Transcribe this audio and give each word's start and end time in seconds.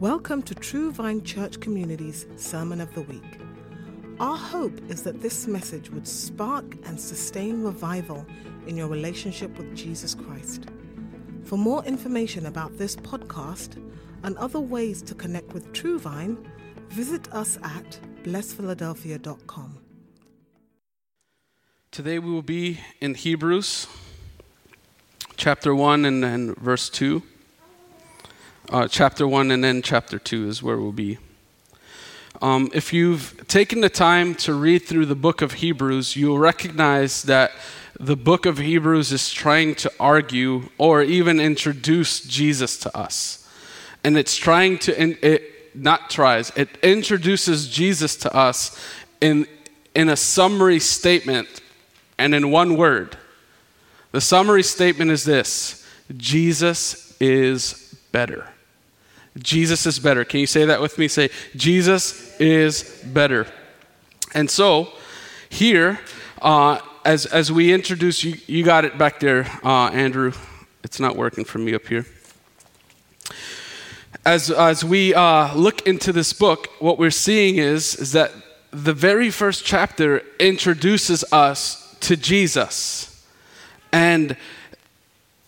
Welcome 0.00 0.42
to 0.42 0.54
True 0.54 0.92
Vine 0.92 1.24
Church 1.24 1.58
Community's 1.58 2.26
Sermon 2.36 2.82
of 2.82 2.94
the 2.94 3.00
Week. 3.00 3.40
Our 4.20 4.36
hope 4.36 4.78
is 4.90 5.02
that 5.04 5.22
this 5.22 5.46
message 5.46 5.88
would 5.88 6.06
spark 6.06 6.66
and 6.84 7.00
sustain 7.00 7.62
revival 7.62 8.26
in 8.66 8.76
your 8.76 8.88
relationship 8.88 9.56
with 9.56 9.74
Jesus 9.74 10.14
Christ. 10.14 10.66
For 11.44 11.56
more 11.56 11.82
information 11.86 12.44
about 12.44 12.76
this 12.76 12.94
podcast 12.94 13.82
and 14.22 14.36
other 14.36 14.60
ways 14.60 15.00
to 15.00 15.14
connect 15.14 15.54
with 15.54 15.72
True 15.72 15.98
Vine, 15.98 16.46
visit 16.90 17.32
us 17.32 17.56
at 17.62 17.98
blessphiladelphia.com. 18.22 19.78
Today 21.90 22.18
we 22.18 22.30
will 22.30 22.42
be 22.42 22.80
in 23.00 23.14
Hebrews 23.14 23.86
chapter 25.38 25.74
1 25.74 26.04
and 26.04 26.22
then 26.22 26.54
verse 26.56 26.90
2 26.90 27.22
uh, 28.70 28.88
chapter 28.88 29.28
1 29.28 29.50
and 29.50 29.62
then 29.62 29.82
chapter 29.82 30.18
2 30.18 30.48
is 30.48 30.62
where 30.62 30.76
we'll 30.78 30.92
be. 30.92 31.18
Um, 32.42 32.70
if 32.74 32.92
you've 32.92 33.46
taken 33.48 33.80
the 33.80 33.88
time 33.88 34.34
to 34.36 34.54
read 34.54 34.80
through 34.80 35.06
the 35.06 35.14
book 35.14 35.40
of 35.40 35.54
Hebrews, 35.54 36.16
you'll 36.16 36.38
recognize 36.38 37.22
that 37.22 37.52
the 37.98 38.16
book 38.16 38.44
of 38.44 38.58
Hebrews 38.58 39.12
is 39.12 39.30
trying 39.30 39.74
to 39.76 39.92
argue 39.98 40.68
or 40.76 41.02
even 41.02 41.40
introduce 41.40 42.20
Jesus 42.20 42.76
to 42.80 42.96
us. 42.96 43.48
And 44.04 44.18
it's 44.18 44.36
trying 44.36 44.78
to, 44.80 45.26
it 45.26 45.74
not 45.74 46.10
tries, 46.10 46.50
it 46.56 46.68
introduces 46.82 47.68
Jesus 47.68 48.16
to 48.16 48.34
us 48.34 48.78
in, 49.20 49.46
in 49.94 50.08
a 50.08 50.16
summary 50.16 50.80
statement 50.80 51.62
and 52.18 52.34
in 52.34 52.50
one 52.50 52.76
word. 52.76 53.16
The 54.12 54.20
summary 54.20 54.62
statement 54.62 55.10
is 55.10 55.24
this 55.24 55.86
Jesus 56.16 57.16
is 57.20 57.94
better. 58.12 58.48
Jesus 59.38 59.86
is 59.86 59.98
better. 59.98 60.24
Can 60.24 60.40
you 60.40 60.46
say 60.46 60.64
that 60.64 60.80
with 60.80 60.98
me? 60.98 61.08
Say, 61.08 61.30
Jesus 61.54 62.38
is 62.40 63.02
better. 63.04 63.46
And 64.34 64.50
so, 64.50 64.88
here, 65.48 66.00
uh, 66.40 66.80
as, 67.04 67.26
as 67.26 67.52
we 67.52 67.72
introduce, 67.72 68.24
you, 68.24 68.36
you 68.46 68.64
got 68.64 68.84
it 68.84 68.98
back 68.98 69.20
there, 69.20 69.46
uh, 69.64 69.88
Andrew. 69.88 70.32
It's 70.82 71.00
not 71.00 71.16
working 71.16 71.44
for 71.44 71.58
me 71.58 71.74
up 71.74 71.86
here. 71.86 72.06
As, 74.24 74.50
as 74.50 74.84
we 74.84 75.14
uh, 75.14 75.54
look 75.54 75.86
into 75.86 76.12
this 76.12 76.32
book, 76.32 76.68
what 76.78 76.98
we're 76.98 77.10
seeing 77.10 77.56
is, 77.56 77.94
is 77.94 78.12
that 78.12 78.32
the 78.70 78.92
very 78.92 79.30
first 79.30 79.64
chapter 79.64 80.22
introduces 80.38 81.24
us 81.32 81.96
to 82.00 82.16
Jesus. 82.16 83.24
And 83.92 84.36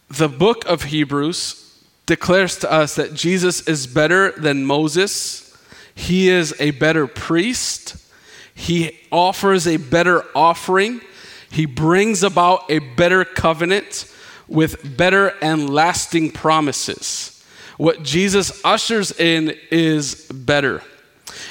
the 0.08 0.28
book 0.28 0.64
of 0.66 0.84
Hebrews 0.84 1.67
declares 2.08 2.56
to 2.56 2.72
us 2.72 2.96
that 2.96 3.14
Jesus 3.14 3.68
is 3.68 3.86
better 3.86 4.32
than 4.32 4.64
Moses. 4.64 5.56
He 5.94 6.28
is 6.28 6.54
a 6.58 6.72
better 6.72 7.06
priest. 7.06 7.96
He 8.54 8.98
offers 9.12 9.68
a 9.68 9.76
better 9.76 10.24
offering. 10.34 11.00
He 11.50 11.66
brings 11.66 12.22
about 12.22 12.68
a 12.70 12.80
better 12.80 13.24
covenant 13.24 14.12
with 14.48 14.96
better 14.96 15.34
and 15.42 15.70
lasting 15.70 16.32
promises. 16.32 17.44
What 17.76 18.02
Jesus 18.02 18.64
ushers 18.64 19.12
in 19.20 19.54
is 19.70 20.26
better. 20.32 20.82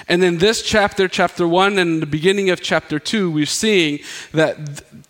And 0.07 0.23
in 0.23 0.39
this 0.39 0.63
chapter, 0.63 1.07
chapter 1.07 1.47
one, 1.47 1.77
and 1.77 2.01
the 2.01 2.07
beginning 2.07 2.49
of 2.49 2.61
chapter 2.61 2.99
two, 2.99 3.29
we're 3.29 3.45
seeing 3.45 3.99
that 4.31 4.57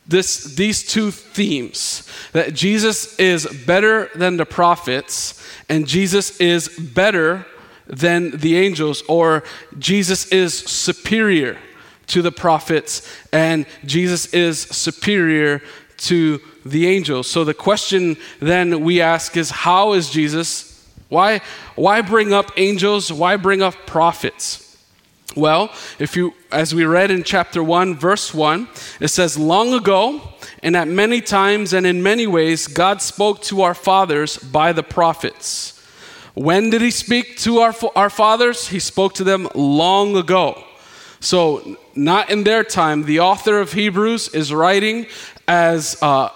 this, 0.07 0.55
these 0.55 0.83
two 0.83 1.11
themes 1.11 2.07
that 2.31 2.53
Jesus 2.53 3.17
is 3.19 3.45
better 3.65 4.09
than 4.15 4.37
the 4.37 4.45
prophets, 4.45 5.36
and 5.69 5.87
Jesus 5.87 6.39
is 6.39 6.69
better 6.69 7.45
than 7.87 8.31
the 8.31 8.57
angels, 8.57 9.03
or 9.07 9.43
Jesus 9.79 10.31
is 10.31 10.53
superior 10.53 11.57
to 12.07 12.21
the 12.21 12.31
prophets, 12.31 13.07
and 13.31 13.65
Jesus 13.85 14.33
is 14.33 14.59
superior 14.59 15.61
to 15.97 16.39
the 16.65 16.87
angels. 16.87 17.29
So 17.29 17.43
the 17.43 17.53
question 17.53 18.17
then 18.39 18.81
we 18.81 19.01
ask 19.01 19.35
is 19.37 19.49
how 19.49 19.93
is 19.93 20.09
Jesus? 20.09 20.85
Why, 21.09 21.41
why 21.75 22.01
bring 22.01 22.33
up 22.33 22.51
angels? 22.57 23.11
Why 23.11 23.37
bring 23.37 23.61
up 23.61 23.75
prophets? 23.85 24.66
Well, 25.35 25.71
if 25.99 26.15
you, 26.15 26.33
as 26.51 26.73
we 26.73 26.85
read 26.85 27.11
in 27.11 27.23
chapter 27.23 27.63
1, 27.63 27.95
verse 27.95 28.33
1, 28.33 28.67
it 28.99 29.09
says, 29.09 29.37
Long 29.37 29.73
ago, 29.73 30.21
and 30.63 30.75
at 30.75 30.87
many 30.87 31.21
times 31.21 31.73
and 31.73 31.85
in 31.85 32.01
many 32.01 32.25
ways, 32.25 32.67
God 32.67 33.01
spoke 33.01 33.41
to 33.43 33.61
our 33.61 33.73
fathers 33.73 34.37
by 34.37 34.73
the 34.73 34.83
prophets. 34.83 35.73
When 36.33 36.69
did 36.69 36.81
he 36.81 36.91
speak 36.91 37.37
to 37.39 37.59
our, 37.59 37.73
our 37.95 38.09
fathers? 38.09 38.67
He 38.69 38.79
spoke 38.79 39.13
to 39.15 39.23
them 39.23 39.47
long 39.53 40.15
ago. 40.15 40.63
So, 41.19 41.77
not 41.95 42.29
in 42.29 42.43
their 42.43 42.63
time. 42.63 43.03
The 43.03 43.19
author 43.19 43.59
of 43.59 43.73
Hebrews 43.73 44.29
is 44.29 44.53
writing 44.53 45.07
as 45.47 45.97
uh, 46.01 46.29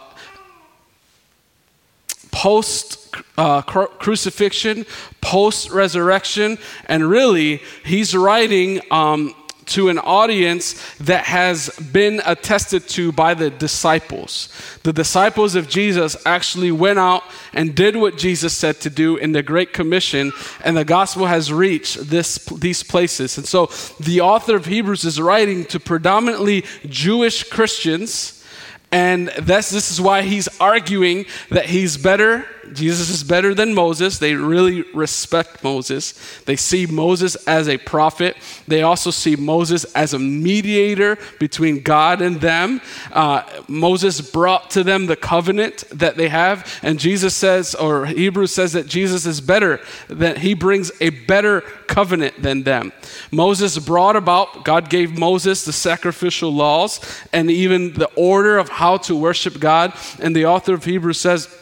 post 2.32 3.14
uh, 3.38 3.62
crucifixion, 3.62 4.86
post 5.22 5.70
resurrection, 5.70 6.58
and 6.86 7.08
really, 7.08 7.62
he's 7.86 8.16
writing 8.16 8.82
um, 8.92 9.34
to 9.68 9.88
an 9.88 10.00
audience 10.00 10.74
that 10.98 11.26
has 11.26 11.70
been 11.94 12.22
attested 12.26 12.90
to 12.90 13.12
by 13.12 13.34
the 13.34 13.50
disciples. 13.50 14.50
The 14.84 14.92
disciples 14.92 15.56
of 15.56 15.70
Jesus 15.70 16.18
actually 16.26 16.72
went 16.72 17.00
out 17.00 17.24
and 17.54 17.74
did 17.74 17.96
what 17.96 18.18
Jesus 18.18 18.54
said 18.54 18.82
to 18.82 18.90
do 18.90 19.16
in 19.16 19.32
the 19.32 19.44
Great 19.44 19.72
Commission, 19.72 20.34
and 20.66 20.76
the 20.76 20.84
gospel 20.84 21.28
has 21.28 21.54
reached 21.54 22.10
this, 22.10 22.44
these 22.46 22.84
places. 22.84 23.38
And 23.38 23.48
so 23.48 23.70
the 24.00 24.22
author 24.22 24.56
of 24.56 24.66
Hebrews 24.66 25.06
is 25.06 25.22
writing 25.22 25.64
to 25.66 25.80
predominantly 25.80 26.66
Jewish 26.88 27.44
Christians. 27.44 28.44
And 28.92 29.30
this, 29.40 29.70
this 29.70 29.90
is 29.90 30.02
why 30.02 30.24
he's 30.24 30.50
arguing 30.60 31.26
that 31.50 31.68
he's 31.68 31.96
better 31.96 32.46
Jesus 32.74 33.10
is 33.10 33.24
better 33.24 33.54
than 33.54 33.74
Moses. 33.74 34.18
They 34.18 34.36
really 34.36 34.84
respect 34.94 35.64
Moses. 35.64 36.14
They 36.46 36.56
see 36.56 36.86
Moses 36.86 37.36
as 37.48 37.68
a 37.68 37.78
prophet. 37.78 38.38
They 38.68 38.82
also 38.82 39.12
see 39.12 39.36
Moses 39.36 39.84
as 39.94 40.14
a 40.14 40.20
mediator 40.20 41.18
between 41.40 41.82
God 41.82 42.22
and 42.22 42.40
them. 42.40 42.82
Uh, 43.12 43.44
Moses 43.68 44.22
brought 44.22 44.70
to 44.72 44.84
them 44.84 45.06
the 45.06 45.16
covenant 45.16 45.84
that 45.92 46.18
they 46.18 46.30
have. 46.30 46.80
And 46.82 47.00
Jesus 47.00 47.36
says, 47.36 47.76
or 47.76 48.06
Hebrews 48.06 48.54
says 48.54 48.74
that 48.74 48.88
Jesus 48.88 49.26
is 49.26 49.42
better, 49.42 49.80
that 50.08 50.40
he 50.40 50.54
brings 50.54 50.92
a 51.02 51.10
better 51.10 51.62
covenant 51.88 52.42
than 52.42 52.64
them. 52.64 52.94
Moses 53.32 53.78
brought 53.80 54.16
about, 54.16 54.64
God 54.64 54.90
gave 54.90 55.18
Moses 55.18 55.66
the 55.66 55.74
sacrificial 55.74 56.54
laws 56.54 57.00
and 57.34 57.52
even 57.52 57.94
the 57.94 58.10
order 58.16 58.58
of 58.58 58.70
how 58.70 58.98
to 58.98 59.16
worship 59.16 59.60
God. 59.60 59.94
And 60.20 60.36
the 60.36 60.46
author 60.46 60.74
of 60.74 60.86
Hebrews 60.86 61.20
says, 61.20 61.58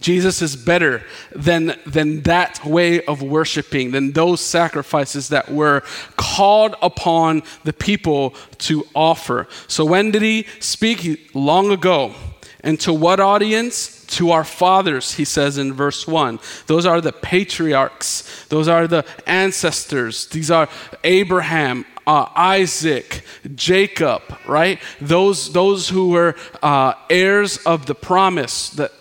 Jesus 0.00 0.40
is 0.40 0.56
better 0.56 1.02
than, 1.30 1.78
than 1.86 2.22
that 2.22 2.64
way 2.64 3.04
of 3.04 3.22
worshiping, 3.22 3.90
than 3.90 4.12
those 4.12 4.40
sacrifices 4.40 5.28
that 5.28 5.50
were 5.50 5.82
called 6.16 6.74
upon 6.82 7.42
the 7.64 7.72
people 7.72 8.34
to 8.58 8.86
offer. 8.94 9.46
So, 9.68 9.84
when 9.84 10.10
did 10.10 10.22
he 10.22 10.46
speak? 10.58 11.30
Long 11.34 11.70
ago. 11.70 12.14
And 12.62 12.78
to 12.80 12.92
what 12.92 13.20
audience? 13.20 14.04
To 14.06 14.32
our 14.32 14.44
fathers, 14.44 15.14
he 15.14 15.24
says 15.24 15.56
in 15.56 15.72
verse 15.72 16.06
1. 16.06 16.40
Those 16.66 16.84
are 16.84 17.00
the 17.00 17.12
patriarchs, 17.12 18.46
those 18.48 18.68
are 18.68 18.86
the 18.88 19.04
ancestors. 19.26 20.26
These 20.26 20.50
are 20.50 20.68
Abraham, 21.04 21.86
uh, 22.06 22.26
Isaac, 22.34 23.22
Jacob, 23.54 24.22
right? 24.46 24.80
Those, 25.00 25.52
those 25.52 25.88
who 25.88 26.08
were 26.08 26.34
uh, 26.60 26.94
heirs 27.08 27.58
of 27.58 27.86
the 27.86 27.94
promise, 27.94 28.70
that 28.70 28.92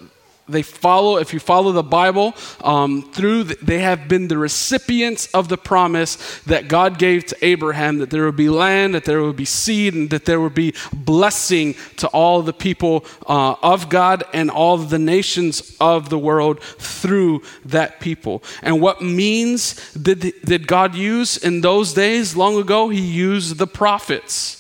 they 0.52 0.62
follow, 0.62 1.18
if 1.18 1.34
you 1.34 1.40
follow 1.40 1.72
the 1.72 1.84
Bible 1.84 2.34
um, 2.62 3.12
through, 3.12 3.44
the, 3.44 3.58
they 3.62 3.80
have 3.80 4.08
been 4.08 4.28
the 4.28 4.38
recipients 4.38 5.28
of 5.34 5.48
the 5.48 5.58
promise 5.58 6.40
that 6.42 6.68
God 6.68 6.98
gave 6.98 7.26
to 7.28 7.46
Abraham 7.46 8.00
that 8.00 8.10
there 8.10 8.26
would 8.26 8.36
be 8.36 8.50
land, 8.50 8.96
that 8.96 9.06
there 9.06 9.22
would 9.22 9.36
be 9.36 9.46
seed, 9.46 9.94
and 9.94 10.10
that 10.10 10.26
there 10.26 10.40
would 10.40 10.56
be 10.56 10.74
blessing 10.94 11.76
to 11.98 12.08
all 12.08 12.42
the 12.42 12.54
people 12.54 13.06
uh, 13.28 13.56
of 13.62 13.90
God 13.90 14.24
and 14.34 14.50
all 14.50 14.78
the 14.78 15.00
nations 15.00 15.76
of 15.80 16.10
the 16.10 16.20
world 16.20 16.62
through 16.62 17.44
that 17.66 18.00
people. 18.00 18.44
And 18.62 18.82
what 18.82 19.02
means 19.02 19.94
did, 19.94 20.34
did 20.44 20.68
God 20.68 20.96
use 20.96 21.38
in 21.38 21.62
those 21.62 21.94
days 21.94 22.36
long 22.36 22.58
ago? 22.58 22.90
He 22.90 23.02
used 23.02 23.58
the 23.58 23.68
prophets. 23.68 24.56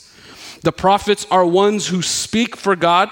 The 0.61 0.71
prophets 0.71 1.25
are 1.31 1.45
ones 1.45 1.87
who 1.87 2.01
speak 2.01 2.55
for 2.55 2.75
God 2.75 3.09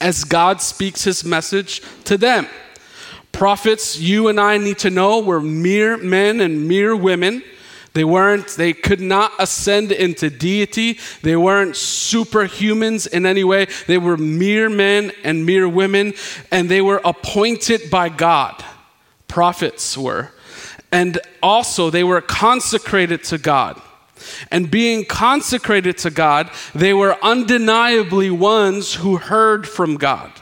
as 0.00 0.24
God 0.24 0.60
speaks 0.60 1.04
his 1.04 1.24
message 1.24 1.82
to 2.04 2.16
them. 2.16 2.46
Prophets, 3.32 3.98
you 3.98 4.28
and 4.28 4.40
I 4.40 4.58
need 4.58 4.78
to 4.78 4.90
know, 4.90 5.20
were 5.20 5.40
mere 5.40 5.96
men 5.96 6.40
and 6.40 6.66
mere 6.66 6.96
women. 6.96 7.42
They 7.92 8.04
weren't, 8.04 8.48
they 8.48 8.72
could 8.72 9.00
not 9.00 9.32
ascend 9.38 9.92
into 9.92 10.30
deity. 10.30 10.98
They 11.22 11.36
weren't 11.36 11.74
superhumans 11.74 13.08
in 13.08 13.26
any 13.26 13.44
way. 13.44 13.66
They 13.86 13.98
were 13.98 14.16
mere 14.16 14.68
men 14.68 15.12
and 15.24 15.44
mere 15.44 15.68
women, 15.68 16.14
and 16.50 16.68
they 16.68 16.80
were 16.80 17.00
appointed 17.04 17.90
by 17.90 18.08
God 18.08 18.64
prophets 19.30 19.96
were. 19.96 20.32
And 20.92 21.20
also, 21.42 21.88
they 21.88 22.04
were 22.04 22.20
consecrated 22.20 23.22
to 23.24 23.38
God. 23.38 23.80
And 24.50 24.70
being 24.70 25.04
consecrated 25.04 25.98
to 25.98 26.10
God, 26.10 26.50
they 26.74 26.94
were 26.94 27.16
undeniably 27.22 28.30
ones 28.30 28.94
who 28.94 29.16
heard 29.16 29.68
from 29.68 29.96
God. 29.96 30.32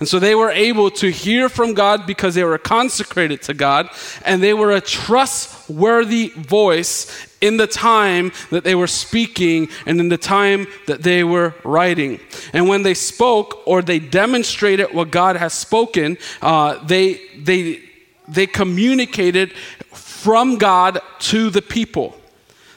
And 0.00 0.08
so 0.08 0.18
they 0.18 0.34
were 0.34 0.50
able 0.50 0.90
to 0.92 1.12
hear 1.12 1.48
from 1.48 1.74
God 1.74 2.06
because 2.06 2.34
they 2.34 2.42
were 2.42 2.58
consecrated 2.58 3.42
to 3.42 3.54
God, 3.54 3.88
and 4.24 4.42
they 4.42 4.52
were 4.52 4.72
a 4.72 4.80
trustworthy 4.80 6.30
voice 6.30 7.28
in 7.40 7.56
the 7.56 7.68
time 7.68 8.32
that 8.50 8.64
they 8.64 8.74
were 8.74 8.86
speaking 8.86 9.68
and 9.86 10.00
in 10.00 10.08
the 10.08 10.18
time 10.18 10.66
that 10.86 11.02
they 11.02 11.22
were 11.22 11.54
writing. 11.62 12.18
And 12.52 12.68
when 12.68 12.82
they 12.82 12.94
spoke 12.94 13.62
or 13.64 13.82
they 13.82 13.98
demonstrated 13.98 14.92
what 14.92 15.10
God 15.12 15.36
has 15.36 15.52
spoken, 15.52 16.18
uh, 16.40 16.84
they, 16.84 17.20
they, 17.38 17.82
they 18.26 18.46
communicated 18.46 19.52
from 19.92 20.56
God 20.58 21.00
to 21.20 21.50
the 21.50 21.62
people. 21.62 22.16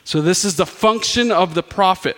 So, 0.06 0.22
this 0.22 0.46
is 0.46 0.56
the 0.56 0.66
function 0.66 1.32
of 1.32 1.56
the 1.56 1.64
prophet. 1.64 2.16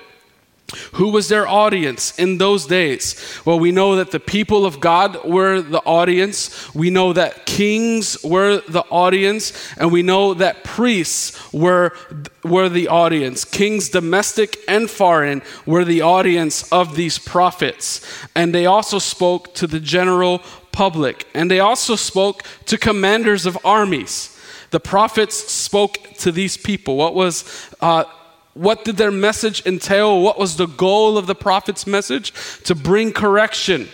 Who 0.93 1.09
was 1.09 1.29
their 1.29 1.47
audience 1.47 2.17
in 2.19 2.37
those 2.37 2.65
days? 2.65 3.15
Well, 3.45 3.57
we 3.57 3.71
know 3.71 3.95
that 3.95 4.11
the 4.11 4.19
people 4.19 4.65
of 4.65 4.81
God 4.81 5.23
were 5.23 5.61
the 5.61 5.79
audience. 5.79 6.73
We 6.75 6.89
know 6.89 7.13
that 7.13 7.45
kings 7.45 8.21
were 8.21 8.61
the 8.67 8.83
audience. 8.89 9.53
And 9.77 9.93
we 9.93 10.03
know 10.03 10.33
that 10.33 10.65
priests 10.65 11.53
were, 11.53 11.95
were 12.43 12.67
the 12.67 12.89
audience. 12.89 13.45
Kings, 13.45 13.87
domestic 13.87 14.57
and 14.67 14.89
foreign, 14.89 15.41
were 15.65 15.85
the 15.85 16.01
audience 16.01 16.69
of 16.69 16.97
these 16.97 17.17
prophets. 17.17 18.05
And 18.35 18.53
they 18.53 18.65
also 18.65 18.99
spoke 18.99 19.53
to 19.55 19.67
the 19.67 19.79
general 19.79 20.39
public. 20.73 21.25
And 21.33 21.49
they 21.49 21.61
also 21.61 21.95
spoke 21.95 22.43
to 22.65 22.77
commanders 22.77 23.45
of 23.45 23.57
armies. 23.63 24.36
The 24.71 24.79
prophets 24.79 25.35
spoke 25.35 25.97
to 26.19 26.31
these 26.31 26.57
people. 26.57 26.97
What 26.97 27.15
was 27.15 27.43
uh, 27.81 28.03
what 28.57 28.83
did 28.83 28.97
their 28.97 29.11
message 29.11 29.65
entail? 29.65 30.19
What 30.21 30.39
was 30.39 30.57
the 30.57 30.65
goal 30.65 31.17
of 31.17 31.27
the 31.27 31.35
prophet's 31.35 31.85
message? 31.85 32.33
To 32.63 32.73
bring 32.73 33.13
correction, 33.13 33.87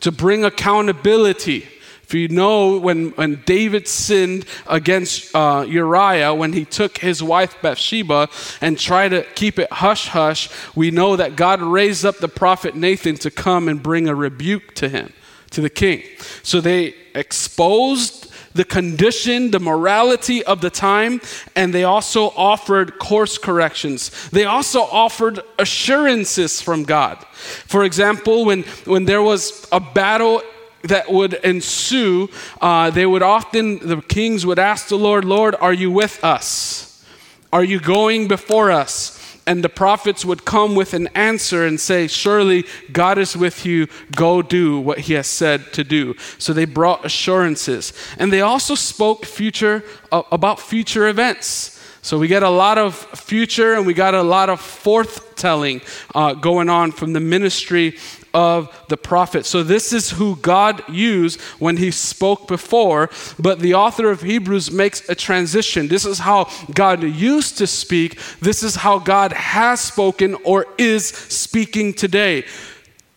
to 0.00 0.10
bring 0.10 0.44
accountability. 0.44 1.68
If 2.02 2.14
you 2.14 2.26
know, 2.26 2.76
when, 2.76 3.10
when 3.10 3.40
David 3.46 3.86
sinned 3.86 4.44
against 4.66 5.32
uh, 5.32 5.64
Uriah, 5.68 6.34
when 6.34 6.52
he 6.52 6.64
took 6.64 6.98
his 6.98 7.22
wife 7.22 7.54
Bathsheba 7.62 8.28
and 8.60 8.76
tried 8.76 9.10
to 9.10 9.22
keep 9.36 9.60
it 9.60 9.72
hush 9.72 10.08
hush, 10.08 10.50
we 10.74 10.90
know 10.90 11.14
that 11.14 11.36
God 11.36 11.62
raised 11.62 12.04
up 12.04 12.18
the 12.18 12.26
prophet 12.26 12.74
Nathan 12.74 13.14
to 13.18 13.30
come 13.30 13.68
and 13.68 13.80
bring 13.80 14.08
a 14.08 14.14
rebuke 14.16 14.74
to 14.74 14.88
him, 14.88 15.12
to 15.52 15.60
the 15.60 15.70
king. 15.70 16.02
So 16.42 16.60
they 16.60 16.96
exposed 17.14 18.29
the 18.54 18.64
condition, 18.64 19.50
the 19.50 19.60
morality 19.60 20.44
of 20.44 20.60
the 20.60 20.70
time, 20.70 21.20
and 21.54 21.72
they 21.72 21.84
also 21.84 22.30
offered 22.30 22.98
course 22.98 23.38
corrections. 23.38 24.28
They 24.30 24.44
also 24.44 24.80
offered 24.80 25.40
assurances 25.58 26.60
from 26.60 26.84
God. 26.84 27.18
For 27.32 27.84
example, 27.84 28.44
when, 28.44 28.62
when 28.84 29.04
there 29.04 29.22
was 29.22 29.68
a 29.70 29.80
battle 29.80 30.42
that 30.82 31.10
would 31.12 31.34
ensue, 31.34 32.28
uh, 32.60 32.90
they 32.90 33.06
would 33.06 33.22
often, 33.22 33.86
the 33.86 34.00
kings 34.00 34.46
would 34.46 34.58
ask 34.58 34.88
the 34.88 34.96
Lord, 34.96 35.24
Lord, 35.24 35.54
are 35.60 35.74
you 35.74 35.90
with 35.90 36.22
us? 36.24 37.04
Are 37.52 37.64
you 37.64 37.80
going 37.80 38.28
before 38.28 38.70
us? 38.70 39.19
And 39.46 39.64
the 39.64 39.68
prophets 39.68 40.24
would 40.24 40.44
come 40.44 40.74
with 40.74 40.94
an 40.94 41.08
answer 41.08 41.66
and 41.66 41.80
say, 41.80 42.06
Surely 42.06 42.64
God 42.92 43.18
is 43.18 43.36
with 43.36 43.64
you, 43.64 43.88
go 44.14 44.42
do 44.42 44.78
what 44.80 45.00
he 45.00 45.14
has 45.14 45.26
said 45.26 45.72
to 45.72 45.84
do. 45.84 46.14
So 46.38 46.52
they 46.52 46.66
brought 46.66 47.04
assurances. 47.04 47.92
And 48.18 48.32
they 48.32 48.42
also 48.42 48.74
spoke 48.74 49.24
future 49.24 49.82
uh, 50.12 50.22
about 50.30 50.60
future 50.60 51.08
events. 51.08 51.78
So 52.02 52.18
we 52.18 52.28
get 52.28 52.42
a 52.42 52.50
lot 52.50 52.78
of 52.78 52.94
future 52.96 53.74
and 53.74 53.86
we 53.86 53.92
got 53.92 54.14
a 54.14 54.22
lot 54.22 54.48
of 54.48 54.60
forthtelling 54.60 55.82
uh, 56.14 56.34
going 56.34 56.70
on 56.70 56.92
from 56.92 57.12
the 57.12 57.20
ministry 57.20 57.98
of 58.32 58.84
the 58.88 58.96
prophet. 58.96 59.46
So, 59.46 59.62
this 59.62 59.92
is 59.92 60.10
who 60.10 60.36
God 60.36 60.82
used 60.88 61.40
when 61.58 61.76
he 61.76 61.90
spoke 61.90 62.48
before, 62.48 63.10
but 63.38 63.60
the 63.60 63.74
author 63.74 64.10
of 64.10 64.22
Hebrews 64.22 64.70
makes 64.70 65.08
a 65.08 65.14
transition. 65.14 65.88
This 65.88 66.04
is 66.04 66.18
how 66.18 66.48
God 66.74 67.02
used 67.02 67.58
to 67.58 67.66
speak, 67.66 68.18
this 68.40 68.62
is 68.62 68.76
how 68.76 68.98
God 68.98 69.32
has 69.32 69.80
spoken 69.80 70.36
or 70.44 70.66
is 70.78 71.06
speaking 71.08 71.94
today 71.94 72.44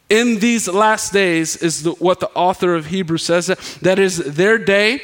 in 0.10 0.38
these 0.38 0.68
last 0.68 1.12
days 1.12 1.56
is 1.56 1.84
the, 1.84 1.92
what 1.94 2.20
the 2.20 2.30
author 2.36 2.76
of 2.76 2.86
Hebrews 2.86 3.26
says 3.26 3.48
that 3.82 3.98
is 3.98 4.18
their 4.18 4.60
day 4.60 5.02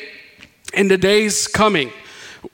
and 0.73 0.91
the 0.91 0.99
days 0.99 1.47
coming. 1.47 1.91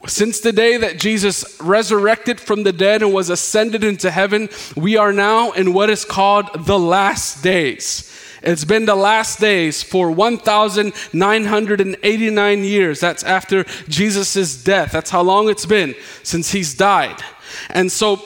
Since 0.07 0.39
the 0.39 0.51
day 0.51 0.77
that 0.77 0.99
Jesus 0.99 1.59
resurrected 1.61 2.39
from 2.39 2.63
the 2.63 2.73
dead 2.73 3.01
and 3.01 3.13
was 3.13 3.29
ascended 3.29 3.83
into 3.83 4.09
heaven, 4.09 4.49
we 4.75 4.97
are 4.97 5.13
now 5.13 5.51
in 5.51 5.73
what 5.73 5.89
is 5.89 6.05
called 6.05 6.65
the 6.65 6.79
last 6.79 7.43
days. 7.43 8.11
It's 8.41 8.65
been 8.65 8.85
the 8.85 8.95
last 8.95 9.39
days 9.39 9.81
for 9.81 10.11
1,989 10.11 12.63
years. 12.63 12.99
That's 12.99 13.23
after 13.23 13.63
Jesus' 13.87 14.63
death. 14.63 14.91
That's 14.91 15.09
how 15.09 15.23
long 15.23 15.49
it's 15.49 15.65
been 15.65 15.95
since 16.21 16.51
he's 16.51 16.75
died. 16.75 17.23
And 17.69 17.91
so 17.91 18.21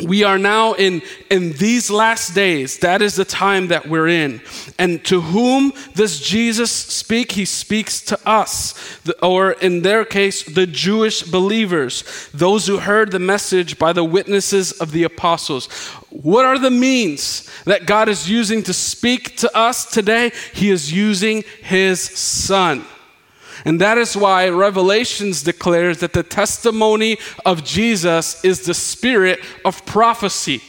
we 0.00 0.24
are 0.24 0.38
now 0.38 0.72
in, 0.72 1.02
in 1.30 1.52
these 1.52 1.90
last 1.90 2.34
days. 2.34 2.78
That 2.78 3.02
is 3.02 3.16
the 3.16 3.26
time 3.26 3.68
that 3.68 3.86
we're 3.86 4.08
in. 4.08 4.40
And 4.78 5.04
to 5.04 5.20
whom 5.20 5.72
does 5.94 6.18
Jesus 6.18 6.70
speak? 6.70 7.32
He 7.32 7.44
speaks 7.44 8.00
to 8.06 8.18
us, 8.26 8.74
or 9.22 9.52
in 9.52 9.82
their 9.82 10.04
case, 10.04 10.44
the 10.44 10.66
Jewish 10.66 11.22
believers, 11.22 12.30
those 12.32 12.66
who 12.66 12.78
heard 12.78 13.12
the 13.12 13.18
message 13.18 13.78
by 13.78 13.92
the 13.92 14.04
witnesses 14.04 14.72
of 14.72 14.92
the 14.92 15.04
apostles. 15.04 15.66
What 16.08 16.46
are 16.46 16.58
the 16.58 16.70
means 16.70 17.48
that 17.64 17.86
God 17.86 18.08
is 18.08 18.30
using 18.30 18.62
to 18.62 18.72
speak 18.72 19.36
to 19.38 19.56
us 19.56 19.90
today? 19.90 20.32
He 20.54 20.70
is 20.70 20.90
using 20.90 21.44
His 21.62 22.00
Son. 22.00 22.86
And 23.64 23.80
that 23.80 23.98
is 23.98 24.16
why 24.16 24.48
Revelations 24.48 25.42
declares 25.42 25.98
that 26.00 26.12
the 26.12 26.22
testimony 26.22 27.18
of 27.46 27.64
Jesus 27.64 28.44
is 28.44 28.62
the 28.62 28.74
spirit 28.74 29.40
of 29.64 29.84
prophecy. 29.86 30.62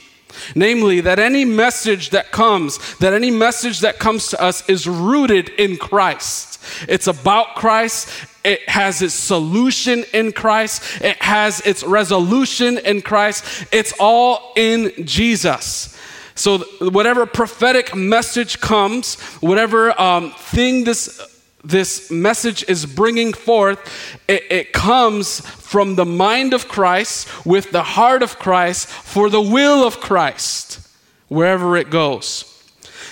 Namely, 0.55 1.01
that 1.01 1.19
any 1.19 1.45
message 1.45 2.09
that 2.09 2.31
comes, 2.31 2.95
that 2.97 3.13
any 3.13 3.29
message 3.29 3.81
that 3.81 3.99
comes 3.99 4.29
to 4.29 4.41
us 4.41 4.67
is 4.67 4.87
rooted 4.87 5.49
in 5.49 5.77
Christ. 5.77 6.59
It's 6.87 7.07
about 7.07 7.55
Christ. 7.55 8.09
It 8.43 8.67
has 8.67 9.01
its 9.01 9.13
solution 9.13 10.03
in 10.13 10.31
Christ. 10.31 11.01
It 11.01 11.21
has 11.21 11.61
its 11.61 11.83
resolution 11.83 12.77
in 12.79 13.01
Christ. 13.01 13.67
It's 13.71 13.93
all 13.99 14.53
in 14.55 14.91
Jesus. 15.05 15.97
So, 16.35 16.59
whatever 16.79 17.27
prophetic 17.27 17.95
message 17.95 18.59
comes, 18.59 19.19
whatever 19.39 19.99
um, 20.01 20.31
thing 20.31 20.83
this 20.83 21.32
this 21.63 22.11
message 22.11 22.65
is 22.67 22.85
bringing 22.85 23.33
forth, 23.33 23.79
it, 24.27 24.43
it, 24.49 24.73
comes 24.73 25.39
from 25.39 25.95
the 25.95 26.05
mind 26.05 26.53
of 26.53 26.67
Christ 26.67 27.45
with 27.45 27.71
the 27.71 27.83
heart 27.83 28.21
of 28.21 28.37
Christ 28.37 28.87
for 28.87 29.29
the 29.29 29.41
will 29.41 29.85
of 29.85 30.01
Christ, 30.01 30.85
wherever 31.29 31.77
it 31.77 31.89
goes. 31.89 32.49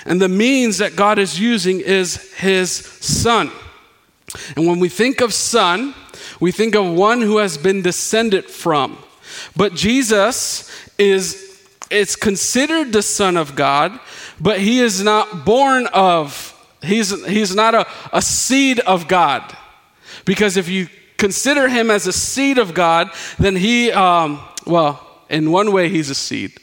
And 0.06 0.22
the 0.22 0.30
means 0.30 0.80
that 0.80 0.96
God 0.96 1.18
is 1.18 1.40
using 1.40 1.80
is 1.80 2.34
His 2.34 2.72
Son. 2.72 3.52
And 4.56 4.68
when 4.68 4.80
we 4.80 4.90
think 4.90 5.22
of 5.22 5.34
Son, 5.34 5.94
we 6.40 6.52
think 6.52 6.76
of 6.76 6.86
one 6.86 7.22
who 7.22 7.38
has 7.38 7.58
been 7.58 7.82
descended 7.82 8.46
from. 8.46 8.98
But 9.56 9.76
Jesus 9.76 10.70
is 10.98 11.50
it's 11.90 12.16
considered 12.16 12.94
the 12.94 13.02
Son 13.02 13.36
of 13.36 13.56
God, 13.56 14.00
but 14.40 14.60
He 14.60 14.80
is 14.80 15.04
not 15.04 15.46
born 15.46 15.88
of 15.88 16.51
He's, 16.82 17.26
he's 17.26 17.56
not 17.56 17.76
a, 17.76 17.88
a 18.12 18.22
seed 18.22 18.80
of 18.82 19.08
God. 19.08 19.56
Because 20.26 20.58
if 20.58 20.68
you 20.68 20.88
consider 21.18 21.70
him 21.70 21.92
as 21.92 22.08
a 22.08 22.14
seed 22.14 22.58
of 22.58 22.74
God, 22.74 23.12
then 23.38 23.56
he, 23.56 23.92
um, 23.92 24.40
well, 24.66 25.08
in 25.30 25.52
one 25.52 25.72
way, 25.72 25.90
he's 25.90 26.10
a 26.10 26.16
seed. 26.16 26.54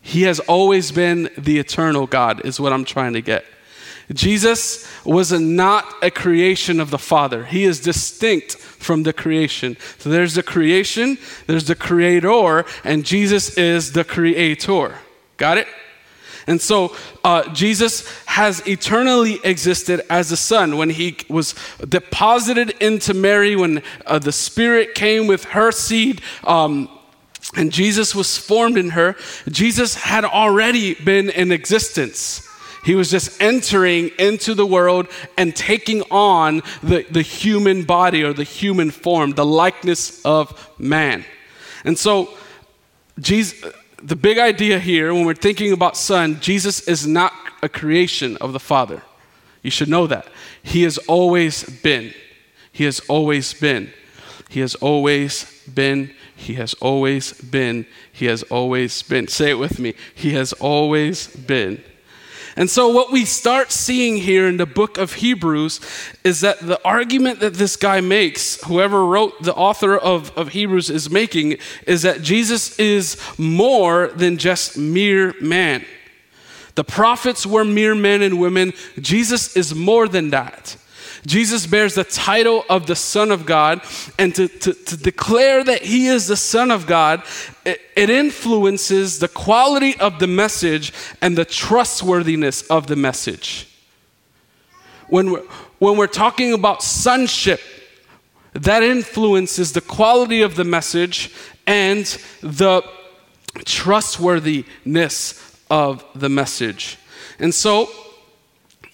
He 0.00 0.22
has 0.22 0.40
always 0.40 0.92
been 0.92 1.30
the 1.36 1.58
eternal 1.58 2.06
God, 2.06 2.44
is 2.44 2.58
what 2.60 2.72
I'm 2.72 2.84
trying 2.84 3.12
to 3.14 3.20
get. 3.20 3.44
Jesus 4.12 4.86
was 5.04 5.32
not 5.32 5.84
a 6.02 6.10
creation 6.10 6.78
of 6.78 6.90
the 6.90 6.98
Father. 6.98 7.44
He 7.44 7.64
is 7.64 7.80
distinct 7.80 8.56
from 8.56 9.02
the 9.02 9.12
creation. 9.12 9.76
So 9.98 10.10
there's 10.10 10.34
the 10.34 10.44
creation, 10.44 11.18
there's 11.46 11.64
the 11.64 11.74
creator, 11.74 12.64
and 12.84 13.04
Jesus 13.04 13.58
is 13.58 13.92
the 13.92 14.04
creator. 14.04 14.94
Got 15.36 15.58
it? 15.58 15.66
And 16.46 16.60
so 16.60 16.94
uh, 17.24 17.52
Jesus 17.52 18.08
has 18.26 18.66
eternally 18.66 19.40
existed 19.42 20.02
as 20.08 20.30
a 20.30 20.36
son. 20.36 20.76
When 20.76 20.90
he 20.90 21.16
was 21.28 21.54
deposited 21.88 22.70
into 22.80 23.14
Mary, 23.14 23.56
when 23.56 23.82
uh, 24.06 24.20
the 24.20 24.32
Spirit 24.32 24.94
came 24.94 25.26
with 25.26 25.44
her 25.46 25.72
seed, 25.72 26.20
um, 26.44 26.88
and 27.56 27.72
Jesus 27.72 28.14
was 28.14 28.38
formed 28.38 28.78
in 28.78 28.90
her, 28.90 29.16
Jesus 29.48 29.94
had 29.94 30.24
already 30.24 30.94
been 30.94 31.30
in 31.30 31.50
existence. 31.50 32.46
He 32.84 32.94
was 32.94 33.10
just 33.10 33.42
entering 33.42 34.10
into 34.16 34.54
the 34.54 34.66
world 34.66 35.08
and 35.36 35.54
taking 35.56 36.02
on 36.10 36.62
the, 36.84 37.04
the 37.10 37.22
human 37.22 37.82
body 37.82 38.22
or 38.22 38.32
the 38.32 38.44
human 38.44 38.92
form, 38.92 39.32
the 39.32 39.44
likeness 39.44 40.24
of 40.24 40.70
man. 40.78 41.24
And 41.84 41.98
so, 41.98 42.30
Jesus, 43.18 43.72
the 44.02 44.16
big 44.16 44.38
idea 44.38 44.78
here 44.78 45.12
when 45.12 45.24
we're 45.24 45.34
thinking 45.34 45.72
about 45.72 45.96
Son, 45.96 46.40
Jesus 46.40 46.86
is 46.86 47.06
not 47.06 47.32
a 47.62 47.68
creation 47.68 48.36
of 48.38 48.52
the 48.52 48.60
Father. 48.60 49.02
You 49.62 49.70
should 49.70 49.88
know 49.88 50.06
that. 50.06 50.26
He 50.62 50.82
has 50.82 50.98
always 50.98 51.64
been. 51.64 52.12
He 52.70 52.84
has 52.84 53.00
always 53.08 53.54
been. 53.54 53.92
He 54.48 54.60
has 54.60 54.74
always 54.76 55.62
been. 55.66 56.14
He 56.36 56.54
has 56.54 56.74
always 56.74 57.32
been. 57.32 57.86
He 58.12 58.26
has 58.26 58.42
always 58.44 59.02
been. 59.02 59.28
Say 59.28 59.50
it 59.50 59.58
with 59.58 59.78
me. 59.78 59.94
He 60.14 60.32
has 60.34 60.52
always 60.54 61.28
been. 61.28 61.82
And 62.58 62.70
so, 62.70 62.88
what 62.88 63.12
we 63.12 63.26
start 63.26 63.70
seeing 63.70 64.16
here 64.16 64.48
in 64.48 64.56
the 64.56 64.64
book 64.64 64.96
of 64.96 65.14
Hebrews 65.14 65.78
is 66.24 66.40
that 66.40 66.58
the 66.60 66.82
argument 66.84 67.40
that 67.40 67.54
this 67.54 67.76
guy 67.76 68.00
makes, 68.00 68.62
whoever 68.64 69.04
wrote 69.04 69.42
the 69.42 69.54
author 69.54 69.94
of, 69.96 70.36
of 70.38 70.48
Hebrews 70.48 70.88
is 70.88 71.10
making, 71.10 71.58
is 71.86 72.00
that 72.02 72.22
Jesus 72.22 72.78
is 72.78 73.20
more 73.36 74.08
than 74.08 74.38
just 74.38 74.78
mere 74.78 75.34
man. 75.38 75.84
The 76.76 76.84
prophets 76.84 77.44
were 77.44 77.64
mere 77.64 77.94
men 77.94 78.22
and 78.22 78.40
women, 78.40 78.72
Jesus 79.00 79.54
is 79.54 79.74
more 79.74 80.08
than 80.08 80.30
that. 80.30 80.76
Jesus 81.26 81.66
bears 81.66 81.94
the 81.94 82.04
title 82.04 82.64
of 82.70 82.86
the 82.86 82.96
Son 82.96 83.30
of 83.30 83.44
God, 83.44 83.82
and 84.18 84.34
to, 84.34 84.48
to, 84.48 84.72
to 84.72 84.96
declare 84.96 85.62
that 85.64 85.82
He 85.82 86.06
is 86.06 86.28
the 86.28 86.36
Son 86.36 86.70
of 86.70 86.86
God, 86.86 87.22
it, 87.66 88.10
influences 88.10 89.18
the 89.18 89.28
quality 89.28 89.98
of 89.98 90.18
the 90.18 90.26
message 90.26 90.92
and 91.20 91.36
the 91.36 91.44
trustworthiness 91.44 92.62
of 92.62 92.86
the 92.86 92.96
message. 92.96 93.68
When 95.08 95.32
we're, 95.32 95.42
when 95.78 95.96
we're 95.96 96.06
talking 96.06 96.52
about 96.52 96.82
sonship, 96.82 97.60
that 98.52 98.82
influences 98.82 99.72
the 99.72 99.80
quality 99.80 100.42
of 100.42 100.56
the 100.56 100.64
message 100.64 101.32
and 101.66 102.04
the 102.40 102.82
trustworthiness 103.64 105.60
of 105.68 106.04
the 106.14 106.28
message. 106.28 106.98
And 107.38 107.54
so, 107.54 107.90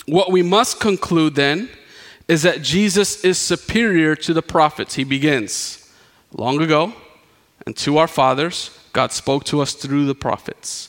what 0.07 0.33
we 0.33 0.43
must 0.43 0.81
conclude 0.81 1.35
then 1.35 1.69
is 2.26 2.43
that 2.43 2.62
Jesus 2.62 3.25
is 3.25 3.38
superior 3.38 4.17
to 4.17 4.33
the 4.33 4.43
prophets. 4.43 4.95
He 4.95 5.05
begins 5.05 5.79
long 6.33 6.61
ago, 6.61 6.93
and 7.66 7.76
to 7.76 7.99
our 7.99 8.09
fathers, 8.09 8.76
God 8.92 9.12
spoke 9.12 9.45
to 9.45 9.61
us 9.61 9.75
through 9.75 10.07
the 10.07 10.14
prophets. 10.14 10.88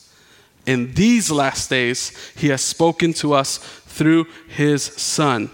In 0.66 0.94
these 0.94 1.30
last 1.30 1.70
days, 1.70 2.12
He 2.36 2.48
has 2.48 2.62
spoken 2.62 3.12
to 3.14 3.34
us 3.34 3.58
through 3.58 4.26
His 4.48 4.82
Son. 4.82 5.50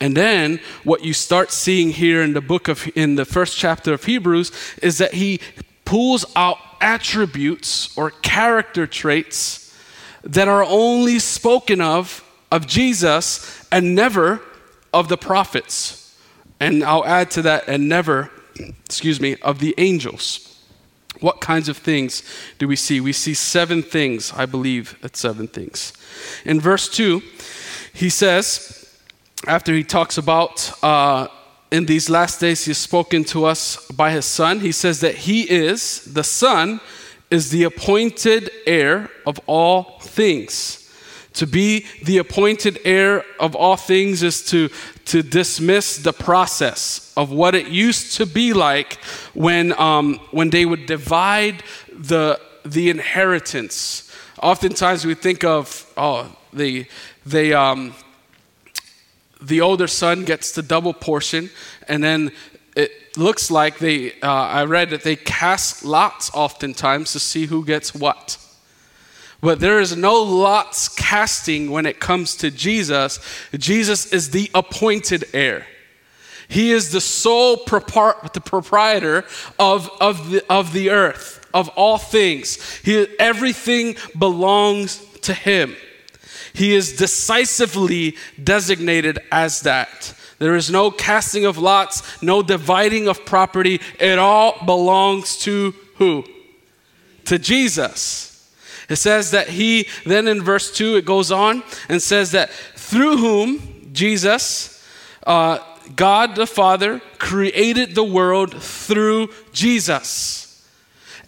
And 0.00 0.16
then 0.16 0.60
what 0.82 1.04
you 1.04 1.12
start 1.12 1.50
seeing 1.50 1.90
here 1.90 2.22
in 2.22 2.34
the 2.34 2.40
book 2.40 2.68
of 2.68 2.90
in 2.96 3.14
the 3.14 3.24
first 3.24 3.56
chapter 3.56 3.94
of 3.94 4.04
Hebrews 4.04 4.52
is 4.82 4.98
that 4.98 5.14
he 5.14 5.40
pulls 5.84 6.24
out 6.36 6.58
attributes 6.80 7.96
or 7.96 8.10
character 8.10 8.86
traits 8.86 9.74
that 10.22 10.48
are 10.48 10.64
only 10.64 11.18
spoken 11.18 11.80
of 11.80 12.24
of 12.50 12.66
Jesus 12.66 13.66
and 13.72 13.94
never 13.94 14.40
of 14.92 15.08
the 15.08 15.16
prophets, 15.16 16.16
and 16.60 16.84
I'll 16.84 17.04
add 17.04 17.30
to 17.32 17.42
that, 17.42 17.64
and 17.66 17.88
never, 17.88 18.30
excuse 18.84 19.20
me, 19.20 19.36
of 19.42 19.58
the 19.58 19.74
angels. 19.76 20.53
What 21.20 21.40
kinds 21.40 21.68
of 21.68 21.76
things 21.76 22.22
do 22.58 22.68
we 22.68 22.76
see? 22.76 23.00
We 23.00 23.12
see 23.12 23.34
seven 23.34 23.82
things, 23.82 24.32
I 24.36 24.46
believe 24.46 24.98
it's 25.02 25.20
seven 25.20 25.48
things. 25.48 25.92
In 26.44 26.60
verse 26.60 26.88
2, 26.88 27.22
he 27.92 28.10
says, 28.10 28.80
after 29.46 29.72
he 29.72 29.84
talks 29.84 30.18
about 30.18 30.72
uh, 30.82 31.28
in 31.70 31.86
these 31.86 32.10
last 32.10 32.40
days, 32.40 32.64
he's 32.64 32.78
spoken 32.78 33.24
to 33.24 33.44
us 33.44 33.86
by 33.92 34.10
his 34.10 34.24
son, 34.24 34.60
he 34.60 34.72
says 34.72 35.00
that 35.00 35.14
he 35.14 35.42
is, 35.42 36.04
the 36.04 36.24
son, 36.24 36.80
is 37.30 37.50
the 37.50 37.64
appointed 37.64 38.50
heir 38.66 39.10
of 39.26 39.40
all 39.46 39.98
things 40.00 40.84
to 41.34 41.46
be 41.46 41.84
the 42.02 42.18
appointed 42.18 42.78
heir 42.84 43.24
of 43.38 43.54
all 43.54 43.76
things 43.76 44.22
is 44.22 44.44
to, 44.46 44.70
to 45.06 45.22
dismiss 45.22 45.98
the 45.98 46.12
process 46.12 47.12
of 47.16 47.30
what 47.30 47.54
it 47.54 47.68
used 47.68 48.16
to 48.16 48.26
be 48.26 48.52
like 48.52 48.94
when, 49.34 49.78
um, 49.78 50.18
when 50.30 50.50
they 50.50 50.64
would 50.64 50.86
divide 50.86 51.62
the, 51.92 52.40
the 52.64 52.90
inheritance. 52.90 54.10
Oftentimes 54.42 55.04
we 55.04 55.14
think 55.14 55.44
of, 55.44 55.92
oh, 55.96 56.34
the, 56.52 56.86
they, 57.26 57.52
um, 57.52 57.94
the 59.40 59.60
older 59.60 59.86
son 59.86 60.24
gets 60.24 60.52
the 60.52 60.62
double 60.62 60.94
portion, 60.94 61.50
and 61.86 62.02
then 62.02 62.32
it 62.74 63.16
looks 63.16 63.50
like 63.50 63.78
they, 63.78 64.12
uh, 64.20 64.30
I 64.30 64.64
read 64.64 64.90
that 64.90 65.02
they 65.02 65.16
cast 65.16 65.84
lots 65.84 66.30
oftentimes 66.34 67.12
to 67.12 67.20
see 67.20 67.46
who 67.46 67.64
gets 67.64 67.94
what. 67.94 68.38
But 69.44 69.60
there 69.60 69.78
is 69.78 69.94
no 69.94 70.22
lots 70.22 70.88
casting 70.88 71.70
when 71.70 71.84
it 71.84 72.00
comes 72.00 72.34
to 72.36 72.50
Jesus. 72.50 73.20
Jesus 73.54 74.10
is 74.10 74.30
the 74.30 74.50
appointed 74.54 75.24
heir. 75.34 75.66
He 76.48 76.72
is 76.72 76.92
the 76.92 77.00
sole 77.02 77.58
propar- 77.58 78.32
the 78.32 78.40
proprietor 78.40 79.26
of, 79.58 79.90
of, 80.00 80.30
the, 80.30 80.44
of 80.48 80.72
the 80.72 80.88
earth, 80.88 81.46
of 81.52 81.68
all 81.76 81.98
things. 81.98 82.58
He, 82.78 83.06
everything 83.18 83.96
belongs 84.18 85.04
to 85.20 85.34
him. 85.34 85.76
He 86.54 86.74
is 86.74 86.96
decisively 86.96 88.16
designated 88.42 89.18
as 89.30 89.60
that. 89.60 90.14
There 90.38 90.56
is 90.56 90.70
no 90.70 90.90
casting 90.90 91.44
of 91.44 91.58
lots, 91.58 92.22
no 92.22 92.42
dividing 92.42 93.08
of 93.08 93.26
property. 93.26 93.82
It 94.00 94.18
all 94.18 94.64
belongs 94.64 95.36
to 95.40 95.74
who? 95.96 96.24
To 97.26 97.38
Jesus. 97.38 98.33
It 98.88 98.96
says 98.96 99.30
that 99.30 99.48
he, 99.48 99.88
then 100.04 100.28
in 100.28 100.42
verse 100.42 100.70
2, 100.70 100.96
it 100.96 101.04
goes 101.04 101.30
on 101.30 101.62
and 101.88 102.02
says 102.02 102.32
that 102.32 102.50
through 102.50 103.16
whom 103.16 103.90
Jesus, 103.92 104.86
uh, 105.26 105.58
God 105.96 106.34
the 106.34 106.46
Father, 106.46 107.00
created 107.18 107.94
the 107.94 108.04
world 108.04 108.62
through 108.62 109.28
Jesus. 109.52 110.44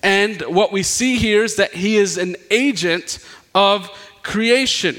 And 0.02 0.40
what 0.42 0.72
we 0.72 0.82
see 0.82 1.16
here 1.16 1.44
is 1.44 1.56
that 1.56 1.74
he 1.74 1.96
is 1.96 2.18
an 2.18 2.36
agent 2.50 3.18
of 3.54 3.90
creation. 4.22 4.96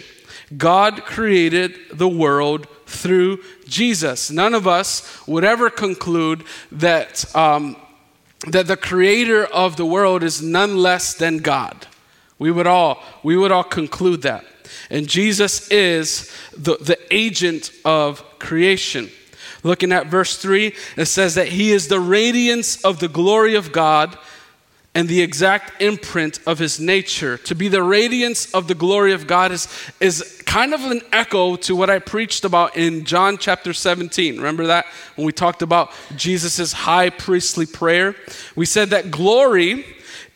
God 0.55 1.03
created 1.03 1.77
the 1.93 2.07
world 2.07 2.67
through 2.85 3.43
Jesus. 3.65 4.31
None 4.31 4.53
of 4.53 4.67
us 4.67 5.27
would 5.27 5.43
ever 5.43 5.69
conclude 5.69 6.43
that, 6.71 7.23
um, 7.35 7.75
that 8.47 8.67
the 8.67 8.77
creator 8.77 9.45
of 9.45 9.75
the 9.75 9.85
world 9.85 10.23
is 10.23 10.41
none 10.41 10.77
less 10.77 11.13
than 11.13 11.37
God. 11.37 11.87
We 12.39 12.51
would 12.51 12.67
all, 12.67 13.03
we 13.23 13.35
would 13.35 13.51
all 13.51 13.63
conclude 13.63 14.21
that. 14.23 14.45
And 14.89 15.07
Jesus 15.07 15.67
is 15.69 16.31
the, 16.55 16.77
the 16.77 16.97
agent 17.11 17.71
of 17.83 18.23
creation. 18.39 19.09
Looking 19.63 19.91
at 19.91 20.07
verse 20.07 20.37
3, 20.37 20.73
it 20.97 21.05
says 21.05 21.35
that 21.35 21.49
he 21.49 21.71
is 21.71 21.87
the 21.87 21.99
radiance 21.99 22.83
of 22.83 22.99
the 22.99 23.07
glory 23.07 23.55
of 23.55 23.71
God 23.71 24.17
and 24.93 25.07
the 25.07 25.21
exact 25.21 25.81
imprint 25.81 26.39
of 26.47 26.57
his 26.57 26.79
nature. 26.79 27.37
To 27.37 27.55
be 27.55 27.67
the 27.67 27.83
radiance 27.83 28.51
of 28.53 28.67
the 28.67 28.75
glory 28.75 29.13
of 29.13 29.27
God 29.27 29.51
is, 29.51 29.67
is 29.99 30.41
kind 30.45 30.73
of 30.73 30.83
an 30.85 31.01
echo 31.11 31.55
to 31.57 31.75
what 31.75 31.89
I 31.89 31.99
preached 31.99 32.45
about 32.45 32.75
in 32.77 33.03
John 33.03 33.37
chapter 33.37 33.73
17. 33.73 34.37
Remember 34.37 34.67
that 34.67 34.85
when 35.15 35.25
we 35.25 35.31
talked 35.31 35.61
about 35.61 35.91
Jesus' 36.15 36.73
high 36.73 37.09
priestly 37.09 37.65
prayer? 37.65 38.15
We 38.55 38.65
said 38.65 38.89
that 38.89 39.11
glory 39.11 39.85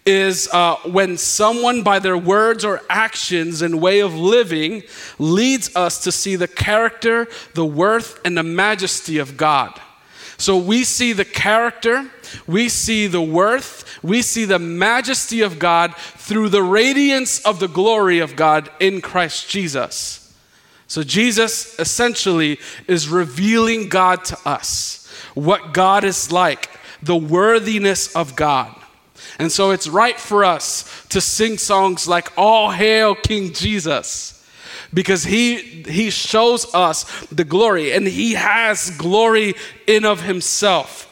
is 0.05 0.49
uh, 0.51 0.75
when 0.85 1.17
someone, 1.17 1.83
by 1.83 1.99
their 1.99 2.17
words 2.17 2.65
or 2.65 2.81
actions 2.89 3.61
and 3.61 3.81
way 3.81 3.99
of 3.99 4.15
living, 4.15 4.83
leads 5.19 5.75
us 5.75 6.03
to 6.03 6.11
see 6.11 6.35
the 6.35 6.47
character, 6.47 7.27
the 7.53 7.65
worth, 7.65 8.19
and 8.25 8.37
the 8.37 8.43
majesty 8.43 9.17
of 9.19 9.37
God. 9.37 9.79
So 10.37 10.57
we 10.57 10.83
see 10.83 11.13
the 11.13 11.25
character, 11.25 12.09
we 12.47 12.67
see 12.67 13.05
the 13.05 13.21
worth, 13.21 13.99
we 14.01 14.23
see 14.23 14.45
the 14.45 14.57
majesty 14.57 15.41
of 15.41 15.59
God 15.59 15.95
through 15.95 16.49
the 16.49 16.63
radiance 16.63 17.45
of 17.45 17.59
the 17.59 17.67
glory 17.67 18.17
of 18.17 18.35
God 18.35 18.71
in 18.79 19.01
Christ 19.01 19.49
Jesus. 19.49 20.35
So 20.87 21.03
Jesus 21.03 21.77
essentially 21.79 22.59
is 22.87 23.07
revealing 23.07 23.87
God 23.87 24.25
to 24.25 24.37
us, 24.43 25.07
what 25.35 25.73
God 25.75 26.03
is 26.03 26.31
like, 26.31 26.71
the 27.03 27.15
worthiness 27.15 28.15
of 28.15 28.35
God. 28.35 28.80
And 29.39 29.51
so 29.51 29.71
it's 29.71 29.87
right 29.87 30.19
for 30.19 30.43
us 30.43 31.05
to 31.09 31.21
sing 31.21 31.57
songs 31.57 32.07
like 32.07 32.31
All 32.37 32.71
Hail 32.71 33.15
King 33.15 33.53
Jesus 33.53 34.37
because 34.93 35.23
he 35.23 35.83
he 35.83 36.09
shows 36.09 36.73
us 36.73 37.25
the 37.27 37.43
glory 37.43 37.93
and 37.93 38.07
he 38.07 38.33
has 38.33 38.89
glory 38.91 39.55
in 39.87 40.05
of 40.05 40.21
himself. 40.21 41.07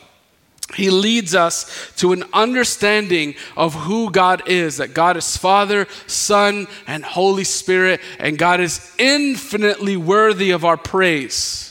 He 0.75 0.91
leads 0.91 1.33
us 1.33 1.91
to 1.95 2.13
an 2.13 2.23
understanding 2.31 3.33
of 3.57 3.73
who 3.73 4.11
God 4.11 4.47
is 4.47 4.77
that 4.77 4.93
God 4.93 5.17
is 5.17 5.35
Father, 5.35 5.87
Son, 6.05 6.67
and 6.85 7.03
Holy 7.03 7.43
Spirit, 7.43 8.01
and 8.19 8.37
God 8.37 8.59
is 8.59 8.93
infinitely 8.99 9.97
worthy 9.97 10.51
of 10.51 10.65
our 10.65 10.77
praise. 10.77 11.65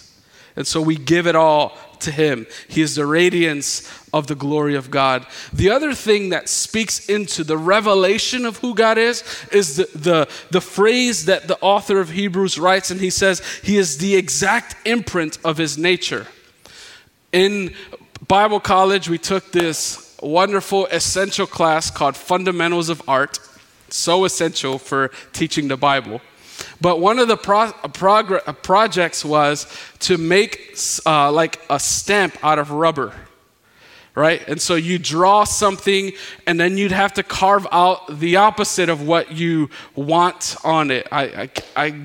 And 0.57 0.67
so 0.67 0.83
we 0.83 0.97
give 0.97 1.29
it 1.29 1.37
all 1.37 1.79
to 2.03 2.11
Him. 2.11 2.47
He 2.69 2.83
is 2.83 2.95
the 2.95 3.07
radiance 3.07 3.91
of 4.13 4.27
the 4.27 4.35
glory 4.35 4.75
of 4.75 4.91
God. 4.91 5.27
The 5.53 5.71
other 5.71 5.95
thing 5.95 6.31
that 6.31 6.49
speaks 6.49 7.09
into 7.09 7.45
the 7.45 7.59
revelation 7.59 8.47
of 8.47 8.59
who 8.59 8.75
God 8.75 8.99
is 8.99 9.23
is 9.53 9.77
the, 9.77 9.89
the, 9.95 10.29
the 10.51 10.61
phrase 10.61 11.27
that 11.27 11.49
the 11.49 11.59
author 11.61 12.01
of 12.01 12.11
Hebrews 12.11 12.59
writes, 12.59 12.91
and 12.91 13.01
he 13.01 13.11
says, 13.11 13.43
He 13.63 13.77
is 13.77 13.99
the 13.99 14.17
exact 14.17 14.77
imprint 14.87 15.39
of 15.45 15.57
His 15.57 15.77
nature. 15.77 16.27
In 17.33 17.75
Bible 18.27 18.61
college, 18.61 19.09
we 19.09 19.19
took 19.19 19.53
this 19.53 20.17
wonderful 20.23 20.87
essential 20.87 21.47
class 21.47 21.91
called 21.91 22.17
Fundamentals 22.17 22.89
of 22.89 23.03
Art. 23.07 23.39
So 23.91 24.25
essential 24.25 24.79
for 24.79 25.11
teaching 25.33 25.69
the 25.69 25.77
Bible. 25.77 26.21
But 26.81 27.01
one 27.01 27.19
of 27.19 27.29
the 27.29 27.37
pro- 27.37 27.73
prog- 27.93 28.63
projects 28.63 29.25
was 29.25 29.67
to 30.01 30.17
make 30.17 30.77
uh, 31.05 31.33
like 31.33 31.61
a 31.69 31.81
stamp 31.81 32.37
out 32.43 32.59
of 32.59 32.71
rubber, 32.71 33.13
right? 34.15 34.47
And 34.49 34.61
so 34.61 34.77
you 34.77 34.99
draw 34.99 35.45
something, 35.45 36.13
and 36.47 36.59
then 36.61 36.79
you'd 36.79 36.93
have 36.93 37.15
to 37.15 37.23
carve 37.23 37.67
out 37.73 38.21
the 38.21 38.37
opposite 38.37 38.89
of 38.89 39.07
what 39.07 39.33
you 39.33 39.71
want 39.97 40.57
on 40.63 40.91
it. 40.91 41.09
I, 41.11 41.23
I, 41.25 41.51
I 41.77 42.03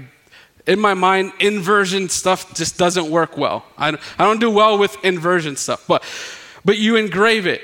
in 0.65 0.79
my 0.79 0.93
mind, 0.93 1.33
inversion 1.39 2.09
stuff 2.09 2.53
just 2.55 2.77
doesn't 2.77 3.11
work 3.11 3.37
well. 3.37 3.65
I, 3.77 3.89
I 3.89 4.23
don't 4.23 4.39
do 4.39 4.49
well 4.49 4.77
with 4.77 4.95
inversion 5.03 5.55
stuff, 5.55 5.85
but, 5.87 6.03
but 6.63 6.77
you 6.77 6.95
engrave 6.95 7.45
it 7.47 7.61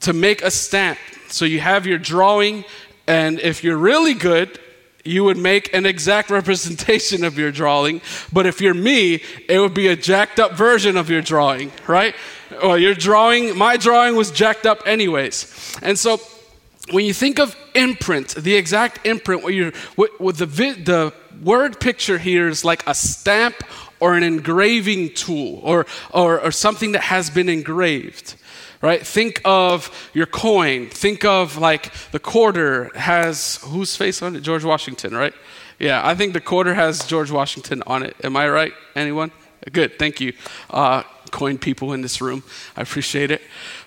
to 0.00 0.12
make 0.12 0.42
a 0.42 0.50
stamp. 0.50 0.98
So 1.28 1.44
you 1.44 1.60
have 1.60 1.86
your 1.86 1.98
drawing, 1.98 2.64
and 3.06 3.38
if 3.40 3.62
you're 3.62 3.76
really 3.76 4.14
good, 4.14 4.58
you 5.08 5.24
would 5.24 5.36
make 5.36 5.72
an 5.74 5.86
exact 5.86 6.30
representation 6.38 7.24
of 7.24 7.38
your 7.38 7.50
drawing. 7.50 8.00
But 8.32 8.46
if 8.46 8.60
you're 8.60 8.74
me, 8.74 9.22
it 9.48 9.58
would 9.58 9.74
be 9.74 9.88
a 9.88 9.96
jacked 9.96 10.38
up 10.38 10.52
version 10.52 10.96
of 10.96 11.10
your 11.10 11.22
drawing, 11.22 11.72
right? 11.86 12.14
Well, 12.62 12.78
your 12.78 12.94
drawing, 12.94 13.56
my 13.56 13.76
drawing 13.76 14.16
was 14.16 14.30
jacked 14.30 14.66
up 14.66 14.82
anyways. 14.86 15.76
And 15.82 15.98
so 15.98 16.20
when 16.90 17.04
you 17.04 17.12
think 17.12 17.38
of 17.38 17.56
imprint, 17.74 18.34
the 18.34 18.54
exact 18.54 19.06
imprint, 19.06 19.42
what 19.42 19.54
you're, 19.54 19.72
what, 19.96 20.20
what 20.20 20.38
the, 20.38 20.46
the 20.46 21.12
word 21.42 21.80
picture 21.80 22.18
here 22.18 22.48
is 22.48 22.64
like 22.64 22.82
a 22.86 22.94
stamp 22.94 23.56
or 24.00 24.14
an 24.14 24.22
engraving 24.22 25.12
tool 25.14 25.60
or, 25.62 25.86
or, 26.12 26.40
or 26.40 26.50
something 26.50 26.92
that 26.92 27.02
has 27.02 27.30
been 27.30 27.48
engraved 27.48 28.36
right? 28.80 29.06
Think 29.06 29.40
of 29.44 30.10
your 30.14 30.26
coin. 30.26 30.88
Think 30.88 31.24
of 31.24 31.58
like 31.58 31.92
the 32.12 32.18
quarter 32.18 32.90
has 32.94 33.56
whose 33.64 33.96
face 33.96 34.22
on 34.22 34.36
it? 34.36 34.40
George 34.40 34.64
washington 34.64 35.14
right? 35.14 35.34
Yeah 35.78 36.06
i 36.06 36.14
think 36.14 36.32
the 36.32 36.40
quarter 36.40 36.74
has 36.74 37.06
george 37.06 37.30
washington 37.30 37.82
on 37.86 38.02
it. 38.02 38.16
Am 38.22 38.36
i 38.36 38.48
right? 38.48 38.72
Anyone? 38.94 39.30
Good 39.72 39.98
thank 39.98 40.20
you. 40.20 40.32
Uh, 40.70 41.02
coin 41.30 41.58
people 41.58 41.92
in 41.92 42.00
this 42.00 42.20
room 42.20 42.42
i 42.76 42.82
appreciate 42.82 43.30
it. 43.30 43.42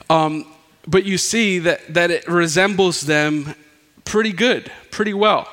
Um, 0.10 0.46
but 0.88 1.06
you 1.06 1.18
see 1.18 1.60
that, 1.60 1.94
that 1.94 2.12
it 2.12 2.28
resembles 2.28 3.02
them 3.02 3.56
pretty 4.04 4.34
good 4.34 4.72
pretty 4.92 5.14
well. 5.14 5.48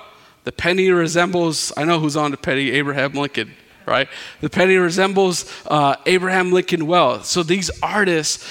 The 0.45 0.53
penny 0.53 0.91
resembles, 0.91 1.73
I 1.77 1.85
know 1.85 2.01
who's 2.01 2.17
on 2.17 2.31
the 2.31 2.37
penny, 2.37 2.71
Abraham 2.71 3.13
Lincoln, 3.13 3.55
right? 3.87 4.09
The 4.41 4.51
penny 4.51 4.77
resembles 4.77 5.51
uh, 5.67 5.97
Abraham 6.07 6.53
Lincoln 6.53 6.87
well. 6.87 7.23
So 7.23 7.43
these 7.43 7.71
artists, 7.83 8.45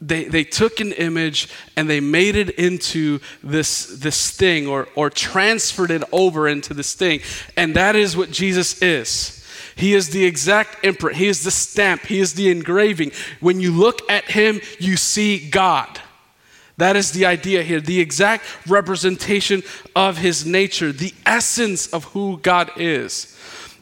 they, 0.00 0.24
they 0.24 0.44
took 0.44 0.80
an 0.80 0.92
image 0.92 1.48
and 1.76 1.88
they 1.88 2.00
made 2.00 2.36
it 2.36 2.50
into 2.50 3.20
this, 3.42 3.86
this 3.98 4.30
thing 4.30 4.66
or, 4.66 4.88
or 4.94 5.08
transferred 5.08 5.90
it 5.90 6.02
over 6.12 6.48
into 6.48 6.74
this 6.74 6.94
thing. 6.94 7.20
And 7.56 7.74
that 7.76 7.96
is 7.96 8.16
what 8.16 8.30
Jesus 8.30 8.82
is. 8.82 9.44
He 9.74 9.94
is 9.94 10.10
the 10.10 10.24
exact 10.24 10.84
imprint, 10.84 11.16
He 11.16 11.28
is 11.28 11.44
the 11.44 11.50
stamp, 11.50 12.02
He 12.02 12.18
is 12.18 12.34
the 12.34 12.50
engraving. 12.50 13.12
When 13.40 13.60
you 13.60 13.72
look 13.72 14.00
at 14.10 14.24
Him, 14.24 14.60
you 14.78 14.96
see 14.96 15.50
God. 15.50 16.00
That 16.78 16.96
is 16.96 17.12
the 17.12 17.24
idea 17.24 17.62
here, 17.62 17.80
the 17.80 18.00
exact 18.00 18.44
representation 18.66 19.62
of 19.94 20.18
his 20.18 20.44
nature, 20.44 20.92
the 20.92 21.14
essence 21.24 21.86
of 21.86 22.04
who 22.04 22.38
God 22.38 22.70
is. 22.76 23.35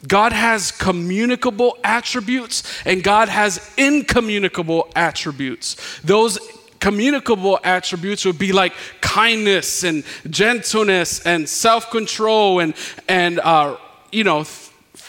God 0.06 0.32
has 0.32 0.70
communicable 0.70 1.78
attributes 1.82 2.62
and 2.84 3.02
God 3.02 3.28
has 3.28 3.70
incommunicable 3.76 4.88
attributes. 4.94 5.76
Those 6.02 6.38
communicable 6.80 7.58
attributes 7.64 8.24
would 8.24 8.38
be 8.38 8.52
like 8.52 8.74
kindness 9.00 9.84
and 9.84 10.04
gentleness 10.28 11.24
and 11.24 11.48
self 11.48 11.90
control 11.90 12.60
and, 12.60 12.74
and 13.08 13.40
uh, 13.40 13.76
you 14.12 14.24
know, 14.24 14.44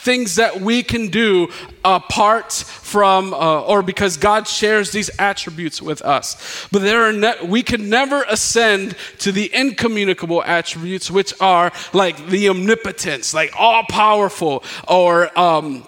things 0.06 0.36
that 0.36 0.62
we 0.62 0.84
can 0.84 1.08
do 1.10 1.50
apart 1.84 2.54
from 2.54 3.34
uh, 3.34 3.62
or 3.62 3.82
because 3.82 4.18
God 4.18 4.48
shares 4.48 4.92
these 4.92 5.10
attributes 5.18 5.82
with 5.82 6.04
us. 6.04 6.68
But 6.72 6.84
there 6.84 7.04
are 7.10 7.12
ne- 7.12 7.44
we 7.44 7.64
can 7.64 7.90
never 7.90 8.24
ascend 8.30 8.96
to 9.20 9.32
the 9.32 9.54
incommunicable 9.54 10.44
attributes, 10.44 11.10
which 11.10 11.34
are 11.42 11.72
like 11.92 12.28
the 12.28 12.50
omnipotence, 12.50 13.34
like 13.34 13.52
all 13.58 13.84
powerful, 13.90 14.64
or 14.88 15.38
um, 15.38 15.88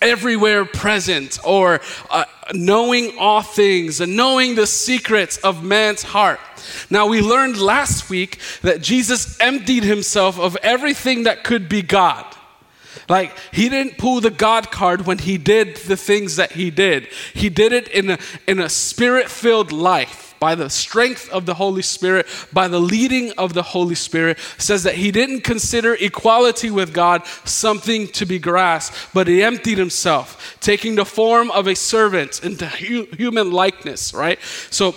everywhere 0.00 0.64
present, 0.64 1.40
or 1.44 1.80
uh, 2.10 2.24
knowing 2.54 3.18
all 3.18 3.42
things 3.42 4.00
and 4.00 4.16
knowing 4.16 4.54
the 4.54 4.66
secrets 4.68 5.36
of 5.38 5.64
man's 5.64 6.02
heart. 6.02 6.40
Now, 6.90 7.08
we 7.08 7.20
learned 7.20 7.58
last 7.58 8.08
week 8.08 8.38
that 8.62 8.82
Jesus 8.82 9.40
emptied 9.40 9.82
himself 9.82 10.38
of 10.38 10.56
everything 10.62 11.24
that 11.24 11.42
could 11.42 11.68
be 11.68 11.82
God. 11.82 12.24
Like, 13.08 13.36
he 13.52 13.68
didn't 13.68 13.98
pull 13.98 14.20
the 14.20 14.30
God 14.30 14.70
card 14.70 15.06
when 15.06 15.18
he 15.18 15.38
did 15.38 15.76
the 15.76 15.96
things 15.96 16.36
that 16.36 16.52
he 16.52 16.70
did. 16.70 17.08
He 17.34 17.48
did 17.48 17.72
it 17.72 17.88
in 17.88 18.10
a, 18.10 18.18
in 18.46 18.60
a 18.60 18.68
spirit 18.68 19.28
filled 19.28 19.72
life 19.72 20.34
by 20.42 20.56
the 20.56 20.68
strength 20.68 21.30
of 21.30 21.46
the 21.46 21.54
Holy 21.54 21.82
Spirit, 21.82 22.26
by 22.52 22.66
the 22.66 22.80
leading 22.80 23.30
of 23.38 23.54
the 23.54 23.62
Holy 23.62 23.94
Spirit. 23.94 24.38
Says 24.58 24.82
that 24.82 24.96
he 24.96 25.12
didn't 25.12 25.42
consider 25.42 25.94
equality 25.94 26.68
with 26.68 26.92
God 26.92 27.24
something 27.44 28.08
to 28.08 28.26
be 28.26 28.40
grasped, 28.40 29.14
but 29.14 29.28
he 29.28 29.40
emptied 29.40 29.78
himself, 29.78 30.56
taking 30.60 30.96
the 30.96 31.04
form 31.04 31.52
of 31.52 31.68
a 31.68 31.76
servant 31.76 32.42
into 32.42 32.66
hu- 32.66 33.06
human 33.16 33.52
likeness, 33.52 34.12
right? 34.12 34.40
So, 34.70 34.96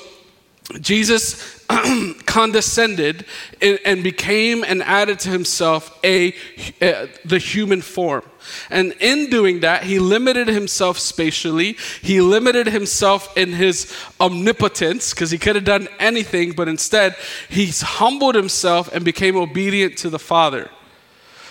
Jesus 0.81 1.54
condescended 2.25 3.25
and 3.61 4.03
became 4.03 4.63
and 4.63 4.83
added 4.83 5.19
to 5.19 5.29
himself 5.29 5.97
a, 6.03 6.33
a, 6.81 7.09
the 7.23 7.39
human 7.39 7.81
form. 7.81 8.23
And 8.69 8.93
in 8.99 9.29
doing 9.29 9.61
that, 9.61 9.83
he 9.83 9.97
limited 9.97 10.47
himself 10.47 10.99
spatially. 10.99 11.77
He 12.01 12.21
limited 12.21 12.67
himself 12.67 13.35
in 13.35 13.53
his 13.53 13.91
omnipotence 14.19 15.13
because 15.13 15.31
he 15.31 15.37
could 15.37 15.55
have 15.55 15.65
done 15.65 15.87
anything, 15.99 16.51
but 16.51 16.67
instead, 16.67 17.15
he's 17.49 17.81
humbled 17.81 18.35
himself 18.35 18.93
and 18.93 19.03
became 19.03 19.35
obedient 19.35 19.97
to 19.99 20.09
the 20.09 20.19
Father. 20.19 20.69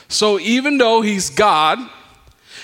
So 0.08 0.38
even 0.38 0.78
though 0.78 1.02
he's 1.02 1.30
God, 1.30 1.78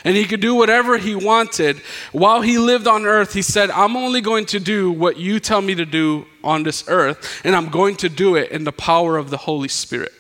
and 0.05 0.17
he 0.17 0.25
could 0.25 0.41
do 0.41 0.55
whatever 0.55 0.99
he 0.99 1.15
wanted. 1.15 1.79
While 2.13 2.43
he 2.43 2.59
lived 2.59 2.87
on 2.87 3.07
earth, 3.07 3.33
he 3.33 3.43
said, 3.43 3.71
I'm 3.71 3.97
only 3.97 4.21
going 4.21 4.47
to 4.47 4.61
do 4.61 4.91
what 4.91 5.17
you 5.17 5.41
tell 5.41 5.61
me 5.61 5.75
to 5.75 5.85
do 5.85 6.27
on 6.43 6.63
this 6.63 6.85
earth, 6.89 7.41
and 7.45 7.55
I'm 7.55 7.69
going 7.69 7.97
to 7.97 8.09
do 8.09 8.37
it 8.37 8.51
in 8.51 8.65
the 8.65 8.73
power 8.73 9.17
of 9.17 9.31
the 9.31 9.37
Holy 9.37 9.69
Spirit. 9.69 10.13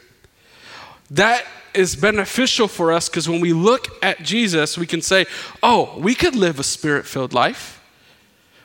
That 1.10 1.44
is 1.74 1.96
beneficial 1.96 2.68
for 2.68 2.92
us 2.92 3.08
because 3.08 3.28
when 3.28 3.40
we 3.40 3.52
look 3.52 3.86
at 4.02 4.22
Jesus, 4.22 4.76
we 4.76 4.86
can 4.86 5.02
say, 5.02 5.26
oh, 5.62 5.98
we 5.98 6.14
could 6.14 6.34
live 6.34 6.58
a 6.58 6.64
spirit 6.64 7.06
filled 7.06 7.32
life. 7.32 7.82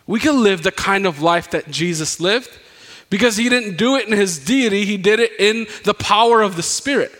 We 0.08 0.20
could 0.20 0.36
live 0.36 0.64
the 0.64 0.72
kind 0.72 1.06
of 1.06 1.22
life 1.22 1.52
that 1.52 1.70
Jesus 1.70 2.20
lived 2.20 2.50
because 3.10 3.38
he 3.38 3.50
didn't 3.50 3.78
do 3.78 3.96
it 3.96 4.08
in 4.08 4.14
his 4.14 4.44
deity, 4.44 4.86
he 4.86 4.98
did 4.98 5.20
it 5.20 5.32
in 5.40 5.68
the 5.84 5.94
power 5.94 6.42
of 6.42 6.56
the 6.56 6.64
Spirit. 6.64 7.12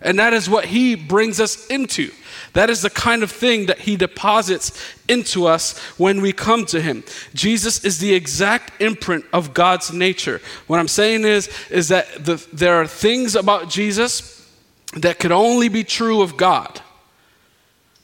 And 0.00 0.18
that 0.18 0.32
is 0.32 0.48
what 0.48 0.66
he 0.66 0.94
brings 0.94 1.40
us 1.40 1.66
into. 1.68 2.10
That 2.52 2.70
is 2.70 2.82
the 2.82 2.90
kind 2.90 3.22
of 3.22 3.30
thing 3.30 3.66
that 3.66 3.80
he 3.80 3.96
deposits 3.96 4.72
into 5.08 5.46
us 5.46 5.78
when 5.98 6.20
we 6.20 6.32
come 6.32 6.64
to 6.66 6.80
him. 6.80 7.04
Jesus 7.34 7.84
is 7.84 7.98
the 7.98 8.14
exact 8.14 8.80
imprint 8.80 9.24
of 9.32 9.54
God's 9.54 9.92
nature. 9.92 10.40
What 10.66 10.80
I'm 10.80 10.88
saying 10.88 11.24
is, 11.24 11.50
is 11.70 11.88
that 11.88 12.24
the, 12.24 12.44
there 12.52 12.80
are 12.80 12.86
things 12.86 13.34
about 13.34 13.68
Jesus 13.68 14.50
that 14.96 15.18
could 15.18 15.32
only 15.32 15.68
be 15.68 15.84
true 15.84 16.22
of 16.22 16.36
God. 16.36 16.80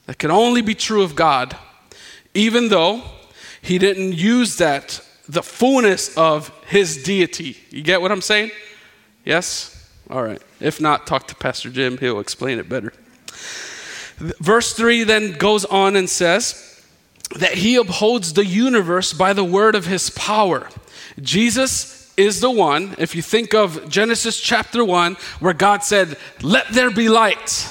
That 0.05 0.19
could 0.19 0.31
only 0.31 0.61
be 0.61 0.75
true 0.75 1.01
of 1.01 1.15
God, 1.15 1.57
even 2.33 2.69
though 2.69 3.01
he 3.61 3.77
didn't 3.77 4.13
use 4.13 4.57
that, 4.57 4.99
the 5.27 5.41
fullness 5.41 6.15
of 6.17 6.51
his 6.67 7.01
deity. 7.01 7.57
You 7.69 7.81
get 7.81 8.01
what 8.01 8.11
I'm 8.11 8.21
saying? 8.21 8.51
Yes? 9.23 9.89
All 10.09 10.21
right. 10.21 10.41
If 10.63 10.81
not, 10.81 11.05
talk 11.05 11.27
to 11.27 11.35
Pastor 11.35 11.69
Jim, 11.69 11.97
he'll 11.97 12.19
explain 12.19 12.57
it 12.57 12.69
better. 12.69 12.93
Verse 14.17 14.73
3 14.73 15.03
then 15.03 15.33
goes 15.33 15.65
on 15.65 15.95
and 15.95 16.09
says, 16.09 16.73
that 17.37 17.55
he 17.55 17.75
upholds 17.75 18.33
the 18.33 18.45
universe 18.45 19.13
by 19.13 19.33
the 19.33 19.43
word 19.43 19.75
of 19.75 19.85
his 19.85 20.09
power. 20.11 20.69
Jesus 21.21 22.11
is 22.15 22.41
the 22.41 22.51
one, 22.51 22.95
if 22.97 23.15
you 23.15 23.21
think 23.21 23.53
of 23.53 23.89
Genesis 23.89 24.39
chapter 24.39 24.85
1, 24.85 25.17
where 25.39 25.53
God 25.53 25.83
said, 25.83 26.17
Let 26.41 26.67
there 26.69 26.91
be 26.91 27.09
light. 27.09 27.67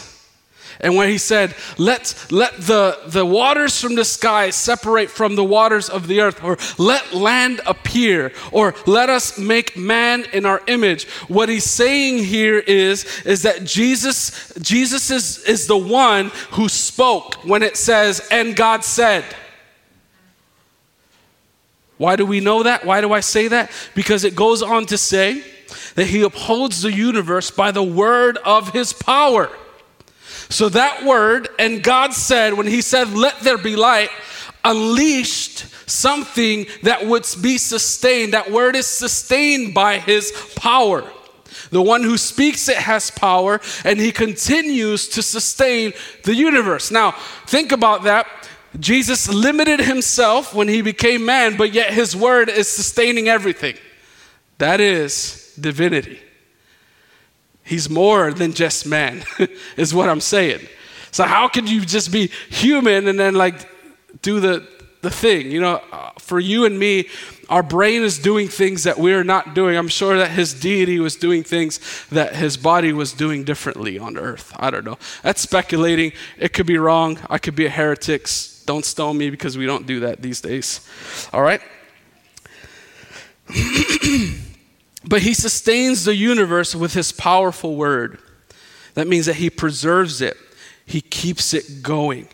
And 0.82 0.96
when 0.96 1.08
he 1.08 1.18
said, 1.18 1.54
let, 1.78 2.26
let 2.32 2.56
the, 2.56 2.98
the 3.06 3.24
waters 3.24 3.80
from 3.80 3.94
the 3.94 4.04
sky 4.04 4.50
separate 4.50 5.10
from 5.10 5.36
the 5.36 5.44
waters 5.44 5.88
of 5.88 6.08
the 6.08 6.20
earth, 6.20 6.42
or 6.42 6.58
let 6.76 7.14
land 7.14 7.60
appear, 7.66 8.32
or 8.50 8.74
let 8.84 9.08
us 9.08 9.38
make 9.38 9.76
man 9.76 10.24
in 10.32 10.44
our 10.44 10.60
image. 10.66 11.08
What 11.28 11.48
he's 11.48 11.70
saying 11.70 12.24
here 12.24 12.58
is, 12.58 13.04
is 13.24 13.42
that 13.42 13.64
Jesus, 13.64 14.52
Jesus 14.60 15.08
is, 15.12 15.38
is 15.44 15.68
the 15.68 15.78
one 15.78 16.32
who 16.50 16.68
spoke 16.68 17.44
when 17.44 17.62
it 17.62 17.76
says, 17.76 18.20
and 18.32 18.56
God 18.56 18.84
said. 18.84 19.24
Why 21.96 22.16
do 22.16 22.26
we 22.26 22.40
know 22.40 22.64
that? 22.64 22.84
Why 22.84 23.00
do 23.00 23.12
I 23.12 23.20
say 23.20 23.46
that? 23.46 23.70
Because 23.94 24.24
it 24.24 24.34
goes 24.34 24.60
on 24.62 24.86
to 24.86 24.98
say 24.98 25.44
that 25.94 26.06
he 26.08 26.22
upholds 26.22 26.82
the 26.82 26.92
universe 26.92 27.52
by 27.52 27.70
the 27.70 27.84
word 27.84 28.36
of 28.38 28.72
his 28.72 28.92
power. 28.92 29.48
So 30.52 30.68
that 30.68 31.04
word, 31.04 31.48
and 31.58 31.82
God 31.82 32.12
said, 32.12 32.54
when 32.54 32.66
He 32.66 32.82
said, 32.82 33.12
Let 33.14 33.40
there 33.40 33.58
be 33.58 33.74
light, 33.74 34.10
unleashed 34.64 35.66
something 35.88 36.66
that 36.82 37.06
would 37.06 37.26
be 37.40 37.58
sustained. 37.58 38.34
That 38.34 38.52
word 38.52 38.76
is 38.76 38.86
sustained 38.86 39.72
by 39.72 39.98
His 39.98 40.30
power. 40.54 41.10
The 41.70 41.82
one 41.82 42.02
who 42.02 42.18
speaks 42.18 42.68
it 42.68 42.76
has 42.76 43.10
power, 43.10 43.60
and 43.82 43.98
He 43.98 44.12
continues 44.12 45.08
to 45.08 45.22
sustain 45.22 45.94
the 46.24 46.34
universe. 46.34 46.90
Now, 46.90 47.12
think 47.46 47.72
about 47.72 48.02
that. 48.04 48.26
Jesus 48.78 49.28
limited 49.28 49.80
himself 49.80 50.54
when 50.54 50.66
he 50.66 50.80
became 50.80 51.26
man, 51.26 51.58
but 51.58 51.74
yet 51.74 51.92
his 51.92 52.16
word 52.16 52.48
is 52.48 52.68
sustaining 52.68 53.28
everything. 53.28 53.76
That 54.56 54.80
is 54.80 55.54
divinity. 55.60 56.20
He's 57.64 57.88
more 57.88 58.33
than 58.33 58.53
just 58.53 58.87
man, 58.87 59.25
is 59.77 59.94
what 59.94 60.09
I'm 60.09 60.20
saying. 60.20 60.66
So, 61.11 61.25
how 61.25 61.48
could 61.48 61.68
you 61.68 61.83
just 61.83 62.11
be 62.11 62.31
human 62.48 63.07
and 63.07 63.18
then 63.18 63.35
like 63.35 63.68
do 64.22 64.40
the, 64.40 64.66
the 65.03 65.11
thing? 65.11 65.51
You 65.51 65.61
know, 65.61 65.83
uh, 65.92 66.11
for 66.18 66.40
you 66.40 66.64
and 66.64 66.79
me, 66.79 67.09
our 67.48 67.62
brain 67.62 68.03
is 68.03 68.18
doing 68.18 68.48
things 68.48 68.85
that 68.85 68.98
we're 68.98 69.22
not 69.22 69.55
doing. 69.55 69.77
I'm 69.77 69.88
sure 69.88 70.16
that 70.16 70.31
his 70.31 70.55
deity 70.59 70.98
was 70.98 71.16
doing 71.16 71.42
things 71.44 71.81
that 72.11 72.35
his 72.35 72.57
body 72.57 72.92
was 72.92 73.12
doing 73.12 73.44
differently 73.44 73.98
on 73.98 74.16
earth. 74.16 74.53
I 74.57 74.70
don't 74.70 74.87
know. 74.87 74.98
That's 75.22 75.42
speculating. 75.42 76.12
It 76.38 76.55
could 76.55 76.66
be 76.66 76.79
wrong. 76.79 77.18
I 77.29 77.37
could 77.37 77.55
be 77.55 77.66
a 77.66 77.70
heretic. 77.70 78.27
Don't 78.64 78.85
stone 78.87 79.18
me 79.18 79.29
because 79.29 79.59
we 79.59 79.66
don't 79.66 79.87
do 79.87 80.01
that 80.01 80.22
these 80.22 80.40
days. 80.40 80.88
All 81.33 81.42
right? 81.42 81.61
But 85.04 85.22
he 85.22 85.34
sustains 85.34 86.04
the 86.04 86.14
universe 86.14 86.74
with 86.74 86.94
his 86.94 87.12
powerful 87.12 87.76
word. 87.76 88.18
That 88.94 89.08
means 89.08 89.26
that 89.26 89.36
he 89.36 89.50
preserves 89.50 90.20
it, 90.20 90.36
he 90.84 91.00
keeps 91.00 91.54
it 91.54 91.82
going. 91.82 92.28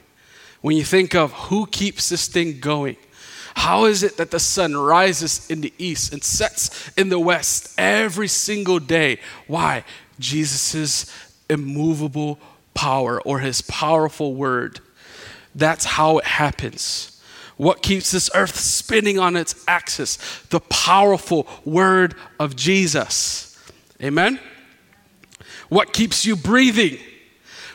When 0.61 0.77
you 0.77 0.85
think 0.85 1.15
of 1.15 1.33
who 1.33 1.67
keeps 1.67 2.09
this 2.09 2.27
thing 2.27 2.59
going, 2.61 2.97
how 3.55 3.87
is 3.87 4.03
it 4.03 4.17
that 4.17 4.31
the 4.31 4.41
sun 4.41 4.77
rises 4.77 5.49
in 5.51 5.61
the 5.61 5.73
east 5.79 6.13
and 6.13 6.23
sets 6.23 6.91
in 6.97 7.09
the 7.09 7.19
west 7.19 7.75
every 7.79 8.29
single 8.29 8.79
day? 8.79 9.19
Why? 9.47 9.85
Jesus' 10.19 11.07
immovable 11.49 12.39
power 12.75 13.21
or 13.23 13.41
his 13.41 13.63
powerful 13.63 14.35
word. 14.35 14.81
That's 15.55 15.85
how 15.85 16.19
it 16.19 16.25
happens. 16.25 17.18
What 17.59 17.83
keeps 17.83 18.13
this 18.13 18.31
earth 18.35 18.57
spinning 18.57 19.19
on 19.19 19.37
its 19.37 19.63
axis? 19.67 20.17
The 20.51 20.61
powerful 20.61 21.47
word 21.65 22.15
of 22.41 22.57
Jesus. 22.57 23.59
Amen? 24.03 24.41
What 25.69 25.93
keeps 25.93 26.25
you 26.25 26.37
breathing? 26.37 26.99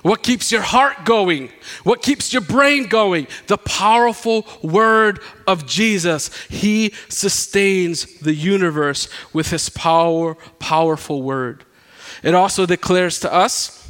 What 0.01 0.23
keeps 0.23 0.51
your 0.51 0.61
heart 0.61 1.05
going? 1.05 1.49
What 1.83 2.01
keeps 2.01 2.33
your 2.33 2.41
brain 2.41 2.87
going? 2.87 3.27
The 3.47 3.57
powerful 3.57 4.45
word 4.61 5.19
of 5.47 5.65
Jesus. 5.65 6.33
He 6.47 6.93
sustains 7.09 8.19
the 8.19 8.33
universe 8.33 9.09
with 9.33 9.49
his 9.49 9.69
power, 9.69 10.35
powerful 10.59 11.23
word. 11.23 11.65
It 12.21 12.35
also 12.35 12.65
declares 12.65 13.19
to 13.21 13.33
us 13.33 13.82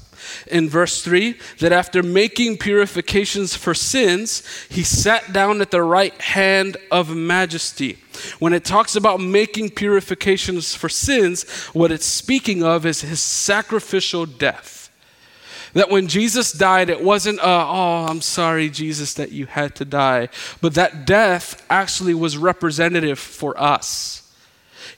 in 0.47 0.69
verse 0.69 1.01
3 1.01 1.37
that 1.59 1.71
after 1.71 2.03
making 2.03 2.57
purifications 2.57 3.55
for 3.55 3.73
sins, 3.73 4.43
he 4.69 4.83
sat 4.83 5.33
down 5.33 5.61
at 5.61 5.71
the 5.71 5.81
right 5.81 6.19
hand 6.21 6.77
of 6.91 7.15
majesty. 7.15 7.97
When 8.39 8.53
it 8.53 8.63
talks 8.63 8.95
about 8.95 9.19
making 9.19 9.71
purifications 9.71 10.75
for 10.75 10.89
sins, 10.89 11.49
what 11.73 11.91
it's 11.91 12.05
speaking 12.05 12.63
of 12.63 12.85
is 12.85 13.01
his 13.01 13.21
sacrificial 13.21 14.25
death. 14.25 14.83
That 15.73 15.89
when 15.89 16.07
Jesus 16.07 16.51
died, 16.51 16.89
it 16.89 17.03
wasn't, 17.03 17.39
a, 17.39 17.45
oh, 17.45 18.05
I'm 18.07 18.21
sorry, 18.21 18.69
Jesus, 18.69 19.15
that 19.15 19.31
you 19.31 19.47
had 19.47 19.75
to 19.75 19.85
die, 19.85 20.29
but 20.61 20.75
that 20.75 21.05
death 21.05 21.65
actually 21.69 22.13
was 22.13 22.37
representative 22.37 23.17
for 23.17 23.59
us. 23.59 24.22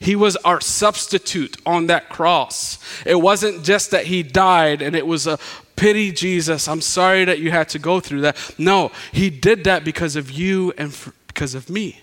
He 0.00 0.16
was 0.16 0.36
our 0.36 0.60
substitute 0.60 1.56
on 1.64 1.86
that 1.86 2.08
cross. 2.08 2.78
It 3.04 3.16
wasn't 3.16 3.64
just 3.64 3.90
that 3.90 4.06
he 4.06 4.22
died 4.22 4.82
and 4.82 4.94
it 4.94 5.06
was 5.06 5.26
a 5.26 5.38
pity, 5.76 6.10
Jesus, 6.10 6.68
I'm 6.68 6.80
sorry 6.80 7.24
that 7.24 7.38
you 7.38 7.50
had 7.50 7.68
to 7.70 7.78
go 7.78 8.00
through 8.00 8.22
that. 8.22 8.36
No, 8.58 8.90
he 9.12 9.30
did 9.30 9.64
that 9.64 9.84
because 9.84 10.16
of 10.16 10.30
you 10.30 10.72
and 10.76 10.96
because 11.28 11.54
of 11.54 11.70
me. 11.70 12.00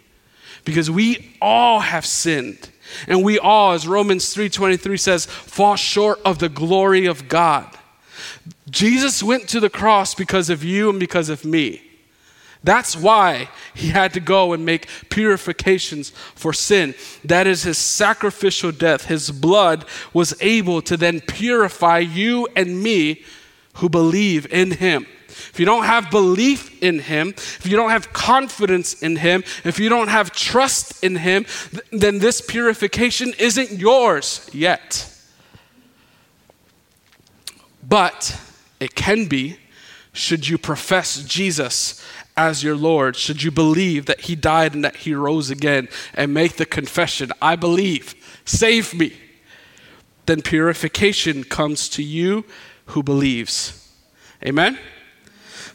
Because 0.63 0.89
we 0.89 1.35
all 1.41 1.81
have 1.81 2.05
sinned. 2.05 2.69
And 3.07 3.23
we 3.23 3.39
all, 3.39 3.73
as 3.73 3.87
Romans 3.87 4.33
3:23 4.33 4.99
says, 4.99 5.25
fall 5.25 5.75
short 5.75 6.19
of 6.23 6.39
the 6.39 6.49
glory 6.49 7.05
of 7.05 7.27
God. 7.27 7.67
Jesus 8.69 9.21
went 9.21 9.49
to 9.49 9.59
the 9.59 9.69
cross 9.69 10.15
because 10.15 10.49
of 10.49 10.63
you 10.63 10.89
and 10.89 10.99
because 10.99 11.29
of 11.29 11.43
me. 11.43 11.81
That's 12.63 12.95
why 12.95 13.49
he 13.73 13.89
had 13.89 14.13
to 14.13 14.19
go 14.21 14.53
and 14.53 14.65
make 14.65 14.87
purifications 15.09 16.11
for 16.11 16.53
sin. 16.53 16.95
That 17.25 17.45
is 17.45 17.63
his 17.63 17.77
sacrificial 17.77 18.71
death. 18.71 19.05
His 19.05 19.31
blood 19.31 19.85
was 20.13 20.33
able 20.39 20.81
to 20.83 20.95
then 20.95 21.19
purify 21.19 21.99
you 21.99 22.47
and 22.55 22.81
me 22.81 23.23
who 23.75 23.89
believe 23.89 24.51
in 24.51 24.71
him. 24.71 25.05
If 25.27 25.59
you 25.59 25.65
don't 25.65 25.83
have 25.83 26.11
belief 26.11 26.81
in 26.81 26.99
him, 26.99 27.29
if 27.29 27.65
you 27.65 27.75
don't 27.75 27.89
have 27.89 28.13
confidence 28.13 29.01
in 29.01 29.17
him, 29.17 29.43
if 29.63 29.79
you 29.79 29.89
don't 29.89 30.07
have 30.07 30.31
trust 30.31 31.03
in 31.03 31.17
him, 31.17 31.45
then 31.91 32.19
this 32.19 32.39
purification 32.39 33.33
isn't 33.39 33.71
yours 33.71 34.49
yet. 34.53 35.09
But 37.87 38.39
it 38.79 38.95
can 38.95 39.25
be 39.25 39.57
should 40.13 40.47
you 40.47 40.59
profess 40.59 41.23
Jesus 41.23 42.03
as 42.35 42.63
your 42.63 42.75
Lord, 42.75 43.15
should 43.15 43.43
you 43.43 43.51
believe 43.51 44.05
that 44.05 44.21
He 44.21 44.35
died 44.35 44.73
and 44.73 44.83
that 44.83 44.97
He 44.97 45.13
rose 45.13 45.49
again, 45.49 45.87
and 46.13 46.33
make 46.33 46.57
the 46.57 46.65
confession, 46.65 47.31
I 47.41 47.55
believe, 47.55 48.15
save 48.45 48.93
me, 48.93 49.13
then 50.25 50.41
purification 50.41 51.43
comes 51.43 51.89
to 51.89 52.03
you 52.03 52.45
who 52.87 53.03
believes. 53.03 53.79
Amen? 54.45 54.77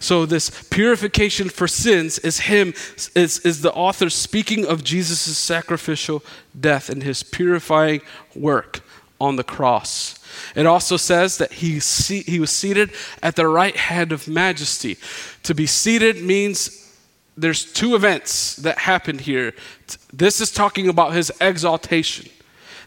So 0.00 0.26
this 0.26 0.50
purification 0.70 1.48
for 1.48 1.66
sins 1.66 2.18
is 2.20 2.40
him 2.40 2.72
is, 3.16 3.40
is 3.40 3.62
the 3.62 3.72
author 3.72 4.08
speaking 4.10 4.64
of 4.64 4.84
Jesus' 4.84 5.36
sacrificial 5.36 6.22
death 6.58 6.88
and 6.88 7.02
his 7.02 7.22
purifying 7.22 8.02
work 8.34 8.80
on 9.20 9.36
the 9.36 9.44
cross. 9.44 10.18
It 10.54 10.66
also 10.66 10.96
says 10.96 11.38
that 11.38 11.52
he, 11.54 11.80
he 12.22 12.40
was 12.40 12.50
seated 12.50 12.90
at 13.22 13.36
the 13.36 13.46
right 13.46 13.76
hand 13.76 14.12
of 14.12 14.28
majesty. 14.28 14.96
To 15.44 15.54
be 15.54 15.66
seated 15.66 16.22
means 16.22 16.92
there's 17.36 17.64
two 17.64 17.94
events 17.94 18.56
that 18.56 18.78
happened 18.78 19.22
here. 19.22 19.54
This 20.12 20.40
is 20.40 20.50
talking 20.50 20.88
about 20.88 21.12
his 21.12 21.32
exaltation. 21.40 22.30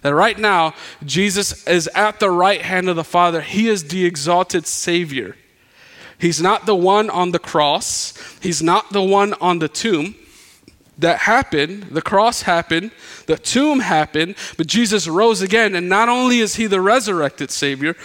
That 0.01 0.15
right 0.15 0.37
now, 0.37 0.73
Jesus 1.05 1.67
is 1.67 1.87
at 1.93 2.19
the 2.19 2.29
right 2.29 2.61
hand 2.61 2.89
of 2.89 2.95
the 2.95 3.03
Father. 3.03 3.41
He 3.41 3.67
is 3.67 3.89
the 3.89 4.05
exalted 4.05 4.65
Savior. 4.65 5.35
He's 6.17 6.41
not 6.41 6.65
the 6.65 6.75
one 6.75 7.09
on 7.09 7.31
the 7.31 7.39
cross, 7.39 8.13
He's 8.41 8.61
not 8.61 8.91
the 8.91 9.01
one 9.01 9.33
on 9.35 9.59
the 9.59 9.67
tomb 9.67 10.15
that 11.01 11.19
happened, 11.19 11.83
the 11.83 12.01
cross 12.01 12.43
happened, 12.43 12.91
the 13.25 13.37
tomb 13.37 13.79
happened, 13.79 14.35
but 14.57 14.67
Jesus 14.67 15.07
rose 15.07 15.41
again. 15.41 15.75
And 15.75 15.89
not 15.89 16.09
only 16.09 16.39
is 16.39 16.55
he 16.55 16.67
the 16.67 16.81
resurrected 16.81 17.51
Savior, 17.51 17.95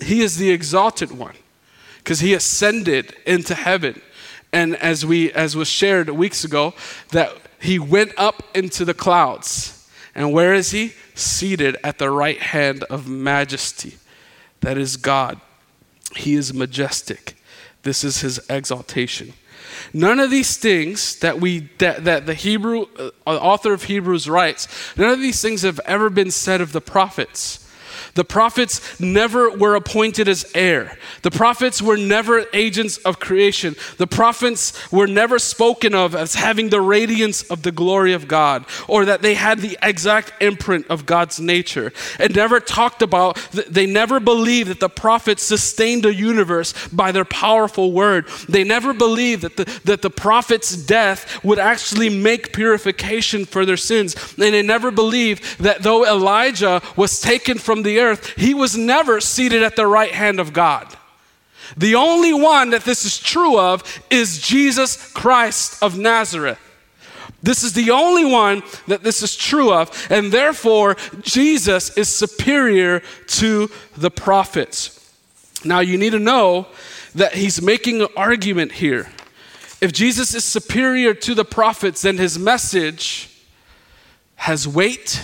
he 0.00 0.20
is 0.20 0.36
the 0.36 0.50
exalted 0.50 1.12
one 1.12 1.34
because 1.98 2.20
he 2.20 2.34
ascended 2.34 3.14
into 3.26 3.54
heaven. 3.54 4.00
And 4.52 4.76
as 4.76 5.04
we 5.04 5.30
as 5.32 5.54
was 5.54 5.68
shared 5.68 6.08
weeks 6.10 6.42
ago, 6.44 6.74
that 7.12 7.32
he 7.60 7.78
went 7.78 8.12
up 8.16 8.42
into 8.54 8.84
the 8.84 8.94
clouds. 8.94 9.74
And 10.14 10.32
where 10.32 10.54
is 10.54 10.70
he? 10.70 10.94
Seated 11.14 11.76
at 11.84 11.98
the 11.98 12.10
right 12.10 12.40
hand 12.40 12.84
of 12.84 13.06
majesty. 13.06 13.98
That 14.60 14.78
is 14.78 14.96
God. 14.96 15.40
He 16.16 16.34
is 16.34 16.54
majestic. 16.54 17.36
This 17.82 18.02
is 18.02 18.22
his 18.22 18.40
exaltation. 18.48 19.34
None 19.92 20.20
of 20.20 20.30
these 20.30 20.56
things 20.56 21.18
that 21.20 21.40
we 21.40 21.68
that, 21.78 22.04
that 22.04 22.26
the 22.26 22.34
Hebrew 22.34 22.86
uh, 22.98 23.10
author 23.26 23.72
of 23.72 23.84
Hebrews 23.84 24.28
writes, 24.28 24.68
none 24.96 25.10
of 25.10 25.20
these 25.20 25.40
things 25.42 25.62
have 25.62 25.80
ever 25.86 26.10
been 26.10 26.30
said 26.30 26.60
of 26.60 26.72
the 26.72 26.80
prophets. 26.80 27.67
The 28.18 28.24
prophets 28.24 28.98
never 28.98 29.48
were 29.48 29.76
appointed 29.76 30.26
as 30.26 30.50
heir. 30.52 30.98
The 31.22 31.30
prophets 31.30 31.80
were 31.80 31.96
never 31.96 32.46
agents 32.52 32.96
of 32.98 33.20
creation. 33.20 33.76
The 33.96 34.08
prophets 34.08 34.90
were 34.90 35.06
never 35.06 35.38
spoken 35.38 35.94
of 35.94 36.16
as 36.16 36.34
having 36.34 36.70
the 36.70 36.80
radiance 36.80 37.44
of 37.44 37.62
the 37.62 37.70
glory 37.70 38.14
of 38.14 38.26
God 38.26 38.64
or 38.88 39.04
that 39.04 39.22
they 39.22 39.34
had 39.34 39.60
the 39.60 39.78
exact 39.84 40.32
imprint 40.42 40.88
of 40.88 41.06
God's 41.06 41.38
nature. 41.38 41.92
And 42.18 42.34
never 42.34 42.58
talked 42.58 43.02
about, 43.02 43.36
they 43.52 43.86
never 43.86 44.18
believed 44.18 44.70
that 44.70 44.80
the 44.80 44.88
prophets 44.88 45.44
sustained 45.44 46.02
the 46.02 46.12
universe 46.12 46.74
by 46.88 47.12
their 47.12 47.24
powerful 47.24 47.92
word. 47.92 48.26
They 48.48 48.64
never 48.64 48.92
believed 48.92 49.42
that 49.42 49.56
the, 49.56 49.80
that 49.84 50.02
the 50.02 50.10
prophet's 50.10 50.74
death 50.74 51.44
would 51.44 51.60
actually 51.60 52.10
make 52.10 52.52
purification 52.52 53.44
for 53.44 53.64
their 53.64 53.76
sins. 53.76 54.16
And 54.34 54.52
they 54.52 54.62
never 54.62 54.90
believed 54.90 55.60
that 55.60 55.84
though 55.84 56.04
Elijah 56.04 56.82
was 56.96 57.20
taken 57.20 57.58
from 57.58 57.84
the 57.84 58.00
earth, 58.00 58.07
he 58.16 58.54
was 58.54 58.76
never 58.76 59.20
seated 59.20 59.62
at 59.62 59.76
the 59.76 59.86
right 59.86 60.12
hand 60.12 60.40
of 60.40 60.52
God. 60.52 60.96
The 61.76 61.94
only 61.96 62.32
one 62.32 62.70
that 62.70 62.84
this 62.84 63.04
is 63.04 63.18
true 63.18 63.58
of 63.58 63.82
is 64.10 64.40
Jesus 64.40 65.12
Christ 65.12 65.82
of 65.82 65.98
Nazareth. 65.98 66.58
This 67.42 67.62
is 67.62 67.72
the 67.72 67.90
only 67.90 68.24
one 68.24 68.62
that 68.88 69.04
this 69.04 69.22
is 69.22 69.36
true 69.36 69.72
of, 69.72 70.08
and 70.10 70.32
therefore 70.32 70.96
Jesus 71.20 71.96
is 71.96 72.08
superior 72.08 73.00
to 73.28 73.70
the 73.96 74.10
prophets. 74.10 74.94
Now 75.64 75.80
you 75.80 75.98
need 75.98 76.10
to 76.10 76.18
know 76.18 76.66
that 77.14 77.34
he's 77.34 77.62
making 77.62 78.02
an 78.02 78.08
argument 78.16 78.72
here. 78.72 79.08
If 79.80 79.92
Jesus 79.92 80.34
is 80.34 80.44
superior 80.44 81.14
to 81.14 81.34
the 81.34 81.44
prophets, 81.44 82.02
then 82.02 82.16
his 82.16 82.38
message 82.38 83.30
has 84.36 84.66
weight 84.66 85.22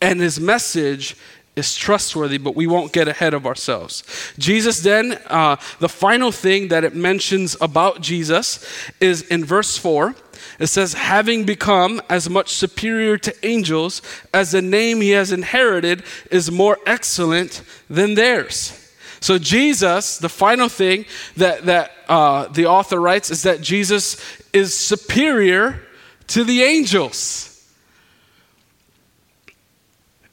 and 0.00 0.20
his 0.20 0.38
message 0.38 1.16
is 1.58 1.74
trustworthy, 1.74 2.38
but 2.38 2.56
we 2.56 2.66
won't 2.66 2.92
get 2.92 3.08
ahead 3.08 3.34
of 3.34 3.46
ourselves. 3.46 4.04
Jesus, 4.38 4.80
then, 4.80 5.18
uh, 5.26 5.56
the 5.80 5.88
final 5.88 6.32
thing 6.32 6.68
that 6.68 6.84
it 6.84 6.94
mentions 6.94 7.56
about 7.60 8.00
Jesus 8.00 8.64
is 9.00 9.22
in 9.22 9.44
verse 9.44 9.76
4. 9.76 10.14
It 10.58 10.68
says, 10.68 10.94
having 10.94 11.44
become 11.44 12.00
as 12.08 12.30
much 12.30 12.54
superior 12.54 13.18
to 13.18 13.46
angels 13.46 14.02
as 14.32 14.52
the 14.52 14.62
name 14.62 15.00
he 15.00 15.10
has 15.10 15.32
inherited 15.32 16.04
is 16.30 16.50
more 16.50 16.78
excellent 16.86 17.62
than 17.90 18.14
theirs. 18.14 18.72
So, 19.20 19.36
Jesus, 19.38 20.18
the 20.18 20.28
final 20.28 20.68
thing 20.68 21.04
that, 21.36 21.66
that 21.66 21.90
uh, 22.08 22.46
the 22.48 22.66
author 22.66 23.00
writes 23.00 23.30
is 23.30 23.42
that 23.42 23.60
Jesus 23.60 24.16
is 24.52 24.74
superior 24.74 25.82
to 26.28 26.44
the 26.44 26.62
angels. 26.62 27.48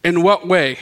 In 0.03 0.21
what 0.21 0.47
way? 0.47 0.77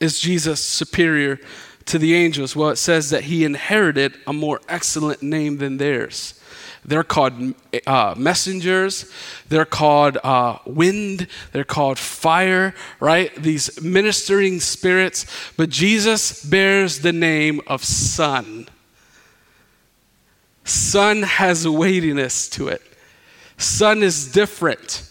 Is 0.00 0.18
Jesus 0.18 0.64
superior 0.64 1.38
to 1.86 1.98
the 1.98 2.14
angels? 2.14 2.56
Well, 2.56 2.70
it 2.70 2.76
says 2.76 3.10
that 3.10 3.24
he 3.24 3.44
inherited 3.44 4.16
a 4.26 4.32
more 4.32 4.60
excellent 4.68 5.22
name 5.22 5.58
than 5.58 5.76
theirs. 5.76 6.34
They're 6.84 7.04
called 7.04 7.54
uh, 7.86 8.14
messengers. 8.16 9.10
They're 9.48 9.66
called 9.66 10.16
uh, 10.24 10.58
wind. 10.64 11.26
They're 11.52 11.64
called 11.64 11.98
fire, 11.98 12.74
right? 12.98 13.34
These 13.36 13.82
ministering 13.82 14.60
spirits. 14.60 15.26
But 15.56 15.68
Jesus 15.68 16.42
bears 16.44 17.00
the 17.00 17.12
name 17.12 17.60
of 17.66 17.84
Son. 17.84 18.68
Son 20.64 21.22
has 21.22 21.68
weightiness 21.68 22.48
to 22.50 22.68
it. 22.68 22.82
Son 23.58 24.02
is 24.02 24.32
different 24.32 25.06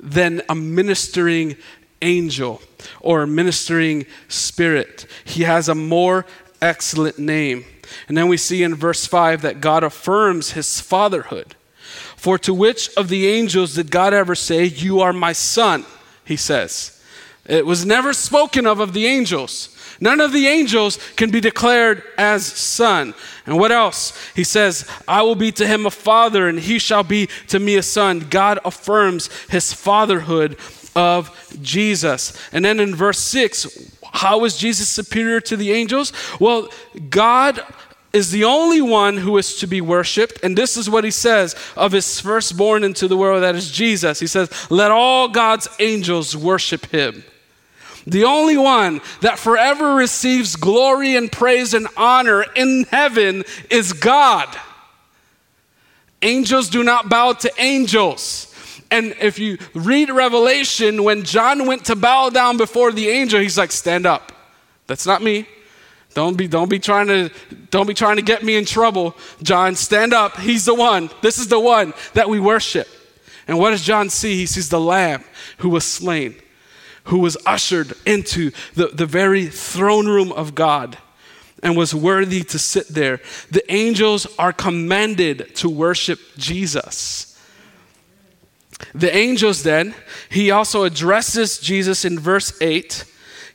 than 0.00 0.42
a 0.48 0.54
ministering 0.54 1.56
angel 2.02 2.60
or 3.00 3.26
ministering 3.26 4.06
spirit. 4.28 5.06
He 5.24 5.42
has 5.42 5.68
a 5.68 5.74
more 5.74 6.26
excellent 6.60 7.18
name. 7.18 7.64
And 8.08 8.16
then 8.16 8.28
we 8.28 8.36
see 8.36 8.62
in 8.62 8.74
verse 8.74 9.06
5 9.06 9.42
that 9.42 9.60
God 9.60 9.84
affirms 9.84 10.52
his 10.52 10.80
fatherhood. 10.80 11.54
For 12.16 12.38
to 12.38 12.52
which 12.52 12.90
of 12.96 13.08
the 13.08 13.26
angels 13.28 13.74
did 13.74 13.90
God 13.90 14.12
ever 14.12 14.34
say, 14.34 14.64
You 14.64 15.00
are 15.00 15.12
my 15.12 15.32
son? 15.32 15.84
He 16.24 16.36
says. 16.36 17.00
It 17.44 17.64
was 17.64 17.86
never 17.86 18.12
spoken 18.12 18.66
of 18.66 18.80
of 18.80 18.92
the 18.92 19.06
angels. 19.06 19.72
None 20.00 20.20
of 20.20 20.32
the 20.32 20.46
angels 20.46 20.98
can 21.16 21.30
be 21.30 21.40
declared 21.40 22.02
as 22.18 22.44
son. 22.44 23.14
And 23.46 23.58
what 23.58 23.72
else? 23.72 24.18
He 24.34 24.44
says, 24.44 24.88
I 25.06 25.22
will 25.22 25.36
be 25.36 25.52
to 25.52 25.66
him 25.66 25.86
a 25.86 25.90
father, 25.90 26.48
and 26.48 26.58
he 26.58 26.78
shall 26.78 27.02
be 27.02 27.28
to 27.48 27.58
me 27.58 27.76
a 27.76 27.82
son. 27.82 28.26
God 28.28 28.58
affirms 28.64 29.30
his 29.48 29.72
fatherhood 29.72 30.58
of 30.96 31.56
Jesus. 31.62 32.36
And 32.52 32.64
then 32.64 32.80
in 32.80 32.96
verse 32.96 33.20
6, 33.20 33.92
how 34.12 34.44
is 34.44 34.56
Jesus 34.56 34.88
superior 34.88 35.40
to 35.42 35.56
the 35.56 35.70
angels? 35.70 36.12
Well, 36.40 36.68
God 37.10 37.60
is 38.12 38.30
the 38.30 38.44
only 38.44 38.80
one 38.80 39.18
who 39.18 39.36
is 39.36 39.56
to 39.58 39.66
be 39.66 39.82
worshiped. 39.82 40.40
And 40.42 40.56
this 40.56 40.76
is 40.76 40.88
what 40.88 41.04
he 41.04 41.10
says 41.10 41.54
of 41.76 41.92
his 41.92 42.18
firstborn 42.18 42.82
into 42.82 43.06
the 43.06 43.16
world, 43.16 43.42
that 43.42 43.54
is 43.54 43.70
Jesus. 43.70 44.18
He 44.18 44.26
says, 44.26 44.50
Let 44.70 44.90
all 44.90 45.28
God's 45.28 45.68
angels 45.78 46.34
worship 46.34 46.86
him. 46.86 47.22
The 48.06 48.24
only 48.24 48.56
one 48.56 49.00
that 49.20 49.38
forever 49.38 49.94
receives 49.94 50.56
glory 50.56 51.16
and 51.16 51.30
praise 51.30 51.74
and 51.74 51.88
honor 51.96 52.44
in 52.54 52.84
heaven 52.84 53.44
is 53.68 53.92
God. 53.92 54.48
Angels 56.22 56.70
do 56.70 56.82
not 56.82 57.08
bow 57.08 57.32
to 57.34 57.52
angels. 57.58 58.45
And 58.90 59.14
if 59.20 59.38
you 59.38 59.58
read 59.74 60.10
Revelation, 60.10 61.02
when 61.02 61.24
John 61.24 61.66
went 61.66 61.86
to 61.86 61.96
bow 61.96 62.30
down 62.30 62.56
before 62.56 62.92
the 62.92 63.08
angel, 63.08 63.40
he's 63.40 63.58
like, 63.58 63.72
stand 63.72 64.06
up. 64.06 64.32
That's 64.86 65.06
not 65.06 65.22
me. 65.22 65.46
Don't 66.14 66.36
be, 66.36 66.48
don't 66.48 66.70
be 66.70 66.78
trying 66.78 67.08
to, 67.08 67.30
don't 67.70 67.86
be 67.86 67.92
trying 67.92 68.16
to 68.16 68.22
get 68.22 68.42
me 68.42 68.56
in 68.56 68.64
trouble. 68.64 69.14
John, 69.42 69.74
stand 69.74 70.14
up. 70.14 70.38
He's 70.38 70.64
the 70.64 70.74
one. 70.74 71.10
This 71.20 71.38
is 71.38 71.48
the 71.48 71.60
one 71.60 71.92
that 72.14 72.28
we 72.28 72.40
worship. 72.40 72.88
And 73.46 73.58
what 73.58 73.70
does 73.70 73.82
John 73.82 74.08
see? 74.08 74.34
He 74.36 74.46
sees 74.46 74.70
the 74.70 74.80
lamb 74.80 75.24
who 75.58 75.68
was 75.68 75.84
slain, 75.84 76.34
who 77.04 77.18
was 77.18 77.36
ushered 77.44 77.92
into 78.06 78.50
the, 78.74 78.86
the 78.86 79.06
very 79.06 79.46
throne 79.46 80.06
room 80.06 80.32
of 80.32 80.54
God 80.54 80.96
and 81.62 81.76
was 81.76 81.94
worthy 81.94 82.42
to 82.44 82.58
sit 82.58 82.88
there. 82.88 83.20
The 83.50 83.70
angels 83.72 84.26
are 84.38 84.52
commanded 84.52 85.54
to 85.56 85.68
worship 85.68 86.18
Jesus. 86.36 87.25
The 88.94 89.14
angels, 89.14 89.62
then, 89.62 89.94
he 90.28 90.50
also 90.50 90.84
addresses 90.84 91.58
Jesus 91.58 92.04
in 92.04 92.18
verse 92.18 92.52
8. 92.60 93.04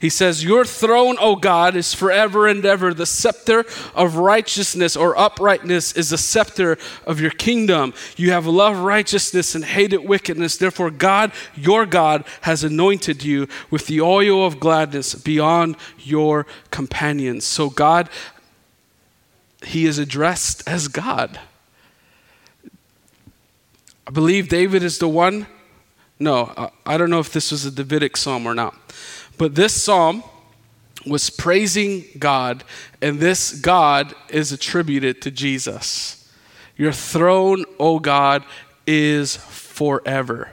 He 0.02 0.10
says, 0.10 0.44
Your 0.44 0.66
throne, 0.66 1.16
O 1.20 1.36
God, 1.36 1.76
is 1.76 1.94
forever 1.94 2.48
and 2.48 2.66
ever. 2.66 2.92
The 2.92 3.06
scepter 3.06 3.66
of 3.94 4.16
righteousness 4.16 4.98
or 4.98 5.16
uprightness 5.16 5.94
is 5.94 6.10
the 6.10 6.18
scepter 6.18 6.80
of 7.06 7.22
your 7.22 7.30
kingdom. 7.30 7.94
You 8.18 8.32
have 8.32 8.48
loved 8.48 8.80
righteousness 8.80 9.54
and 9.54 9.64
hated 9.64 10.00
wickedness. 10.00 10.58
Therefore, 10.58 10.90
God, 10.90 11.32
your 11.54 11.86
God, 11.86 12.26
has 12.42 12.64
anointed 12.64 13.24
you 13.24 13.48
with 13.70 13.86
the 13.86 14.02
oil 14.02 14.44
of 14.44 14.60
gladness 14.60 15.14
beyond 15.14 15.76
your 16.00 16.48
companions. 16.72 17.46
So, 17.46 17.70
God, 17.70 18.10
he 19.64 19.86
is 19.86 20.00
addressed 20.00 20.68
as 20.68 20.88
God. 20.88 21.40
I 24.08 24.12
believe 24.12 24.50
David 24.50 24.84
is 24.84 24.98
the 24.98 25.08
one. 25.08 25.48
No, 26.20 26.72
I 26.86 26.98
don't 26.98 27.10
know 27.10 27.20
if 27.20 27.34
this 27.34 27.52
was 27.52 27.66
a 27.66 27.72
Davidic 27.72 28.18
psalm 28.18 28.46
or 28.46 28.54
not. 28.54 28.76
But 29.38 29.56
this 29.56 29.82
psalm 29.82 30.24
was 31.06 31.30
praising 31.30 32.06
God, 32.20 32.64
and 33.02 33.20
this 33.20 33.54
God 33.54 34.14
is 34.30 34.52
attributed 34.52 35.22
to 35.24 35.32
Jesus. 35.32 36.32
Your 36.78 36.92
throne, 36.92 37.66
O 37.80 38.00
God, 38.00 38.44
is 38.86 39.36
forever. 39.36 40.52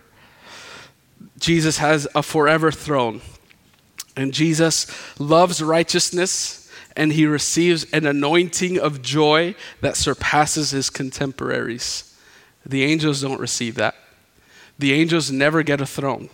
Jesus 1.38 1.78
has 1.78 2.08
a 2.14 2.22
forever 2.22 2.72
throne. 2.72 3.20
And 4.16 4.32
Jesus 4.32 4.87
loves 5.20 5.62
righteousness, 5.62 6.70
and 6.96 7.12
he 7.12 7.26
receives 7.26 7.84
an 7.92 8.06
anointing 8.06 8.78
of 8.78 9.02
joy 9.02 9.54
that 9.80 9.96
surpasses 9.96 10.70
his 10.70 10.90
contemporaries. 10.90 12.08
The 12.68 12.85
angels 12.85 13.22
don't 13.22 13.40
receive 13.40 13.76
that. 13.76 13.94
The 14.78 14.92
angels 14.92 15.31
never 15.31 15.62
get 15.62 15.81
a 15.81 15.87
throne. 15.87 16.28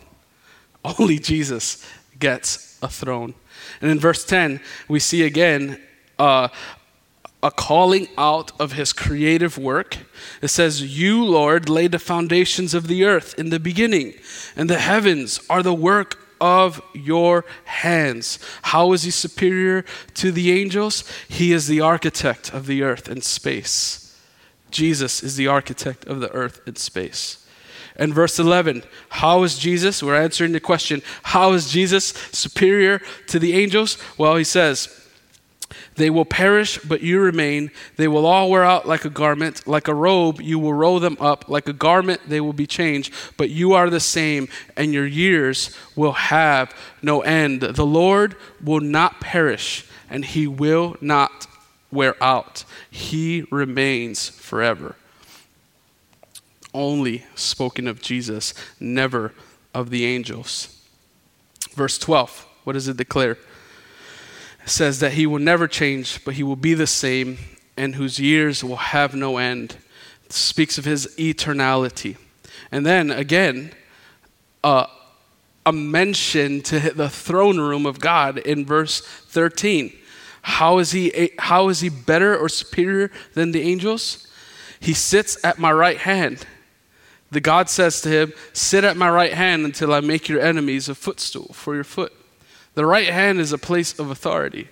Only 0.85 1.19
Jesus 1.19 1.85
gets 2.19 2.79
a 2.83 2.89
throne. 2.89 3.35
And 3.81 3.91
in 3.91 3.99
verse 3.99 4.25
10, 4.25 4.61
we 4.89 5.01
see 5.01 5.23
again 5.23 5.81
uh, 6.19 6.49
a 7.43 7.51
calling 7.51 8.09
out 8.17 8.53
of 8.61 8.73
his 8.73 8.93
creative 8.93 9.59
work. 9.59 9.99
It 10.43 10.49
says, 10.49 10.83
You, 10.99 11.25
Lord, 11.25 11.69
laid 11.69 11.93
the 11.93 11.99
foundations 11.99 12.75
of 12.75 12.87
the 12.87 13.05
earth 13.05 13.35
in 13.39 13.51
the 13.51 13.61
beginning, 13.61 14.15
and 14.57 14.69
the 14.69 14.79
heavens 14.79 15.41
are 15.49 15.63
the 15.63 15.75
work 15.75 16.19
of 16.41 16.83
your 16.93 17.45
hands. 17.65 18.39
How 18.63 18.93
is 18.93 19.05
he 19.05 19.11
superior 19.11 19.85
to 20.15 20.33
the 20.33 20.53
angels? 20.53 21.05
He 21.29 21.53
is 21.53 21.69
the 21.69 21.81
architect 21.81 22.53
of 22.53 22.67
the 22.67 22.83
earth 22.83 23.09
and 23.09 23.23
space. 23.25 24.04
Jesus 24.75 25.23
is 25.23 25.37
the 25.37 25.47
architect 25.47 26.05
of 26.07 26.21
the 26.21 26.31
earth 26.33 26.61
and 26.67 26.77
space. 26.77 27.47
And 27.97 28.13
verse 28.13 28.39
11, 28.41 28.83
how 29.09 29.45
is 29.45 29.57
Jesus? 29.57 30.03
We're 30.03 30.21
answering 30.21 30.53
the 30.53 30.61
question, 30.61 31.01
how 31.23 31.53
is 31.53 31.71
Jesus 31.71 32.07
superior 32.33 33.01
to 33.29 33.39
the 33.39 33.55
angels? 33.55 33.97
Well, 34.19 34.35
he 34.35 34.45
says, 34.45 35.01
they 35.95 36.11
will 36.11 36.25
perish, 36.25 36.79
but 36.79 37.03
you 37.03 37.21
remain. 37.21 37.71
They 37.97 38.09
will 38.09 38.27
all 38.27 38.51
wear 38.51 38.65
out 38.65 38.87
like 38.89 39.05
a 39.05 39.11
garment. 39.11 39.67
Like 39.67 39.87
a 39.87 39.95
robe, 39.95 40.41
you 40.41 40.59
will 40.59 40.75
roll 40.75 40.99
them 40.99 41.17
up. 41.21 41.49
Like 41.49 41.69
a 41.69 41.73
garment, 41.73 42.21
they 42.29 42.41
will 42.41 42.53
be 42.53 42.67
changed. 42.67 43.15
But 43.37 43.51
you 43.51 43.75
are 43.75 43.89
the 43.89 44.01
same, 44.01 44.49
and 44.77 44.93
your 44.93 45.07
years 45.07 45.77
will 45.95 46.13
have 46.13 46.75
no 47.01 47.21
end. 47.21 47.61
The 47.61 47.87
Lord 47.87 48.35
will 48.63 48.81
not 48.81 49.21
perish, 49.21 49.87
and 50.11 50.25
he 50.25 50.49
will 50.49 50.97
not 51.01 51.47
wear 51.93 52.17
out. 52.23 52.65
He 52.95 53.45
remains 53.51 54.29
forever. 54.29 54.95
Only 56.73 57.25
spoken 57.35 57.89
of 57.89 58.01
Jesus, 58.01 58.55
never 58.79 59.33
of 59.75 59.91
the 59.91 60.05
angels. 60.05 60.81
Verse 61.73 61.99
12, 61.99 62.47
what 62.63 62.75
does 62.75 62.87
it 62.87 62.97
declare? 62.97 63.33
It 63.33 63.39
says 64.67 65.01
that 65.01 65.15
he 65.15 65.27
will 65.27 65.41
never 65.41 65.67
change, 65.67 66.25
but 66.25 66.35
he 66.35 66.45
will 66.45 66.55
be 66.55 66.73
the 66.73 66.87
same, 66.87 67.39
and 67.77 67.97
whose 67.97 68.21
years 68.21 68.63
will 68.63 68.77
have 68.77 69.13
no 69.13 69.39
end. 69.39 69.77
It 70.25 70.33
speaks 70.33 70.79
of 70.79 70.85
his 70.85 71.09
eternality. 71.19 72.17
And 72.71 72.87
then 72.87 73.11
again, 73.11 73.73
uh, 74.63 74.87
a 75.67 75.73
mention 75.73 76.63
to 76.63 76.79
the 76.79 77.11
throne 77.11 77.59
room 77.59 77.87
of 77.87 77.99
God 77.99 78.39
in 78.39 78.65
verse 78.65 79.01
13. 79.01 79.93
How 80.45 80.77
is 80.77 80.93
he, 80.93 81.31
how 81.39 81.71
is 81.71 81.81
he 81.81 81.89
better 81.89 82.37
or 82.37 82.51
superior 82.51 83.11
than 83.33 83.53
the 83.53 83.63
angels? 83.63 84.29
He 84.79 84.93
sits 84.93 85.43
at 85.43 85.59
my 85.59 85.73
right 85.73 85.97
hand. 85.97 86.47
The 87.31 87.41
God 87.41 87.71
says 87.71 88.03
to 88.03 88.11
him, 88.11 88.35
Sit 88.53 88.85
at 88.85 88.95
my 88.95 89.09
right 89.09 89.33
hand 89.33 89.65
until 89.65 89.95
I 89.95 90.01
make 90.01 90.29
your 90.29 90.43
enemies 90.43 90.91
a 90.91 90.95
footstool 90.95 91.55
for 91.55 91.75
your 91.75 91.83
foot. 91.83 92.13
The 92.75 92.85
right 92.85 93.09
hand 93.09 93.41
is 93.41 93.53
a 93.53 93.59
place 93.59 93.99
of 93.99 94.11
authority. 94.11 94.69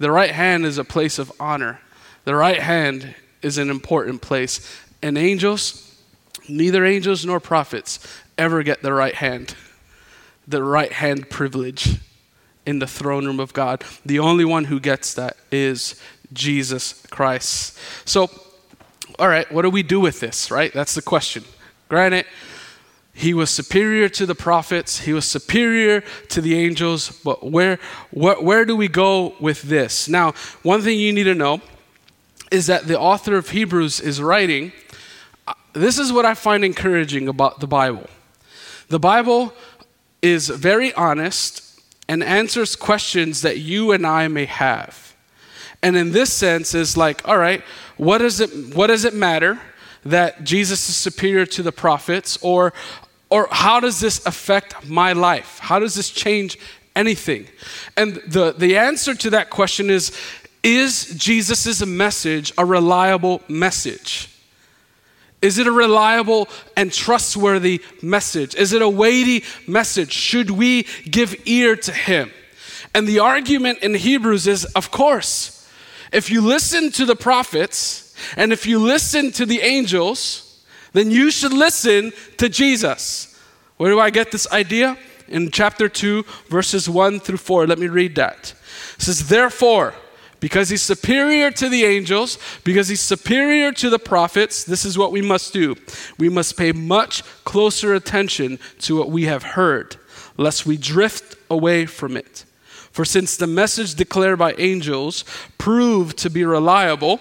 The 0.00 0.10
right 0.10 0.32
hand 0.32 0.66
is 0.66 0.76
a 0.76 0.84
place 0.84 1.20
of 1.20 1.32
honor. 1.38 1.78
The 2.24 2.34
right 2.34 2.60
hand 2.60 3.14
is 3.42 3.58
an 3.58 3.70
important 3.70 4.22
place. 4.22 4.76
And 5.02 5.16
angels, 5.16 6.02
neither 6.48 6.84
angels 6.84 7.24
nor 7.24 7.38
prophets 7.38 8.00
ever 8.36 8.64
get 8.64 8.82
the 8.82 8.92
right 8.92 9.14
hand, 9.14 9.54
the 10.48 10.64
right 10.64 10.92
hand 10.92 11.30
privilege 11.30 12.00
in 12.66 12.80
the 12.80 12.86
throne 12.86 13.24
room 13.24 13.40
of 13.40 13.52
God. 13.52 13.84
The 14.04 14.18
only 14.18 14.44
one 14.44 14.64
who 14.64 14.80
gets 14.80 15.14
that 15.14 15.36
is 15.50 16.00
Jesus 16.32 17.06
Christ. 17.10 17.78
So, 18.04 18.28
all 19.18 19.28
right, 19.28 19.50
what 19.50 19.62
do 19.62 19.70
we 19.70 19.82
do 19.82 20.00
with 20.00 20.20
this, 20.20 20.50
right? 20.50 20.72
That's 20.72 20.94
the 20.94 21.02
question. 21.02 21.44
Granted, 21.88 22.26
he 23.14 23.32
was 23.32 23.48
superior 23.48 24.10
to 24.10 24.26
the 24.26 24.34
prophets, 24.34 25.00
he 25.00 25.14
was 25.14 25.24
superior 25.24 26.02
to 26.28 26.42
the 26.42 26.54
angels, 26.54 27.18
but 27.24 27.50
where, 27.50 27.78
where, 28.10 28.38
where 28.40 28.64
do 28.66 28.76
we 28.76 28.88
go 28.88 29.34
with 29.40 29.62
this? 29.62 30.06
Now, 30.06 30.32
one 30.62 30.82
thing 30.82 30.98
you 30.98 31.14
need 31.14 31.24
to 31.24 31.34
know 31.34 31.62
is 32.50 32.66
that 32.66 32.86
the 32.86 32.98
author 32.98 33.36
of 33.36 33.50
Hebrews 33.50 34.00
is 34.00 34.20
writing. 34.20 34.72
Uh, 35.48 35.54
this 35.72 35.98
is 35.98 36.12
what 36.12 36.26
I 36.26 36.34
find 36.34 36.62
encouraging 36.62 37.26
about 37.26 37.60
the 37.60 37.66
Bible. 37.66 38.06
The 38.88 39.00
Bible 39.00 39.54
is 40.20 40.48
very 40.48 40.92
honest 40.92 41.65
and 42.08 42.22
answers 42.22 42.76
questions 42.76 43.42
that 43.42 43.58
you 43.58 43.92
and 43.92 44.06
I 44.06 44.28
may 44.28 44.44
have. 44.44 45.14
And 45.82 45.96
in 45.96 46.12
this 46.12 46.32
sense, 46.32 46.74
is 46.74 46.96
like, 46.96 47.26
all 47.28 47.38
right, 47.38 47.62
what 47.96 48.18
does 48.18 48.40
it, 48.40 48.74
what 48.74 48.88
does 48.88 49.04
it 49.04 49.14
matter? 49.14 49.60
that 50.10 50.44
Jesus 50.44 50.88
is 50.88 50.96
superior 50.96 51.46
to 51.46 51.62
the 51.62 51.72
prophets? 51.72 52.38
Or 52.42 52.72
or 53.28 53.48
how 53.50 53.80
does 53.80 53.98
this 53.98 54.24
affect 54.24 54.88
my 54.88 55.12
life? 55.12 55.58
How 55.58 55.80
does 55.80 55.96
this 55.96 56.10
change 56.10 56.56
anything? 56.94 57.48
And 57.96 58.14
the, 58.24 58.52
the 58.52 58.78
answer 58.78 59.16
to 59.16 59.30
that 59.30 59.50
question 59.50 59.90
is 59.90 60.16
Is 60.62 61.14
Jesus' 61.16 61.84
message 61.84 62.52
a 62.56 62.64
reliable 62.64 63.42
message? 63.48 64.28
Is 65.46 65.58
it 65.58 65.68
a 65.68 65.72
reliable 65.72 66.48
and 66.76 66.92
trustworthy 66.92 67.80
message? 68.02 68.56
Is 68.56 68.72
it 68.72 68.82
a 68.82 68.88
weighty 68.88 69.44
message? 69.68 70.12
Should 70.12 70.50
we 70.50 70.86
give 71.08 71.36
ear 71.46 71.76
to 71.76 71.92
him? 71.92 72.32
And 72.92 73.06
the 73.06 73.20
argument 73.20 73.78
in 73.78 73.94
Hebrews 73.94 74.48
is 74.48 74.64
of 74.64 74.90
course, 74.90 75.70
if 76.12 76.30
you 76.30 76.40
listen 76.40 76.90
to 76.92 77.04
the 77.04 77.14
prophets 77.14 78.12
and 78.36 78.52
if 78.52 78.66
you 78.66 78.80
listen 78.80 79.30
to 79.32 79.46
the 79.46 79.60
angels, 79.60 80.64
then 80.92 81.12
you 81.12 81.30
should 81.30 81.52
listen 81.52 82.12
to 82.38 82.48
Jesus. 82.48 83.38
Where 83.76 83.92
do 83.92 84.00
I 84.00 84.10
get 84.10 84.32
this 84.32 84.50
idea? 84.50 84.98
In 85.28 85.52
chapter 85.52 85.88
2, 85.88 86.24
verses 86.48 86.88
1 86.88 87.20
through 87.20 87.36
4. 87.36 87.68
Let 87.68 87.78
me 87.78 87.86
read 87.86 88.16
that. 88.16 88.52
It 88.96 89.02
says, 89.02 89.28
Therefore, 89.28 89.94
because 90.40 90.68
he's 90.68 90.82
superior 90.82 91.50
to 91.50 91.68
the 91.68 91.84
angels, 91.84 92.38
because 92.64 92.88
he's 92.88 93.00
superior 93.00 93.72
to 93.72 93.90
the 93.90 93.98
prophets, 93.98 94.64
this 94.64 94.84
is 94.84 94.98
what 94.98 95.12
we 95.12 95.22
must 95.22 95.52
do. 95.52 95.76
We 96.18 96.28
must 96.28 96.56
pay 96.56 96.72
much 96.72 97.22
closer 97.44 97.94
attention 97.94 98.58
to 98.80 98.96
what 98.96 99.10
we 99.10 99.24
have 99.24 99.42
heard, 99.42 99.96
lest 100.36 100.66
we 100.66 100.76
drift 100.76 101.36
away 101.50 101.86
from 101.86 102.16
it. 102.16 102.44
For 102.92 103.04
since 103.04 103.36
the 103.36 103.46
message 103.46 103.94
declared 103.94 104.38
by 104.38 104.54
angels 104.54 105.24
proved 105.58 106.18
to 106.18 106.30
be 106.30 106.44
reliable, 106.44 107.20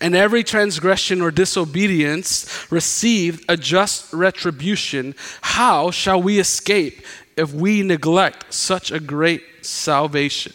and 0.00 0.16
every 0.16 0.42
transgression 0.42 1.20
or 1.20 1.30
disobedience 1.30 2.66
received 2.70 3.44
a 3.48 3.56
just 3.56 4.12
retribution. 4.12 5.14
How 5.42 5.90
shall 5.90 6.20
we 6.20 6.38
escape 6.38 7.04
if 7.36 7.52
we 7.52 7.82
neglect 7.82 8.52
such 8.52 8.90
a 8.90 9.00
great 9.00 9.42
salvation? 9.62 10.52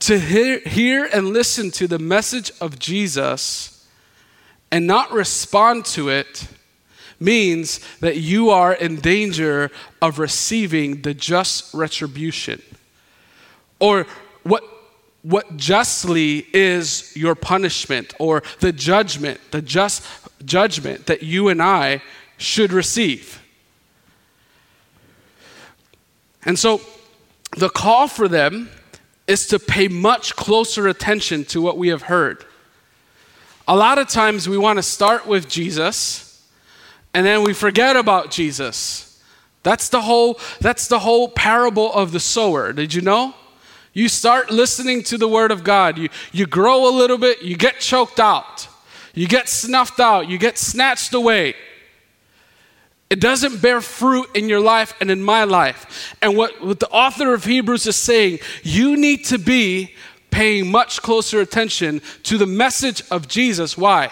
To 0.00 0.18
hear, 0.18 0.60
hear 0.60 1.04
and 1.12 1.28
listen 1.28 1.70
to 1.72 1.86
the 1.86 1.98
message 1.98 2.50
of 2.60 2.78
Jesus 2.78 3.86
and 4.70 4.86
not 4.86 5.12
respond 5.12 5.84
to 5.86 6.08
it 6.08 6.48
means 7.18 7.80
that 8.00 8.16
you 8.16 8.48
are 8.48 8.72
in 8.72 8.96
danger 8.96 9.70
of 10.00 10.18
receiving 10.18 11.02
the 11.02 11.12
just 11.12 11.74
retribution. 11.74 12.62
Or 13.78 14.06
what, 14.42 14.64
what 15.22 15.58
justly 15.58 16.46
is 16.54 17.14
your 17.14 17.34
punishment 17.34 18.14
or 18.18 18.42
the 18.60 18.72
judgment, 18.72 19.38
the 19.50 19.60
just 19.60 20.02
judgment 20.46 21.06
that 21.06 21.22
you 21.22 21.48
and 21.48 21.62
I 21.62 22.00
should 22.38 22.72
receive. 22.72 23.42
And 26.46 26.58
so 26.58 26.80
the 27.54 27.68
call 27.68 28.08
for 28.08 28.28
them 28.28 28.70
is 29.30 29.46
to 29.46 29.60
pay 29.60 29.86
much 29.86 30.34
closer 30.34 30.88
attention 30.88 31.44
to 31.44 31.62
what 31.62 31.78
we 31.78 31.88
have 31.88 32.02
heard. 32.02 32.44
A 33.68 33.76
lot 33.76 33.98
of 33.98 34.08
times 34.08 34.48
we 34.48 34.58
want 34.58 34.78
to 34.78 34.82
start 34.82 35.24
with 35.24 35.48
Jesus 35.48 36.44
and 37.14 37.24
then 37.24 37.44
we 37.44 37.54
forget 37.54 37.94
about 37.94 38.32
Jesus. 38.32 39.22
That's 39.62 39.88
the 39.88 40.00
whole 40.00 40.40
that's 40.60 40.88
the 40.88 40.98
whole 40.98 41.28
parable 41.28 41.92
of 41.92 42.10
the 42.10 42.18
sower. 42.18 42.72
Did 42.72 42.92
you 42.92 43.02
know? 43.02 43.34
You 43.92 44.08
start 44.08 44.50
listening 44.50 45.04
to 45.04 45.18
the 45.18 45.28
Word 45.28 45.52
of 45.52 45.62
God. 45.62 45.96
You, 45.96 46.08
you 46.32 46.46
grow 46.46 46.88
a 46.88 46.92
little 46.96 47.18
bit, 47.18 47.42
you 47.42 47.56
get 47.56 47.78
choked 47.78 48.18
out, 48.18 48.68
you 49.14 49.28
get 49.28 49.48
snuffed 49.48 50.00
out, 50.00 50.28
you 50.28 50.38
get 50.38 50.58
snatched 50.58 51.14
away. 51.14 51.54
It 53.10 53.20
doesn't 53.20 53.60
bear 53.60 53.80
fruit 53.80 54.28
in 54.34 54.48
your 54.48 54.60
life 54.60 54.94
and 55.00 55.10
in 55.10 55.22
my 55.22 55.44
life. 55.44 56.14
And 56.22 56.36
what, 56.36 56.64
what 56.64 56.80
the 56.80 56.88
author 56.90 57.34
of 57.34 57.44
Hebrews 57.44 57.86
is 57.86 57.96
saying, 57.96 58.38
you 58.62 58.96
need 58.96 59.24
to 59.26 59.38
be 59.38 59.94
paying 60.30 60.70
much 60.70 61.02
closer 61.02 61.40
attention 61.40 62.00
to 62.22 62.38
the 62.38 62.46
message 62.46 63.02
of 63.10 63.26
Jesus. 63.26 63.76
Why? 63.76 64.10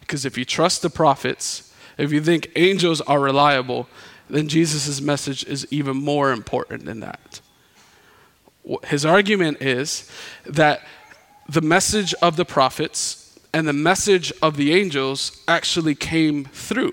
Because 0.00 0.24
if 0.24 0.38
you 0.38 0.46
trust 0.46 0.80
the 0.80 0.88
prophets, 0.88 1.74
if 1.98 2.10
you 2.10 2.22
think 2.22 2.50
angels 2.56 3.02
are 3.02 3.20
reliable, 3.20 3.86
then 4.30 4.48
Jesus' 4.48 5.00
message 5.00 5.44
is 5.44 5.66
even 5.70 5.96
more 5.96 6.32
important 6.32 6.86
than 6.86 7.00
that 7.00 7.40
his 8.86 9.04
argument 9.04 9.62
is 9.62 10.10
that 10.44 10.82
the 11.48 11.60
message 11.60 12.14
of 12.20 12.36
the 12.36 12.44
prophets 12.44 13.38
and 13.54 13.66
the 13.66 13.72
message 13.72 14.32
of 14.42 14.56
the 14.56 14.74
angels 14.74 15.42
actually 15.48 15.94
came 15.94 16.44
through. 16.44 16.92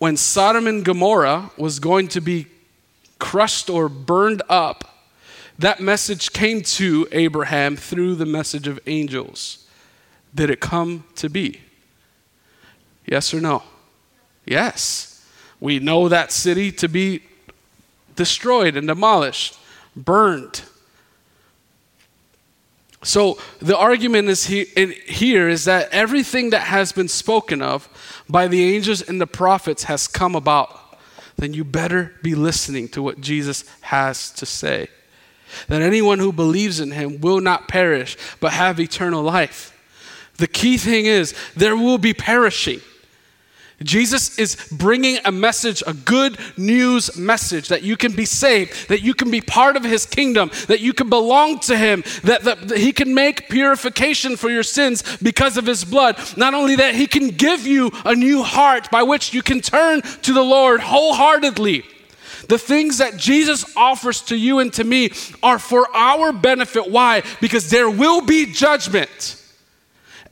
When 0.00 0.16
Sodom 0.16 0.66
and 0.66 0.82
Gomorrah 0.82 1.50
was 1.58 1.78
going 1.78 2.08
to 2.08 2.22
be 2.22 2.46
crushed 3.18 3.68
or 3.68 3.90
burned 3.90 4.40
up, 4.48 5.04
that 5.58 5.78
message 5.78 6.32
came 6.32 6.62
to 6.62 7.06
Abraham 7.12 7.76
through 7.76 8.14
the 8.14 8.24
message 8.24 8.66
of 8.66 8.80
angels. 8.86 9.66
Did 10.34 10.48
it 10.48 10.58
come 10.58 11.04
to 11.16 11.28
be? 11.28 11.60
Yes 13.04 13.34
or 13.34 13.42
no? 13.42 13.62
Yes. 14.46 15.22
We 15.60 15.80
know 15.80 16.08
that 16.08 16.32
city 16.32 16.72
to 16.72 16.88
be 16.88 17.20
destroyed 18.16 18.78
and 18.78 18.88
demolished, 18.88 19.58
burned. 19.94 20.62
So 23.02 23.36
the 23.58 23.76
argument 23.76 24.30
is 24.30 24.46
he, 24.46 24.64
here 24.64 25.46
is 25.46 25.66
that 25.66 25.90
everything 25.92 26.50
that 26.50 26.62
has 26.62 26.90
been 26.90 27.08
spoken 27.08 27.60
of 27.60 27.86
by 28.30 28.48
the 28.48 28.74
angels 28.74 29.02
and 29.02 29.20
the 29.20 29.26
prophets 29.26 29.84
has 29.84 30.06
come 30.06 30.34
about. 30.34 30.98
Then 31.36 31.54
you 31.54 31.64
better 31.64 32.14
be 32.22 32.34
listening 32.34 32.88
to 32.88 33.02
what 33.02 33.20
Jesus 33.20 33.64
has 33.82 34.30
to 34.32 34.46
say. 34.46 34.88
That 35.68 35.82
anyone 35.82 36.18
who 36.18 36.32
believes 36.32 36.80
in 36.80 36.92
him 36.92 37.20
will 37.20 37.40
not 37.40 37.68
perish, 37.68 38.16
but 38.40 38.52
have 38.52 38.78
eternal 38.78 39.22
life. 39.22 39.76
The 40.36 40.46
key 40.46 40.76
thing 40.78 41.06
is 41.06 41.34
there 41.56 41.76
will 41.76 41.98
be 41.98 42.14
perishing. 42.14 42.80
Jesus 43.82 44.38
is 44.38 44.56
bringing 44.70 45.18
a 45.24 45.32
message, 45.32 45.82
a 45.86 45.94
good 45.94 46.38
news 46.58 47.16
message 47.16 47.68
that 47.68 47.82
you 47.82 47.96
can 47.96 48.12
be 48.12 48.26
saved, 48.26 48.88
that 48.88 49.00
you 49.00 49.14
can 49.14 49.30
be 49.30 49.40
part 49.40 49.76
of 49.76 49.84
his 49.84 50.04
kingdom, 50.04 50.50
that 50.68 50.80
you 50.80 50.92
can 50.92 51.08
belong 51.08 51.60
to 51.60 51.76
him, 51.76 52.04
that, 52.24 52.42
that, 52.42 52.68
that, 52.68 52.78
he 52.78 52.92
can 52.92 53.14
make 53.14 53.48
purification 53.48 54.36
for 54.36 54.50
your 54.50 54.62
sins 54.62 55.16
because 55.18 55.56
of 55.56 55.64
his 55.64 55.84
blood. 55.84 56.18
Not 56.36 56.52
only 56.52 56.76
that, 56.76 56.94
he 56.94 57.06
can 57.06 57.28
give 57.28 57.66
you 57.66 57.90
a 58.04 58.14
new 58.14 58.42
heart 58.42 58.90
by 58.90 59.02
which 59.02 59.32
you 59.32 59.42
can 59.42 59.62
turn 59.62 60.02
to 60.02 60.32
the 60.34 60.44
Lord 60.44 60.80
wholeheartedly. 60.80 61.84
The 62.48 62.58
things 62.58 62.98
that 62.98 63.16
Jesus 63.16 63.64
offers 63.76 64.20
to 64.22 64.36
you 64.36 64.58
and 64.58 64.72
to 64.74 64.84
me 64.84 65.10
are 65.42 65.58
for 65.58 65.86
our 65.94 66.32
benefit. 66.32 66.90
Why? 66.90 67.22
Because 67.40 67.70
there 67.70 67.88
will 67.88 68.20
be 68.20 68.52
judgment. 68.52 69.39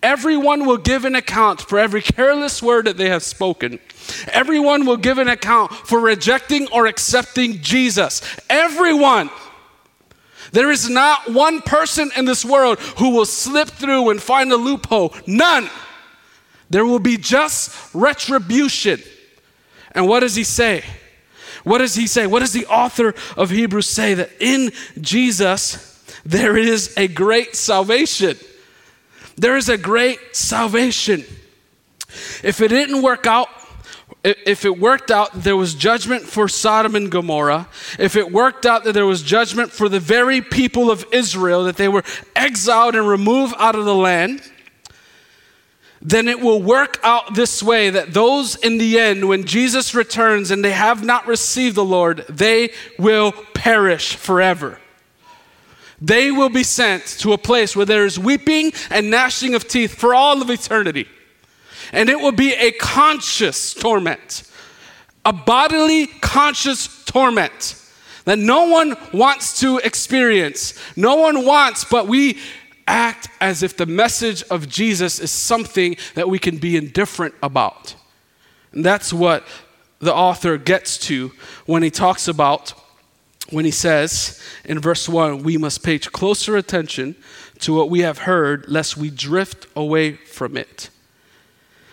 Everyone 0.03 0.64
will 0.64 0.76
give 0.76 1.05
an 1.05 1.16
account 1.16 1.61
for 1.61 1.78
every 1.78 2.03
careless 2.03 2.62
word 2.62 2.86
that 2.86 2.96
they 2.96 3.09
have 3.09 3.22
spoken. 3.22 3.80
Everyone 4.28 4.86
will 4.86 4.96
give 4.96 5.18
an 5.18 5.28
account 5.28 5.72
for 5.72 6.01
rejecting 6.01 6.68
or 6.72 6.86
accepting 6.86 7.61
Jesus. 7.61 8.22
Everyone. 8.49 9.30
There 10.53 10.70
is 10.70 10.88
not 10.88 11.32
one 11.32 11.61
person 11.61 12.11
in 12.16 12.24
this 12.24 12.44
world 12.44 12.78
who 12.78 13.11
will 13.11 13.26
slip 13.26 13.68
through 13.68 14.11
and 14.11 14.22
find 14.22 14.53
a 14.53 14.57
loophole. 14.57 15.14
None. 15.26 15.68
There 16.70 16.84
will 16.84 17.01
be 17.01 17.16
just 17.16 17.94
retribution. 17.94 19.01
And 19.92 20.07
what 20.07 20.20
does 20.20 20.36
he 20.36 20.44
say? 20.44 20.84
What 21.64 21.78
does 21.78 21.94
he 21.94 22.07
say? 22.07 22.26
What 22.26 22.38
does 22.38 22.53
the 22.53 22.66
author 22.66 23.14
of 23.36 23.51
Hebrews 23.51 23.88
say? 23.88 24.14
That 24.14 24.30
in 24.40 24.70
Jesus 25.01 26.03
there 26.24 26.57
is 26.57 26.96
a 26.96 27.09
great 27.09 27.57
salvation. 27.57 28.36
There 29.39 29.57
is 29.57 29.68
a 29.68 29.78
great 29.78 30.34
salvation. 30.34 31.24
If 32.43 32.61
it 32.61 32.68
didn't 32.68 33.03
work 33.03 33.24
out, 33.24 33.49
if 34.24 34.64
it 34.64 34.78
worked 34.78 35.12
out 35.12 35.30
there 35.32 35.57
was 35.57 35.74
judgment 35.74 36.24
for 36.24 36.49
Sodom 36.49 36.97
and 36.97 37.09
Gomorrah, 37.09 37.68
if 38.01 38.16
it 38.16 38.32
worked 38.32 38.66
out 38.66 38.82
that 38.82 38.95
there 38.95 39.07
was 39.07 39.22
judgment 39.22 39.70
for 39.70 39.89
the 39.89 40.01
very 40.01 40.41
people 40.41 40.91
of 40.91 41.05
Israel, 41.12 41.64
that 41.64 41.76
they 41.76 41.86
were 41.86 42.03
exiled 42.34 42.97
and 42.97 43.07
removed 43.07 43.55
out 43.59 43.76
of 43.76 43.84
the 43.84 43.95
land, 43.95 44.43
then 46.03 46.26
it 46.26 46.41
will 46.41 46.61
work 46.61 46.99
out 47.05 47.34
this 47.34 47.62
way 47.62 47.91
that 47.91 48.12
those 48.12 48.57
in 48.57 48.78
the 48.78 48.99
end, 48.99 49.28
when 49.28 49.45
Jesus 49.45 49.95
returns 49.95 50.51
and 50.51 50.64
they 50.64 50.72
have 50.72 51.05
not 51.05 51.28
received 51.28 51.76
the 51.76 51.84
Lord, 51.84 52.24
they 52.28 52.72
will 52.99 53.30
perish 53.55 54.16
forever. 54.16 54.80
They 56.01 56.30
will 56.30 56.49
be 56.49 56.62
sent 56.62 57.05
to 57.20 57.32
a 57.32 57.38
place 57.38 57.74
where 57.74 57.86
there 57.86 58.05
is 58.05 58.18
weeping 58.18 58.72
and 58.90 59.11
gnashing 59.11 59.55
of 59.55 59.66
teeth 59.66 59.94
for 59.94 60.14
all 60.14 60.40
of 60.40 60.51
eternity. 60.51 61.09
And 61.92 62.09
it 62.09 62.20
will 62.20 62.32
be 62.32 62.55
a 62.55 62.70
conscious 62.72 63.74
torment, 63.74 64.42
a 65.24 65.32
bodily 65.32 66.07
conscious 66.07 67.05
torment 67.05 67.74
that 68.24 68.38
no 68.38 68.68
one 68.68 68.94
wants 69.12 69.61
to 69.61 69.78
experience. 69.78 70.78
No 70.96 71.16
one 71.16 71.46
wants, 71.46 71.84
but 71.84 72.07
we 72.07 72.38
act 72.86 73.28
as 73.40 73.62
if 73.62 73.76
the 73.76 73.86
message 73.86 74.42
of 74.44 74.68
Jesus 74.68 75.18
is 75.18 75.30
something 75.30 75.96
that 76.14 76.28
we 76.28 76.38
can 76.38 76.59
be 76.59 76.76
indifferent 76.76 77.34
about. 77.42 77.94
And 78.72 78.84
that's 78.84 79.12
what 79.12 79.46
the 79.99 80.14
author 80.14 80.59
gets 80.59 80.99
to 80.99 81.32
when 81.66 81.82
he 81.82 81.90
talks 81.90 82.28
about 82.28 82.74
when 83.51 83.64
he 83.64 83.70
says 83.70 84.40
in 84.64 84.78
verse 84.78 85.09
1 85.09 85.42
we 85.42 85.57
must 85.57 85.82
pay 85.82 85.99
closer 85.99 86.57
attention 86.57 87.16
to 87.61 87.74
what 87.74 87.90
we 87.90 88.01
have 88.01 88.18
heard, 88.18 88.68
lest 88.68 88.96
we 88.96 89.11
drift 89.11 89.66
away 89.74 90.12
from 90.12 90.57
it. 90.57 90.90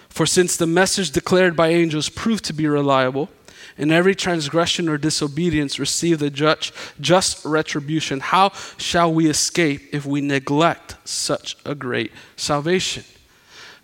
For 0.09 0.25
since 0.25 0.55
the 0.55 0.67
message 0.67 1.11
declared 1.11 1.55
by 1.55 1.69
angels 1.69 2.09
proved 2.09 2.45
to 2.45 2.53
be 2.53 2.67
reliable, 2.67 3.29
and 3.77 3.91
every 3.91 4.15
transgression 4.15 4.87
or 4.87 4.97
disobedience 4.97 5.79
receive 5.79 6.19
the 6.19 6.29
judge, 6.29 6.71
just 7.01 7.43
retribution, 7.43 8.21
how 8.21 8.51
shall 8.77 9.13
we 9.13 9.29
escape 9.29 9.81
if 9.91 10.05
we 10.05 10.21
neglect 10.21 10.95
such 11.03 11.57
a 11.65 11.75
great 11.75 12.11
salvation? 12.37 13.03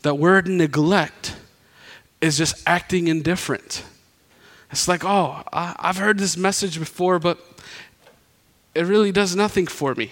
That 0.04 0.16
word 0.16 0.48
neglect 0.48 1.36
is 2.22 2.38
just 2.38 2.64
acting 2.66 3.08
indifferent. 3.08 3.84
It's 4.72 4.88
like, 4.88 5.04
oh, 5.04 5.44
I, 5.52 5.76
have 5.80 5.98
heard 5.98 6.18
this 6.18 6.38
message 6.38 6.80
before, 6.80 7.20
but 7.20 7.51
it 8.74 8.86
really 8.86 9.12
does 9.12 9.36
nothing 9.36 9.68
for 9.68 9.96
me. 9.96 10.12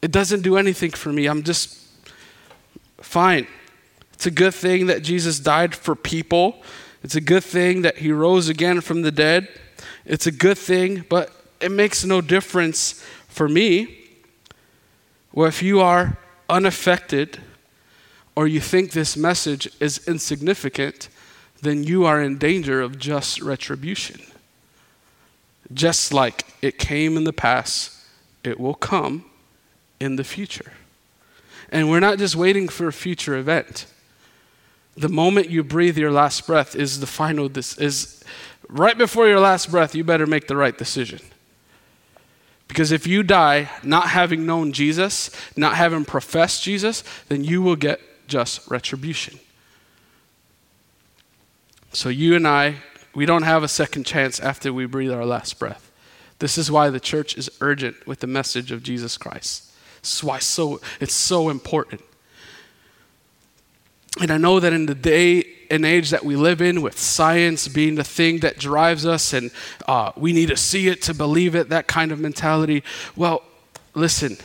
It 0.00 0.12
doesn't 0.12 0.42
do 0.42 0.56
anything 0.56 0.92
for 0.92 1.12
me. 1.12 1.26
I'm 1.26 1.42
just 1.42 1.76
fine. 3.00 3.46
It's 4.12 4.26
a 4.26 4.30
good 4.30 4.54
thing 4.54 4.86
that 4.86 5.02
Jesus 5.02 5.40
died 5.40 5.74
for 5.74 5.94
people. 5.94 6.62
It's 7.02 7.14
a 7.14 7.20
good 7.20 7.44
thing 7.44 7.82
that 7.82 7.98
he 7.98 8.12
rose 8.12 8.48
again 8.48 8.80
from 8.80 9.02
the 9.02 9.12
dead. 9.12 9.48
It's 10.04 10.26
a 10.26 10.32
good 10.32 10.58
thing, 10.58 11.04
but 11.08 11.32
it 11.60 11.70
makes 11.70 12.04
no 12.04 12.20
difference 12.20 13.04
for 13.28 13.48
me. 13.48 13.96
Well, 15.32 15.48
if 15.48 15.62
you 15.62 15.80
are 15.80 16.16
unaffected 16.48 17.38
or 18.34 18.46
you 18.46 18.60
think 18.60 18.92
this 18.92 19.16
message 19.16 19.68
is 19.80 20.06
insignificant, 20.08 21.08
then 21.60 21.84
you 21.84 22.04
are 22.04 22.22
in 22.22 22.38
danger 22.38 22.80
of 22.80 22.98
just 22.98 23.40
retribution. 23.40 24.20
Just 25.72 26.12
like 26.12 26.46
it 26.62 26.78
came 26.78 27.16
in 27.16 27.24
the 27.24 27.32
past, 27.32 27.94
it 28.42 28.58
will 28.58 28.74
come 28.74 29.24
in 30.00 30.16
the 30.16 30.24
future. 30.24 30.72
And 31.70 31.90
we're 31.90 32.00
not 32.00 32.18
just 32.18 32.36
waiting 32.36 32.68
for 32.68 32.88
a 32.88 32.92
future 32.92 33.36
event. 33.36 33.86
The 34.96 35.08
moment 35.08 35.50
you 35.50 35.62
breathe 35.62 35.98
your 35.98 36.10
last 36.10 36.46
breath 36.46 36.74
is 36.74 37.00
the 37.00 37.06
final 37.06 37.48
this 37.48 37.76
is 37.78 38.24
right 38.68 38.96
before 38.96 39.28
your 39.28 39.40
last 39.40 39.70
breath, 39.70 39.94
you 39.94 40.04
better 40.04 40.26
make 40.26 40.48
the 40.48 40.56
right 40.56 40.76
decision. 40.76 41.20
Because 42.68 42.92
if 42.92 43.06
you 43.06 43.22
die 43.22 43.70
not 43.82 44.08
having 44.08 44.44
known 44.44 44.72
Jesus, 44.72 45.30
not 45.56 45.74
having 45.74 46.04
professed 46.04 46.62
Jesus, 46.62 47.02
then 47.28 47.44
you 47.44 47.62
will 47.62 47.76
get 47.76 48.00
just 48.28 48.68
retribution. 48.70 49.38
So 51.92 52.10
you 52.10 52.36
and 52.36 52.46
I 52.46 52.76
we 53.18 53.26
don't 53.26 53.42
have 53.42 53.64
a 53.64 53.68
second 53.68 54.06
chance 54.06 54.38
after 54.38 54.72
we 54.72 54.86
breathe 54.86 55.10
our 55.10 55.26
last 55.26 55.58
breath. 55.58 55.90
This 56.38 56.56
is 56.56 56.70
why 56.70 56.88
the 56.88 57.00
church 57.00 57.36
is 57.36 57.50
urgent 57.60 58.06
with 58.06 58.20
the 58.20 58.28
message 58.28 58.70
of 58.70 58.84
Jesus 58.84 59.18
Christ. 59.18 59.72
This 60.02 60.18
is 60.18 60.22
why 60.22 60.38
so, 60.38 60.80
it's 61.00 61.14
so 61.14 61.48
important. 61.48 62.00
And 64.20 64.30
I 64.30 64.36
know 64.36 64.60
that 64.60 64.72
in 64.72 64.86
the 64.86 64.94
day 64.94 65.44
and 65.68 65.84
age 65.84 66.10
that 66.10 66.24
we 66.24 66.36
live 66.36 66.62
in, 66.62 66.80
with 66.80 66.96
science 66.96 67.66
being 67.66 67.96
the 67.96 68.04
thing 68.04 68.38
that 68.38 68.56
drives 68.56 69.04
us 69.04 69.32
and 69.32 69.50
uh, 69.88 70.12
we 70.14 70.32
need 70.32 70.50
to 70.50 70.56
see 70.56 70.86
it 70.86 71.02
to 71.02 71.12
believe 71.12 71.56
it, 71.56 71.70
that 71.70 71.88
kind 71.88 72.12
of 72.12 72.20
mentality, 72.20 72.84
well, 73.16 73.42
listen 73.94 74.36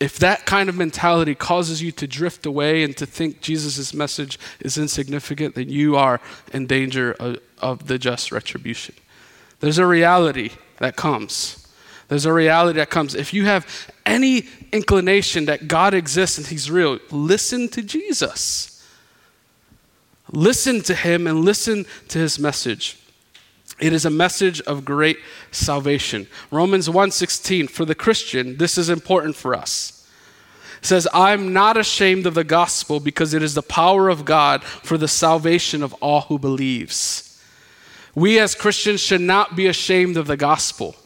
if 0.00 0.18
that 0.18 0.46
kind 0.46 0.68
of 0.68 0.76
mentality 0.76 1.34
causes 1.34 1.82
you 1.82 1.90
to 1.92 2.06
drift 2.06 2.46
away 2.46 2.84
and 2.84 2.96
to 2.96 3.06
think 3.06 3.40
Jesus' 3.40 3.92
message 3.92 4.38
is 4.60 4.78
insignificant, 4.78 5.56
then 5.56 5.68
you 5.68 5.96
are 5.96 6.20
in 6.52 6.66
danger 6.66 7.12
of, 7.14 7.38
of, 7.58 7.88
the 7.88 7.98
just 7.98 8.30
retribution. 8.30 8.94
There's 9.58 9.78
a 9.78 9.86
reality 9.86 10.50
that 10.78 10.94
comes. 10.94 11.66
There's 12.06 12.26
a 12.26 12.32
reality 12.32 12.78
that 12.78 12.90
comes. 12.90 13.16
If 13.16 13.34
you 13.34 13.46
have 13.46 13.66
any 14.06 14.46
inclination 14.72 15.46
that 15.46 15.66
God 15.66 15.94
exists 15.94 16.38
and 16.38 16.46
He's 16.46 16.70
real, 16.70 17.00
listen 17.10 17.68
to 17.70 17.82
Jesus. 17.82 18.86
Listen 20.30 20.80
to 20.82 20.94
Him 20.94 21.26
and 21.26 21.44
listen 21.44 21.86
to 22.08 22.18
His 22.18 22.38
message. 22.38 22.98
It 23.80 23.92
is 23.92 24.04
a 24.04 24.10
message 24.10 24.60
of 24.62 24.84
great 24.84 25.18
salvation. 25.50 26.26
Romans 26.50 26.88
1:16 26.88 27.68
for 27.68 27.84
the 27.84 27.94
Christian, 27.94 28.56
this 28.56 28.76
is 28.76 28.88
important 28.88 29.36
for 29.36 29.54
us. 29.54 30.04
It 30.80 30.86
says, 30.86 31.08
"I'm 31.12 31.52
not 31.52 31.76
ashamed 31.76 32.26
of 32.26 32.34
the 32.34 32.44
gospel 32.44 33.00
because 33.00 33.34
it 33.34 33.42
is 33.42 33.54
the 33.54 33.62
power 33.62 34.08
of 34.08 34.24
God 34.24 34.62
for 34.64 34.98
the 34.98 35.08
salvation 35.08 35.82
of 35.82 35.92
all 35.94 36.22
who 36.22 36.38
believes." 36.38 37.24
We 38.14 38.38
as 38.38 38.54
Christians 38.54 39.00
should 39.00 39.20
not 39.20 39.54
be 39.54 39.66
ashamed 39.66 40.16
of 40.16 40.26
the 40.26 40.36
gospel. 40.36 40.96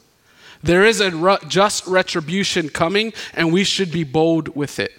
There 0.63 0.85
is 0.85 1.01
a 1.01 1.39
just 1.49 1.87
retribution 1.87 2.69
coming 2.69 3.13
and 3.35 3.53
we 3.53 3.65
should 3.65 3.91
be 3.91 4.05
bold 4.05 4.55
with 4.57 4.79
it. 4.79 4.93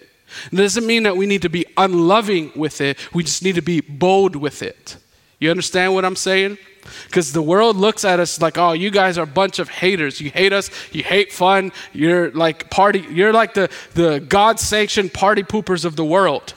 It 0.52 0.56
doesn't 0.56 0.86
mean 0.86 1.04
that 1.04 1.18
we 1.18 1.26
need 1.26 1.42
to 1.44 1.50
be 1.50 1.66
unloving 1.78 2.52
with 2.56 2.82
it. 2.82 2.98
We 3.14 3.24
just 3.24 3.44
need 3.44 3.56
to 3.56 3.62
be 3.62 3.82
bold 3.82 4.36
with 4.36 4.62
it. 4.62 4.98
You 5.40 5.52
understand 5.52 5.94
what 5.94 6.06
I'm 6.06 6.16
saying? 6.16 6.58
Because 7.06 7.34
the 7.34 7.42
world 7.42 7.76
looks 7.76 8.06
at 8.06 8.20
us 8.20 8.42
like, 8.42 8.58
oh, 8.58 8.74
you 8.74 8.92
guys 8.92 9.18
are 9.18 9.24
a 9.24 9.28
bunch 9.28 9.60
of 9.60 9.70
haters. 9.70 10.20
You 10.22 10.30
hate 10.30 10.54
us. 10.54 10.70
You 10.92 11.04
hate 11.04 11.32
fun. 11.32 11.72
You're 11.94 12.32
like 12.32 12.70
party. 12.70 13.06
You're 13.10 13.34
like 13.34 13.54
the, 13.54 13.70
the 13.94 14.20
God 14.20 14.60
sanctioned 14.60 15.14
party 15.14 15.44
poopers 15.44 15.86
of 15.86 15.96
the 15.96 16.06
world. 16.06 16.54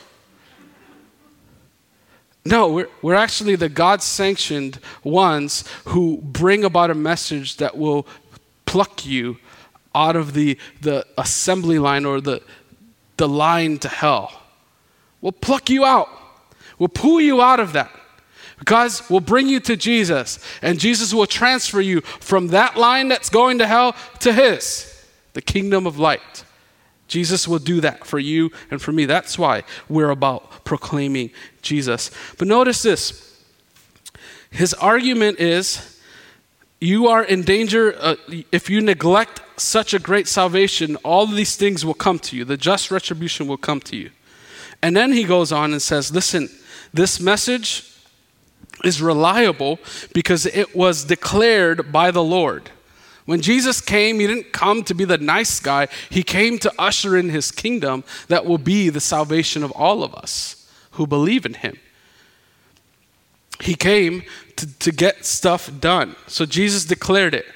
No, 2.47 2.69
we're, 2.69 2.89
we're 3.03 3.15
actually 3.15 3.57
the 3.57 3.69
God 3.69 4.03
sanctioned 4.03 4.79
ones 5.03 5.65
who 5.87 6.19
bring 6.23 6.65
about 6.65 6.91
a 6.91 6.95
message 6.95 7.57
that 7.57 7.77
will 7.77 8.07
pluck 8.67 9.05
you 9.05 9.39
out 9.97 10.15
of 10.15 10.33
the, 10.33 10.57
the 10.81 11.05
assembly 11.19 11.81
line 11.81 12.05
or 12.05 12.21
the, 12.21 12.41
the 13.17 13.29
line 13.29 13.79
to 13.79 13.89
hell. 13.89 14.43
We'll 15.21 15.33
pluck 15.33 15.71
you 15.71 15.85
out, 15.85 16.09
we'll 16.79 16.89
pull 16.89 17.21
you 17.21 17.43
out 17.43 17.59
of 17.59 17.73
that. 17.73 17.91
Because 18.59 19.09
we'll 19.11 19.21
bring 19.21 19.49
you 19.49 19.61
to 19.61 19.77
Jesus, 19.77 20.39
and 20.63 20.81
Jesus 20.81 21.13
will 21.13 21.27
transfer 21.27 21.81
you 21.81 22.01
from 22.01 22.49
that 22.49 22.77
line 22.77 23.09
that's 23.09 23.29
going 23.29 23.59
to 23.59 23.67
hell 23.67 23.95
to 24.21 24.33
His, 24.33 25.05
the 25.35 25.43
kingdom 25.43 25.87
of 25.87 25.99
light. 25.99 26.45
Jesus 27.09 27.47
will 27.47 27.59
do 27.59 27.81
that 27.83 28.07
for 28.07 28.19
you 28.19 28.51
and 28.71 28.81
for 28.81 28.93
me. 28.93 29.05
That's 29.05 29.39
why 29.39 29.63
we're 29.89 30.11
about 30.11 30.65
proclaiming 30.65 31.31
Jesus. 31.63 32.11
But 32.39 32.49
notice 32.49 32.83
this 32.83 33.27
his 34.51 34.75
argument 34.75 35.39
is 35.39 36.01
you 36.81 37.09
are 37.09 37.23
in 37.23 37.43
danger 37.43 37.95
uh, 37.99 38.17
if 38.53 38.69
you 38.71 38.81
neglect 38.81 39.43
such 39.57 39.95
a 39.95 39.99
great 39.99 40.29
salvation, 40.29 40.97
all 40.97 41.27
these 41.27 41.57
things 41.57 41.85
will 41.85 41.95
come 41.95 42.19
to 42.21 42.37
you. 42.37 42.45
The 42.45 42.57
just 42.57 42.91
retribution 42.91 43.47
will 43.47 43.57
come 43.57 43.81
to 43.81 43.97
you. 43.97 44.11
And 44.83 44.97
then 44.97 45.13
he 45.13 45.25
goes 45.25 45.53
on 45.53 45.73
and 45.73 45.81
says, 45.81 46.13
Listen, 46.13 46.49
this 46.93 47.21
message 47.21 47.96
is 48.87 49.03
reliable 49.03 49.79
because 50.13 50.47
it 50.47 50.77
was 50.77 51.05
declared 51.05 51.93
by 51.93 52.11
the 52.11 52.23
Lord. 52.23 52.71
When 53.27 53.41
Jesus 53.41 53.81
came, 53.81 54.21
he 54.21 54.27
didn't 54.27 54.53
come 54.53 54.85
to 54.85 54.95
be 54.95 55.05
the 55.05 55.19
nice 55.19 55.59
guy. 55.59 55.89
He 56.11 56.23
came 56.23 56.59
to 56.61 56.73
usher 56.79 57.17
in 57.17 57.29
his 57.29 57.51
kingdom 57.51 58.05
that 58.29 58.47
will 58.47 58.59
be 58.59 58.89
the 58.89 59.01
salvation 59.01 59.65
of 59.65 59.73
all 59.73 60.05
of 60.05 60.15
us 60.15 60.71
who 60.93 61.07
believe 61.07 61.45
in 61.45 61.55
him. 61.55 61.77
He 63.61 63.75
came 63.75 64.23
to, 64.57 64.79
to 64.79 64.93
get 64.93 65.25
stuff 65.25 65.71
done. 65.81 66.15
So 66.29 66.47
Jesus 66.47 66.85
declared 66.85 67.35
it. 67.35 67.47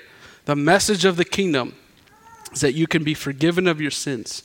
The 0.47 0.57
message 0.57 1.05
of 1.05 1.17
the 1.17 1.25
kingdom 1.25 1.75
is 2.53 2.63
that 2.63 2.75
you 2.75 2.87
can 2.87 3.05
be 3.05 3.15
forgiven 3.15 3.69
of 3.69 3.81
your 3.81 3.91
sins 3.91 4.43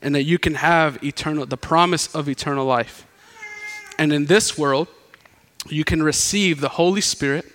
and 0.00 0.14
that 0.14 0.24
you 0.24 0.38
can 0.38 0.54
have 0.54 1.02
eternal 1.02 1.46
the 1.46 1.56
promise 1.56 2.14
of 2.14 2.28
eternal 2.28 2.64
life. 2.64 3.06
And 3.98 4.12
in 4.12 4.26
this 4.26 4.56
world, 4.56 4.88
you 5.68 5.84
can 5.84 6.02
receive 6.02 6.60
the 6.60 6.70
Holy 6.70 7.00
Spirit 7.00 7.46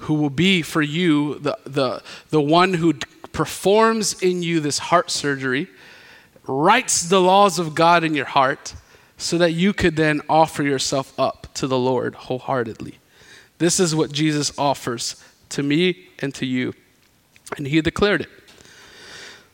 who 0.00 0.14
will 0.14 0.30
be 0.30 0.62
for 0.62 0.82
you 0.82 1.38
the, 1.40 1.58
the, 1.64 2.02
the 2.30 2.40
one 2.40 2.74
who 2.74 2.94
performs 3.32 4.20
in 4.22 4.42
you 4.42 4.60
this 4.60 4.78
heart 4.78 5.10
surgery, 5.10 5.68
writes 6.46 7.08
the 7.08 7.20
laws 7.20 7.58
of 7.58 7.74
God 7.74 8.02
in 8.02 8.14
your 8.14 8.26
heart, 8.26 8.74
so 9.16 9.36
that 9.36 9.52
you 9.52 9.72
could 9.72 9.96
then 9.96 10.22
offer 10.28 10.62
yourself 10.62 11.18
up 11.18 11.46
to 11.54 11.66
the 11.66 11.78
Lord 11.78 12.14
wholeheartedly. 12.14 12.98
This 13.58 13.78
is 13.78 13.94
what 13.94 14.10
Jesus 14.12 14.58
offers 14.58 15.22
to 15.50 15.62
me 15.62 16.08
and 16.20 16.34
to 16.34 16.46
you. 16.46 16.72
And 17.58 17.66
he 17.66 17.80
declared 17.82 18.22
it. 18.22 18.28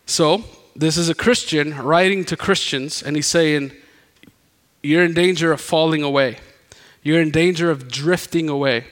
So, 0.06 0.44
this 0.76 0.96
is 0.96 1.08
a 1.08 1.14
Christian 1.14 1.76
writing 1.76 2.24
to 2.26 2.36
Christians, 2.36 3.02
and 3.02 3.16
he's 3.16 3.26
saying, 3.26 3.72
You're 4.82 5.02
in 5.02 5.14
danger 5.14 5.50
of 5.50 5.60
falling 5.60 6.02
away. 6.02 6.38
You're 7.06 7.20
in 7.20 7.30
danger 7.30 7.70
of 7.70 7.86
drifting 7.86 8.48
away. 8.48 8.84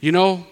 You 0.00 0.10
know, 0.10 0.46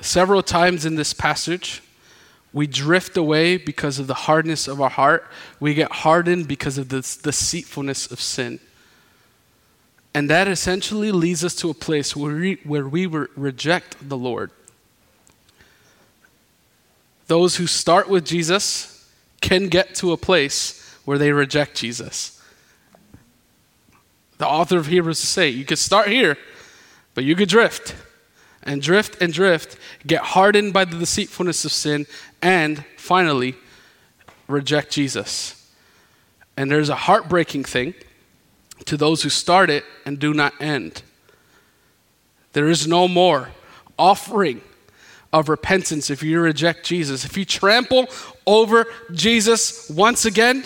several 0.00 0.42
times 0.42 0.86
in 0.86 0.94
this 0.94 1.12
passage, 1.12 1.82
we 2.54 2.66
drift 2.66 3.18
away 3.18 3.58
because 3.58 3.98
of 3.98 4.06
the 4.06 4.14
hardness 4.14 4.66
of 4.66 4.80
our 4.80 4.88
heart. 4.88 5.30
We 5.60 5.74
get 5.74 5.92
hardened 5.92 6.48
because 6.48 6.78
of 6.78 6.88
the 6.88 7.02
deceitfulness 7.22 8.10
of 8.10 8.22
sin. 8.22 8.58
And 10.14 10.30
that 10.30 10.48
essentially 10.48 11.12
leads 11.12 11.44
us 11.44 11.54
to 11.56 11.68
a 11.68 11.74
place 11.74 12.16
where 12.16 12.34
we, 12.34 12.54
where 12.64 12.88
we 12.88 13.04
reject 13.04 14.08
the 14.08 14.16
Lord. 14.16 14.50
Those 17.26 17.56
who 17.56 17.66
start 17.66 18.08
with 18.08 18.24
Jesus 18.24 19.06
can 19.42 19.68
get 19.68 19.94
to 19.96 20.12
a 20.12 20.16
place 20.16 20.80
where 21.04 21.18
they 21.18 21.32
reject 21.32 21.76
Jesus. 21.76 22.40
The 24.38 24.46
author 24.46 24.78
of 24.78 24.86
Hebrews 24.86 25.18
say, 25.18 25.48
you 25.48 25.64
could 25.64 25.78
start 25.78 26.08
here, 26.08 26.36
but 27.14 27.24
you 27.24 27.36
could 27.36 27.48
drift 27.48 27.94
and 28.62 28.82
drift 28.82 29.20
and 29.22 29.32
drift, 29.32 29.76
get 30.06 30.22
hardened 30.22 30.72
by 30.72 30.84
the 30.84 30.98
deceitfulness 30.98 31.64
of 31.64 31.72
sin, 31.72 32.06
and 32.42 32.84
finally 32.96 33.54
reject 34.48 34.90
Jesus. 34.90 35.70
And 36.56 36.70
there's 36.70 36.88
a 36.88 36.94
heartbreaking 36.94 37.64
thing 37.64 37.94
to 38.86 38.96
those 38.96 39.22
who 39.22 39.28
start 39.28 39.70
it 39.70 39.84
and 40.04 40.18
do 40.18 40.34
not 40.34 40.52
end. 40.60 41.02
There 42.52 42.68
is 42.68 42.86
no 42.86 43.08
more 43.08 43.50
offering 43.98 44.60
of 45.32 45.48
repentance 45.48 46.10
if 46.10 46.22
you 46.22 46.40
reject 46.40 46.86
Jesus. 46.86 47.24
If 47.24 47.36
you 47.36 47.44
trample 47.44 48.06
over 48.46 48.86
Jesus 49.12 49.90
once 49.90 50.24
again, 50.24 50.64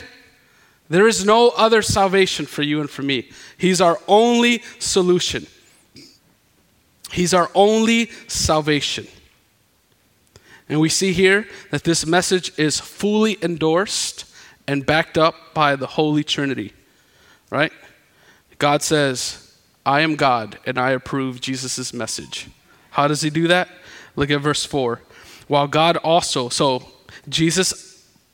there 0.88 1.06
is 1.06 1.24
no 1.24 1.50
other 1.50 1.82
salvation 1.82 2.46
for 2.46 2.62
you 2.62 2.80
and 2.80 2.88
for 2.88 3.02
me. 3.02 3.28
He's 3.56 3.80
our 3.80 3.98
only 4.08 4.62
solution. 4.78 5.46
He's 7.10 7.34
our 7.34 7.50
only 7.54 8.10
salvation. 8.26 9.06
And 10.68 10.80
we 10.80 10.88
see 10.88 11.12
here 11.12 11.46
that 11.70 11.84
this 11.84 12.06
message 12.06 12.58
is 12.58 12.78
fully 12.78 13.38
endorsed 13.42 14.24
and 14.66 14.84
backed 14.84 15.16
up 15.16 15.54
by 15.54 15.76
the 15.76 15.86
Holy 15.86 16.22
Trinity, 16.22 16.74
right? 17.50 17.72
God 18.58 18.82
says, 18.82 19.56
I 19.86 20.00
am 20.02 20.16
God 20.16 20.58
and 20.66 20.78
I 20.78 20.90
approve 20.90 21.40
Jesus' 21.40 21.94
message. 21.94 22.48
How 22.90 23.08
does 23.08 23.22
he 23.22 23.30
do 23.30 23.48
that? 23.48 23.68
Look 24.16 24.30
at 24.30 24.40
verse 24.40 24.64
4. 24.64 25.00
While 25.46 25.68
God 25.68 25.96
also, 25.98 26.50
so 26.50 26.86
Jesus 27.28 27.87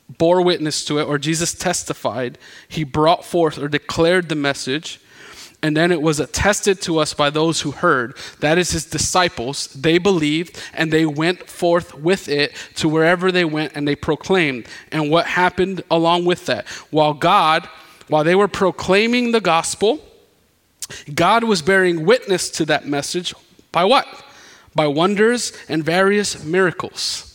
bore 0.08 0.42
witness 0.42 0.84
to 0.86 0.98
it, 0.98 1.04
or 1.04 1.18
Jesus 1.18 1.54
testified, 1.54 2.38
he 2.68 2.84
brought 2.84 3.24
forth 3.24 3.58
or 3.58 3.68
declared 3.68 4.28
the 4.28 4.34
message 4.34 5.00
and 5.64 5.74
then 5.74 5.90
it 5.90 6.02
was 6.02 6.20
attested 6.20 6.82
to 6.82 6.98
us 6.98 7.14
by 7.14 7.30
those 7.30 7.62
who 7.62 7.70
heard. 7.70 8.18
That 8.40 8.58
is 8.58 8.72
his 8.72 8.84
disciples. 8.84 9.68
They 9.68 9.96
believed 9.96 10.62
and 10.74 10.92
they 10.92 11.06
went 11.06 11.48
forth 11.48 11.94
with 11.94 12.28
it 12.28 12.54
to 12.74 12.86
wherever 12.86 13.32
they 13.32 13.46
went 13.46 13.72
and 13.74 13.88
they 13.88 13.96
proclaimed. 13.96 14.66
And 14.92 15.10
what 15.10 15.24
happened 15.24 15.82
along 15.90 16.26
with 16.26 16.44
that? 16.44 16.68
While 16.90 17.14
God, 17.14 17.66
while 18.08 18.24
they 18.24 18.34
were 18.34 18.46
proclaiming 18.46 19.32
the 19.32 19.40
gospel, 19.40 20.00
God 21.14 21.44
was 21.44 21.62
bearing 21.62 22.04
witness 22.04 22.50
to 22.50 22.66
that 22.66 22.86
message 22.86 23.32
by 23.72 23.84
what? 23.84 24.06
By 24.74 24.86
wonders 24.86 25.54
and 25.70 25.82
various 25.82 26.44
miracles. 26.44 27.33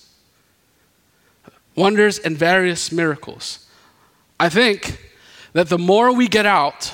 Wonders 1.80 2.20
and 2.20 2.38
various 2.38 2.92
miracles. 2.92 3.66
I 4.38 4.50
think 4.50 5.00
that 5.54 5.70
the 5.70 5.78
more 5.78 6.14
we 6.14 6.28
get 6.28 6.46
out, 6.46 6.94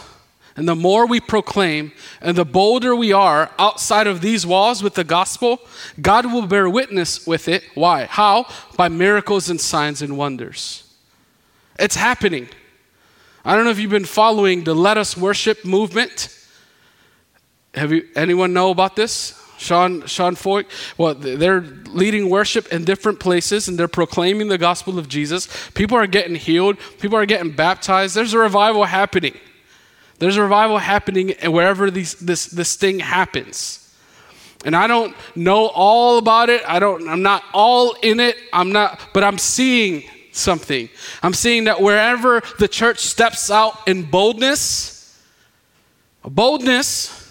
and 0.56 0.68
the 0.68 0.76
more 0.76 1.06
we 1.06 1.20
proclaim 1.20 1.92
and 2.22 2.38
the 2.38 2.46
bolder 2.46 2.96
we 2.96 3.12
are 3.12 3.52
outside 3.60 4.08
of 4.08 4.22
these 4.22 4.46
walls 4.46 4.82
with 4.82 4.94
the 4.94 5.04
gospel, 5.04 5.60
God 6.02 6.32
will 6.32 6.48
bear 6.48 6.70
witness 6.70 7.28
with 7.28 7.48
it. 7.48 7.64
Why? 7.74 8.06
How? 8.06 8.46
By 8.78 8.88
miracles 8.88 9.50
and 9.50 9.60
signs 9.60 10.02
and 10.02 10.18
wonders. 10.18 10.84
It's 11.78 11.98
happening. 11.98 12.48
I 13.44 13.56
don't 13.56 13.66
know 13.66 13.72
if 13.72 13.80
you've 13.80 13.92
been 13.92 14.06
following 14.06 14.64
the 14.64 14.74
Let 14.74 14.98
Us 14.98 15.18
Worship 15.18 15.66
movement. 15.66 16.30
Have 17.74 17.92
you 17.92 18.08
anyone 18.16 18.54
know 18.54 18.70
about 18.70 18.96
this? 18.96 19.34
Sean 19.66 20.06
Sean 20.06 20.36
Feucht. 20.36 20.66
Well, 20.98 21.16
they're 21.16 21.62
leading 21.62 22.30
worship 22.30 22.72
in 22.72 22.86
different 22.86 23.20
places 23.20 23.68
and 23.68 23.78
they're 23.78 23.88
proclaiming 23.88 24.48
the 24.48 24.58
gospel 24.58 25.00
of 25.00 25.10
Jesus. 25.10 25.48
People 25.72 25.98
are 25.98 26.08
getting 26.08 26.36
healed. 26.36 26.78
People 27.00 27.18
are 27.18 27.26
getting 27.26 27.52
baptized. 27.52 28.16
There's 28.16 28.34
a 28.34 28.40
revival 28.40 28.86
happening. 28.86 29.36
There's 30.20 30.38
a 30.38 30.42
revival 30.42 30.78
happening 30.78 31.34
wherever 31.44 31.92
these, 31.92 32.16
this, 32.16 32.46
this 32.46 32.76
thing 32.76 33.00
happens. 33.00 33.82
And 34.64 34.76
I 34.76 34.88
don't 34.88 35.16
know 35.36 35.68
all 35.68 36.18
about 36.18 36.50
it. 36.50 36.62
I 36.68 36.80
don't, 36.80 37.08
I'm 37.08 37.22
not 37.22 37.44
all 37.54 37.96
in 38.02 38.20
it. 38.20 38.36
I'm 38.54 38.72
not, 38.72 39.00
but 39.14 39.24
I'm 39.24 39.38
seeing 39.38 40.04
something. 40.32 40.90
I'm 41.22 41.34
seeing 41.34 41.66
that 41.66 41.82
wherever 41.82 42.42
the 42.60 42.68
church 42.68 43.00
steps 43.00 43.52
out 43.52 43.88
in 43.88 44.04
boldness, 44.04 45.22
boldness, 46.24 47.22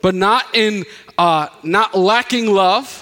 but 0.00 0.14
not 0.14 0.54
in 0.54 0.84
uh, 1.18 1.48
not 1.62 1.94
lacking 1.94 2.52
love, 2.52 3.00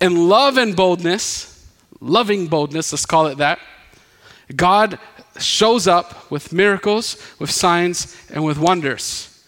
and 0.00 0.28
love 0.28 0.56
and 0.56 0.74
boldness, 0.74 1.68
loving 2.00 2.46
boldness, 2.46 2.92
let's 2.92 3.06
call 3.06 3.26
it 3.26 3.38
that. 3.38 3.58
God 4.56 4.98
shows 5.38 5.86
up 5.86 6.30
with 6.30 6.52
miracles, 6.52 7.16
with 7.38 7.50
signs, 7.50 8.16
and 8.32 8.44
with 8.44 8.58
wonders. 8.58 9.44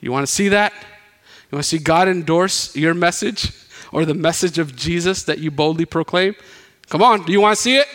You 0.00 0.12
want 0.12 0.26
to 0.26 0.32
see 0.32 0.48
that? 0.48 0.72
You 0.72 1.56
want 1.56 1.64
to 1.64 1.68
see 1.68 1.78
God 1.78 2.08
endorse 2.08 2.74
your 2.74 2.94
message 2.94 3.52
or 3.92 4.04
the 4.04 4.14
message 4.14 4.58
of 4.58 4.74
Jesus 4.74 5.22
that 5.24 5.38
you 5.38 5.50
boldly 5.50 5.84
proclaim? 5.84 6.34
Come 6.88 7.02
on, 7.02 7.24
do 7.24 7.32
you 7.32 7.40
want 7.40 7.56
to 7.56 7.62
see 7.62 7.76
it? 7.76 7.86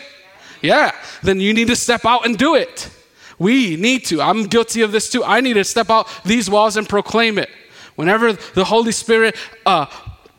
Yeah, 0.62 0.92
then 1.22 1.40
you 1.40 1.52
need 1.52 1.68
to 1.68 1.76
step 1.76 2.04
out 2.04 2.24
and 2.24 2.36
do 2.36 2.54
it. 2.54 2.90
We 3.38 3.76
need 3.76 4.04
to. 4.06 4.20
I'm 4.20 4.44
guilty 4.44 4.82
of 4.82 4.90
this 4.90 5.10
too. 5.10 5.22
I 5.22 5.40
need 5.40 5.54
to 5.54 5.64
step 5.64 5.90
out 5.90 6.08
these 6.24 6.50
walls 6.50 6.76
and 6.76 6.88
proclaim 6.88 7.38
it. 7.38 7.50
Whenever 7.98 8.32
the 8.32 8.64
Holy 8.64 8.92
Spirit 8.92 9.34
uh, 9.66 9.86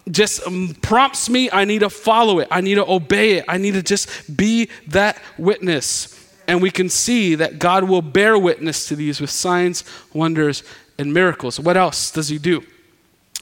just 0.10 0.48
um, 0.48 0.74
prompts 0.82 1.30
me, 1.30 1.50
I 1.52 1.66
need 1.66 1.80
to 1.80 1.90
follow 1.90 2.40
it. 2.40 2.48
I 2.50 2.62
need 2.62 2.76
to 2.76 2.90
obey 2.90 3.34
it. 3.34 3.46
I 3.50 3.58
need 3.58 3.74
to 3.74 3.84
just 3.84 4.38
be 4.38 4.70
that 4.88 5.22
witness. 5.38 6.16
And 6.48 6.62
we 6.62 6.72
can 6.72 6.88
see 6.88 7.36
that 7.36 7.60
God 7.60 7.84
will 7.84 8.02
bear 8.02 8.40
witness 8.40 8.88
to 8.88 8.96
these 8.96 9.20
with 9.20 9.30
signs, 9.30 9.84
wonders, 10.14 10.64
and 10.98 11.14
miracles. 11.14 11.60
What 11.60 11.76
else 11.76 12.12
does 12.12 12.30
He 12.30 12.38
do? 12.38 12.64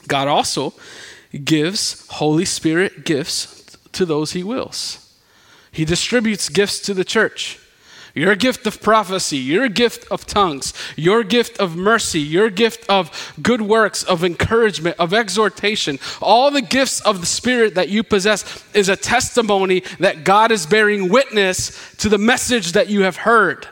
God 0.08 0.26
also 0.26 0.74
gives 1.44 2.04
Holy 2.08 2.44
Spirit 2.44 3.04
gifts 3.04 3.76
to 3.92 4.04
those 4.04 4.32
He 4.32 4.42
wills. 4.42 5.16
He 5.70 5.84
distributes 5.84 6.48
gifts 6.48 6.80
to 6.80 6.92
the 6.92 7.04
church. 7.04 7.60
Your 8.14 8.34
gift 8.34 8.66
of 8.66 8.80
prophecy, 8.80 9.36
your 9.36 9.68
gift 9.68 10.10
of 10.10 10.26
tongues, 10.26 10.72
your 10.96 11.22
gift 11.22 11.58
of 11.58 11.76
mercy, 11.76 12.20
your 12.20 12.50
gift 12.50 12.88
of 12.88 13.34
good 13.40 13.60
works, 13.62 14.02
of 14.02 14.24
encouragement, 14.24 14.96
of 14.98 15.12
exhortation, 15.12 15.98
all 16.20 16.50
the 16.50 16.62
gifts 16.62 17.00
of 17.00 17.20
the 17.20 17.26
Spirit 17.26 17.74
that 17.74 17.88
you 17.88 18.02
possess 18.02 18.64
is 18.74 18.88
a 18.88 18.96
testimony 18.96 19.82
that 20.00 20.24
God 20.24 20.50
is 20.50 20.66
bearing 20.66 21.08
witness 21.08 21.94
to 21.96 22.08
the 22.08 22.18
message 22.18 22.72
that 22.72 22.88
you 22.88 23.02
have 23.02 23.16
heard. 23.16 23.68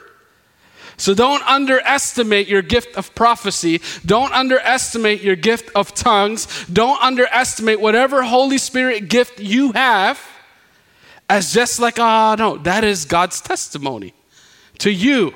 So 0.99 1.15
don't 1.15 1.43
underestimate 1.43 2.49
your 2.49 2.63
gift 2.63 2.97
of 2.97 3.15
prophecy. 3.15 3.83
Don't 4.05 4.33
underestimate 4.33 5.21
your 5.21 5.37
gift 5.37 5.71
of 5.75 5.95
tongues. 5.95 6.67
Don't 6.73 7.01
underestimate 7.03 7.81
whatever 7.81 8.23
Holy 8.23 8.57
Spirit 8.59 9.09
gift 9.09 9.39
you 9.39 9.73
have 9.73 10.19
as 11.29 11.53
just 11.53 11.81
like, 11.81 11.99
ah, 11.99 12.33
oh, 12.33 12.35
no, 12.37 12.57
that 12.59 12.83
is 12.85 13.05
God's 13.05 13.41
testimony 13.41 14.15
to 14.79 14.91
you 14.91 15.35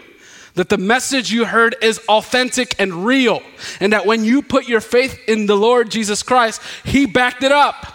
that 0.54 0.68
the 0.68 0.78
message 0.78 1.32
you 1.32 1.44
heard 1.44 1.76
is 1.80 1.98
authentic 2.08 2.74
and 2.78 3.06
real, 3.06 3.42
and 3.80 3.92
that 3.92 4.06
when 4.06 4.24
you 4.24 4.42
put 4.42 4.68
your 4.68 4.80
faith 4.80 5.18
in 5.28 5.46
the 5.46 5.56
Lord 5.56 5.90
Jesus 5.90 6.22
Christ, 6.22 6.60
He 6.84 7.06
backed 7.06 7.42
it 7.42 7.52
up, 7.52 7.92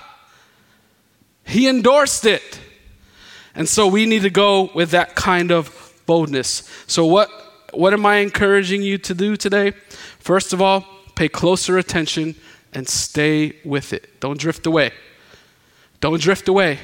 He 1.44 1.68
endorsed 1.68 2.26
it. 2.26 2.60
And 3.54 3.70
so 3.70 3.88
we 3.88 4.06
need 4.06 4.24
to 4.24 4.30
go 4.30 4.70
with 4.76 4.92
that 4.92 5.16
kind 5.16 5.52
of 5.52 5.94
boldness. 6.06 6.70
So, 6.88 7.06
what, 7.06 7.30
what 7.74 7.94
am 7.94 8.06
I 8.06 8.18
encouraging 8.18 8.82
you 8.82 8.98
to 9.00 9.14
do 9.14 9.38
today? 9.38 9.72
First 10.20 10.52
of 10.52 10.62
all, 10.62 10.86
pay 11.16 11.30
closer 11.30 11.78
attention 11.78 12.36
and 12.74 12.88
stay 12.88 13.56
with 13.64 13.94
it. 13.94 14.20
Don't 14.20 14.38
drift 14.38 14.66
away. 14.66 14.92
Don't 16.02 16.22
drift 16.22 16.50
away. 16.50 16.80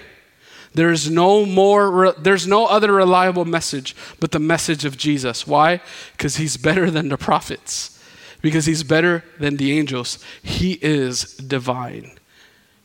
There's 0.73 1.09
no 1.09 1.45
more 1.45 2.13
there's 2.17 2.47
no 2.47 2.65
other 2.65 2.93
reliable 2.93 3.45
message 3.45 3.95
but 4.19 4.31
the 4.31 4.39
message 4.39 4.85
of 4.85 4.97
Jesus. 4.97 5.45
Why? 5.45 5.81
Cuz 6.17 6.37
he's 6.37 6.57
better 6.57 6.89
than 6.89 7.09
the 7.09 7.17
prophets. 7.17 7.99
Because 8.41 8.65
he's 8.65 8.83
better 8.83 9.23
than 9.39 9.57
the 9.57 9.77
angels. 9.77 10.17
He 10.41 10.79
is 10.81 11.35
divine. 11.35 12.17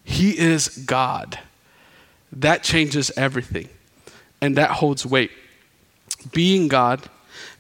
He 0.05 0.39
is 0.39 0.69
God. 0.69 1.39
That 2.31 2.63
changes 2.63 3.11
everything. 3.17 3.69
And 4.41 4.57
that 4.57 4.73
holds 4.73 5.07
weight. 5.07 5.31
Being 6.33 6.69
God 6.69 7.09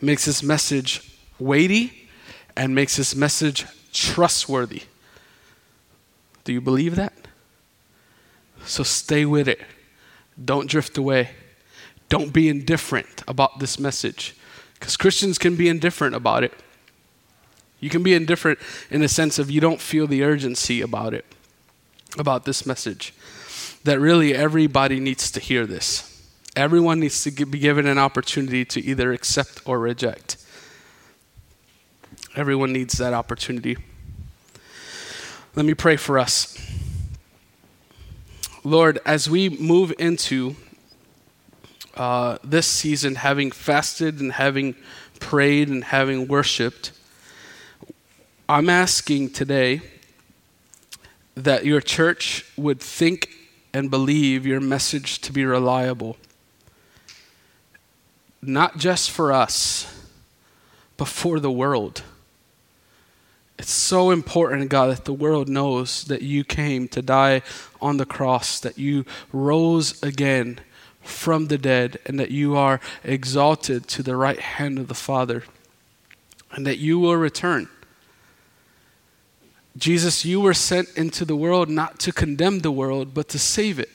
makes 0.01 0.24
his 0.27 0.43
message 0.43 1.11
weighty 1.39 2.09
and 2.57 2.74
makes 2.74 2.97
his 2.97 3.16
message 3.16 3.66
trustworthy. 3.93 4.83
Do 6.45 6.53
you 6.53 6.61
believe 6.61 6.97
that? 6.97 7.14
So 8.64 8.83
stay 8.83 9.24
with 9.24 9.49
it. 9.49 9.61
Don't 10.43 10.68
drift 10.68 10.99
away. 10.99 11.30
Don't 12.09 12.32
be 12.32 12.49
indifferent 12.49 13.22
about 13.26 13.59
this 13.59 13.78
message. 13.78 14.37
Because 14.74 14.97
Christians 14.97 15.39
can 15.39 15.57
be 15.57 15.68
indifferent 15.68 16.14
about 16.14 16.45
it. 16.45 16.53
You 17.80 17.91
can 17.91 18.03
be 18.03 18.14
indifferent 18.14 18.59
in 18.91 19.01
the 19.01 19.09
sense 19.09 19.39
of 19.39 19.51
you 19.51 19.61
don't 19.61 19.80
feel 19.80 20.07
the 20.07 20.22
urgency 20.22 20.80
about 20.80 21.14
it, 21.14 21.24
about 22.18 22.45
this 22.45 22.66
message. 22.66 23.14
That 23.84 24.01
really 24.01 24.34
everybody 24.34 25.01
needs 25.01 25.30
to 25.32 25.41
hear 25.41 25.66
this. 25.66 26.12
Everyone 26.55 27.01
needs 27.01 27.22
to 27.24 27.45
be 27.45 27.59
given 27.59 27.87
an 27.87 27.99
opportunity 27.99 28.64
to 28.64 28.80
either 28.80 29.12
accept 29.12 29.61
or 29.66 29.78
reject. 29.78 30.37
Everyone 32.34 32.72
needs 32.72 32.95
that 32.99 33.12
opportunity. 33.12 33.76
Let 35.55 35.66
me 35.66 35.74
pray 35.74 35.97
for 35.97 36.18
us. 36.18 36.59
Lord, 38.67 38.99
as 39.07 39.31
we 39.31 39.49
move 39.49 39.95
into 39.97 40.57
uh, 41.95 42.39
this 42.43 42.67
season, 42.67 43.14
having 43.14 43.53
fasted 43.53 44.19
and 44.19 44.33
having 44.33 44.75
prayed 45.21 45.69
and 45.69 45.85
having 45.85 46.27
worshiped, 46.27 46.91
I'm 48.49 48.69
asking 48.69 49.31
today 49.31 49.83
that 51.37 51.64
your 51.64 51.81
church 51.81 52.45
would 52.57 52.81
think 52.81 53.31
and 53.73 53.89
believe 53.89 54.45
your 54.45 54.59
message 54.59 55.21
to 55.21 55.33
be 55.33 55.45
reliable. 55.45 56.17
Not 58.43 58.79
just 58.79 59.12
for 59.12 59.33
us, 59.33 59.87
but 60.97 61.07
for 61.07 61.39
the 61.39 61.53
world. 61.53 62.03
It's 63.59 63.71
so 63.71 64.11
important, 64.11 64.69
God, 64.69 64.91
that 64.91 65.05
the 65.07 65.13
world 65.13 65.49
knows 65.49 66.05
that 66.05 66.23
you 66.23 66.45
came 66.45 66.89
to 66.89 67.01
die 67.01 67.43
on 67.81 67.97
the 67.97 68.05
cross, 68.05 68.61
that 68.61 68.79
you 68.79 69.07
rose 69.33 70.03
again 70.03 70.61
from 71.01 71.47
the 71.47 71.57
dead, 71.57 71.99
and 72.05 72.21
that 72.21 72.31
you 72.31 72.57
are 72.57 72.81
exalted 73.03 73.89
to 73.89 74.03
the 74.03 74.17
right 74.17 74.41
hand 74.41 74.79
of 74.79 74.89
the 74.89 74.95
Father, 74.95 75.45
and 76.53 76.67
that 76.67 76.79
you 76.79 76.99
will 76.99 77.17
return. 77.17 77.69
Jesus, 79.79 80.25
you 80.25 80.41
were 80.41 80.55
sent 80.55 80.89
into 80.97 81.25
the 81.25 81.37
world 81.37 81.69
not 81.69 81.99
to 82.01 82.13
condemn 82.13 82.61
the 82.61 82.71
world, 82.71 83.15
but 83.15 83.29
to 83.29 83.39
save 83.39 83.79
it. 83.79 83.91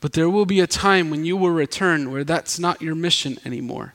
But 0.00 0.12
there 0.12 0.30
will 0.30 0.46
be 0.46 0.60
a 0.60 0.66
time 0.66 1.10
when 1.10 1.24
you 1.24 1.36
will 1.36 1.50
return 1.50 2.12
where 2.12 2.24
that's 2.24 2.58
not 2.58 2.82
your 2.82 2.94
mission 2.94 3.38
anymore 3.44 3.94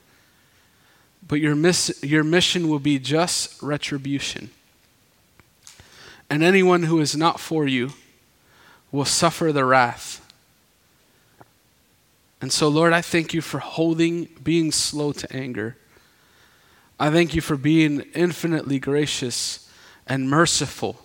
but 1.28 1.40
your, 1.40 1.56
miss, 1.56 2.00
your 2.04 2.24
mission 2.24 2.68
will 2.68 2.80
be 2.80 3.00
just 3.00 3.62
retribution. 3.62 4.50
And 6.30 6.44
anyone 6.44 6.84
who 6.84 7.00
is 7.00 7.16
not 7.16 7.40
for 7.40 7.68
you 7.68 7.92
will 8.92 9.06
suffer 9.06 9.52
the 9.52 9.66
wrath. 9.66 10.20
And 12.42 12.52
so, 12.52 12.68
Lord, 12.68 12.92
I 12.92 13.02
thank 13.02 13.34
you 13.34 13.42
for 13.42 13.60
holding, 13.60 14.26
being 14.44 14.72
slow 14.72 15.14
to 15.14 15.36
anger. 15.36 15.78
I 17.00 17.10
thank 17.10 17.36
you 17.36 17.42
for 17.42 17.56
being 17.58 18.02
infinitely 18.14 18.80
gracious 18.80 19.70
and 20.08 20.30
merciful 20.30 21.00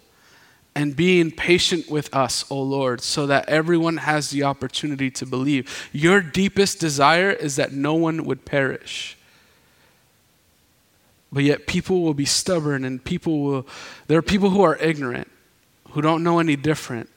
and 0.78 0.94
being 0.94 1.32
patient 1.32 1.90
with 1.90 2.14
us, 2.14 2.44
O 2.50 2.56
oh 2.56 2.62
Lord, 2.62 3.00
so 3.00 3.26
that 3.26 3.48
everyone 3.48 3.96
has 3.98 4.30
the 4.30 4.44
opportunity 4.44 5.10
to 5.10 5.26
believe. 5.26 5.90
Your 5.92 6.20
deepest 6.20 6.78
desire 6.78 7.30
is 7.30 7.56
that 7.56 7.72
no 7.72 7.94
one 7.94 8.24
would 8.24 8.44
perish. 8.44 9.17
But 11.30 11.44
yet 11.44 11.66
people 11.66 12.02
will 12.02 12.14
be 12.14 12.24
stubborn 12.24 12.84
and 12.84 13.02
people 13.04 13.40
will, 13.40 13.66
there 14.06 14.18
are 14.18 14.22
people 14.22 14.50
who 14.50 14.62
are 14.62 14.76
ignorant, 14.76 15.30
who 15.90 16.00
don't 16.00 16.22
know 16.22 16.38
any 16.38 16.56
different. 16.56 17.10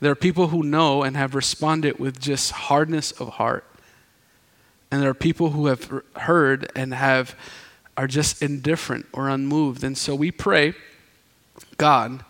There 0.00 0.10
are 0.10 0.16
people 0.16 0.48
who 0.48 0.62
know 0.62 1.02
and 1.02 1.16
have 1.16 1.34
responded 1.34 1.98
with 1.98 2.20
just 2.20 2.50
hardness 2.52 3.12
of 3.12 3.28
heart. 3.30 3.64
And 4.90 5.02
there 5.02 5.10
are 5.10 5.14
people 5.14 5.50
who 5.50 5.66
have 5.66 6.02
heard 6.16 6.70
and 6.76 6.92
have 6.92 7.34
are 7.96 8.06
just 8.06 8.42
indifferent 8.42 9.06
or 9.12 9.28
unmoved. 9.28 9.84
And 9.84 9.96
so 9.96 10.14
we 10.14 10.30
pray, 10.30 10.74
God, 11.76 12.24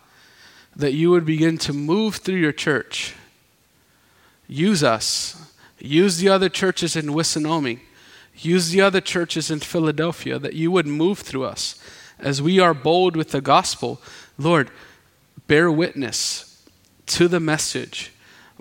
that 0.76 0.92
you 0.92 1.10
would 1.10 1.24
begin 1.24 1.58
to 1.58 1.72
move 1.72 2.16
through 2.16 2.36
your 2.36 2.52
church. 2.52 3.14
Use 4.46 4.82
us. 4.82 5.52
Use 5.78 6.18
the 6.18 6.28
other 6.28 6.48
churches 6.48 6.96
in 6.96 7.06
Wissanomi 7.06 7.80
Use 8.36 8.70
the 8.70 8.80
other 8.80 9.00
churches 9.00 9.50
in 9.50 9.60
Philadelphia 9.60 10.38
that 10.38 10.54
you 10.54 10.70
would 10.70 10.86
move 10.86 11.20
through 11.20 11.44
us 11.44 11.78
as 12.18 12.42
we 12.42 12.58
are 12.58 12.74
bold 12.74 13.16
with 13.16 13.30
the 13.30 13.40
gospel. 13.40 14.00
Lord, 14.38 14.70
bear 15.46 15.70
witness 15.70 16.62
to 17.06 17.28
the 17.28 17.40
message 17.40 18.12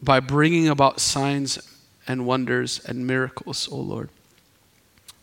by 0.01 0.19
bringing 0.19 0.67
about 0.67 0.99
signs 0.99 1.59
and 2.07 2.25
wonders 2.25 2.83
and 2.85 3.07
miracles, 3.07 3.67
O 3.71 3.77
oh 3.77 3.79
Lord. 3.79 4.09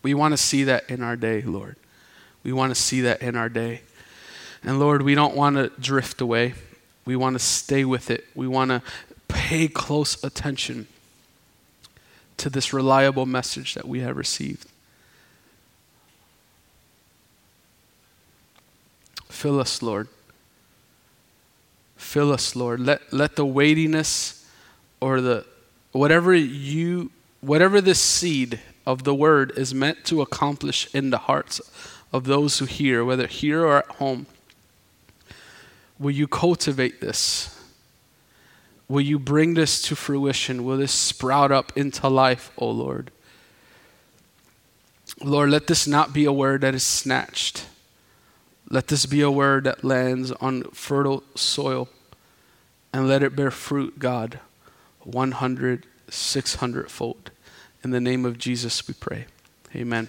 We 0.02 0.14
want 0.14 0.32
to 0.32 0.38
see 0.38 0.64
that 0.64 0.88
in 0.88 1.02
our 1.02 1.16
day, 1.16 1.42
Lord. 1.42 1.76
We 2.42 2.52
want 2.52 2.74
to 2.74 2.80
see 2.80 3.02
that 3.02 3.20
in 3.20 3.36
our 3.36 3.50
day. 3.50 3.82
And 4.62 4.80
Lord, 4.80 5.02
we 5.02 5.14
don't 5.14 5.36
want 5.36 5.56
to 5.56 5.70
drift 5.80 6.20
away. 6.20 6.54
We 7.04 7.16
want 7.16 7.34
to 7.34 7.38
stay 7.38 7.84
with 7.84 8.10
it. 8.10 8.26
We 8.34 8.46
want 8.46 8.70
to 8.70 8.82
pay 9.28 9.68
close 9.68 10.22
attention 10.24 10.86
to 12.40 12.48
this 12.48 12.72
reliable 12.72 13.26
message 13.26 13.74
that 13.74 13.86
we 13.86 14.00
have 14.00 14.16
received. 14.16 14.66
Fill 19.28 19.60
us, 19.60 19.82
Lord. 19.82 20.08
Fill 21.98 22.32
us, 22.32 22.56
Lord. 22.56 22.80
Let, 22.80 23.12
let 23.12 23.36
the 23.36 23.44
weightiness 23.44 24.50
or 25.00 25.20
the 25.20 25.44
whatever 25.92 26.34
you 26.34 27.10
whatever 27.42 27.80
this 27.80 28.00
seed 28.00 28.60
of 28.86 29.04
the 29.04 29.14
word 29.14 29.52
is 29.56 29.74
meant 29.74 30.04
to 30.06 30.22
accomplish 30.22 30.92
in 30.94 31.10
the 31.10 31.18
hearts 31.18 31.60
of 32.10 32.24
those 32.24 32.58
who 32.58 32.64
hear, 32.64 33.04
whether 33.04 33.26
here 33.26 33.64
or 33.64 33.78
at 33.78 33.86
home, 33.86 34.26
will 35.98 36.10
you 36.10 36.26
cultivate 36.26 37.00
this? 37.02 37.59
Will 38.90 39.02
you 39.02 39.20
bring 39.20 39.54
this 39.54 39.80
to 39.82 39.94
fruition? 39.94 40.64
Will 40.64 40.78
this 40.78 40.90
sprout 40.90 41.52
up 41.52 41.72
into 41.76 42.08
life, 42.08 42.50
O 42.58 42.66
oh 42.66 42.70
Lord? 42.72 43.12
Lord, 45.22 45.50
let 45.50 45.68
this 45.68 45.86
not 45.86 46.12
be 46.12 46.24
a 46.24 46.32
word 46.32 46.62
that 46.62 46.74
is 46.74 46.82
snatched. 46.82 47.66
Let 48.68 48.88
this 48.88 49.06
be 49.06 49.20
a 49.20 49.30
word 49.30 49.62
that 49.62 49.84
lands 49.84 50.32
on 50.32 50.64
fertile 50.72 51.22
soil 51.36 51.88
and 52.92 53.06
let 53.06 53.22
it 53.22 53.36
bear 53.36 53.52
fruit, 53.52 54.00
God, 54.00 54.40
100, 55.04 55.86
600 56.08 56.90
fold. 56.90 57.30
In 57.84 57.92
the 57.92 58.00
name 58.00 58.26
of 58.26 58.38
Jesus, 58.38 58.88
we 58.88 58.94
pray. 58.94 59.26
Amen. 59.72 60.08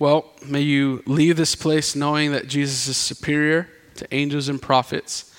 Well, 0.00 0.32
may 0.44 0.62
you 0.62 1.04
leave 1.06 1.36
this 1.36 1.54
place 1.54 1.94
knowing 1.94 2.32
that 2.32 2.48
Jesus 2.48 2.88
is 2.88 2.96
superior 2.96 3.68
to 3.94 4.12
angels 4.12 4.48
and 4.48 4.60
prophets, 4.60 5.30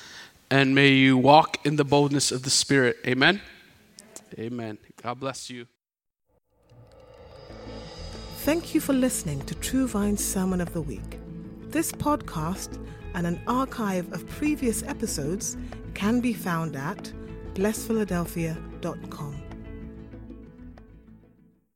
and 0.50 0.76
may 0.76 0.90
you 0.90 1.18
walk 1.18 1.66
in 1.66 1.76
the 1.76 1.84
boldness 1.84 2.32
of 2.32 2.44
the 2.44 2.50
Spirit. 2.50 2.98
Amen. 3.06 3.42
Amen. 4.38 4.78
God 5.02 5.20
bless 5.20 5.50
you. 5.50 5.68
Thank 8.40 8.76
you 8.76 8.82
for 8.82 8.94
listening 8.94 9.42
to 9.46 9.56
True 9.56 9.88
Vine's 9.88 10.24
Sermon 10.24 10.62
of 10.62 10.72
the 10.74 10.82
Week. 10.82 11.20
This 11.70 11.92
podcast 11.92 12.80
and 13.16 13.26
an 13.26 13.42
archive 13.48 14.12
of 14.14 14.28
previous 14.30 14.84
episodes 14.84 15.58
can 15.94 16.20
be 16.20 16.34
found 16.34 16.76
at 16.76 17.12
blessphiladelphia.com. 17.56 19.45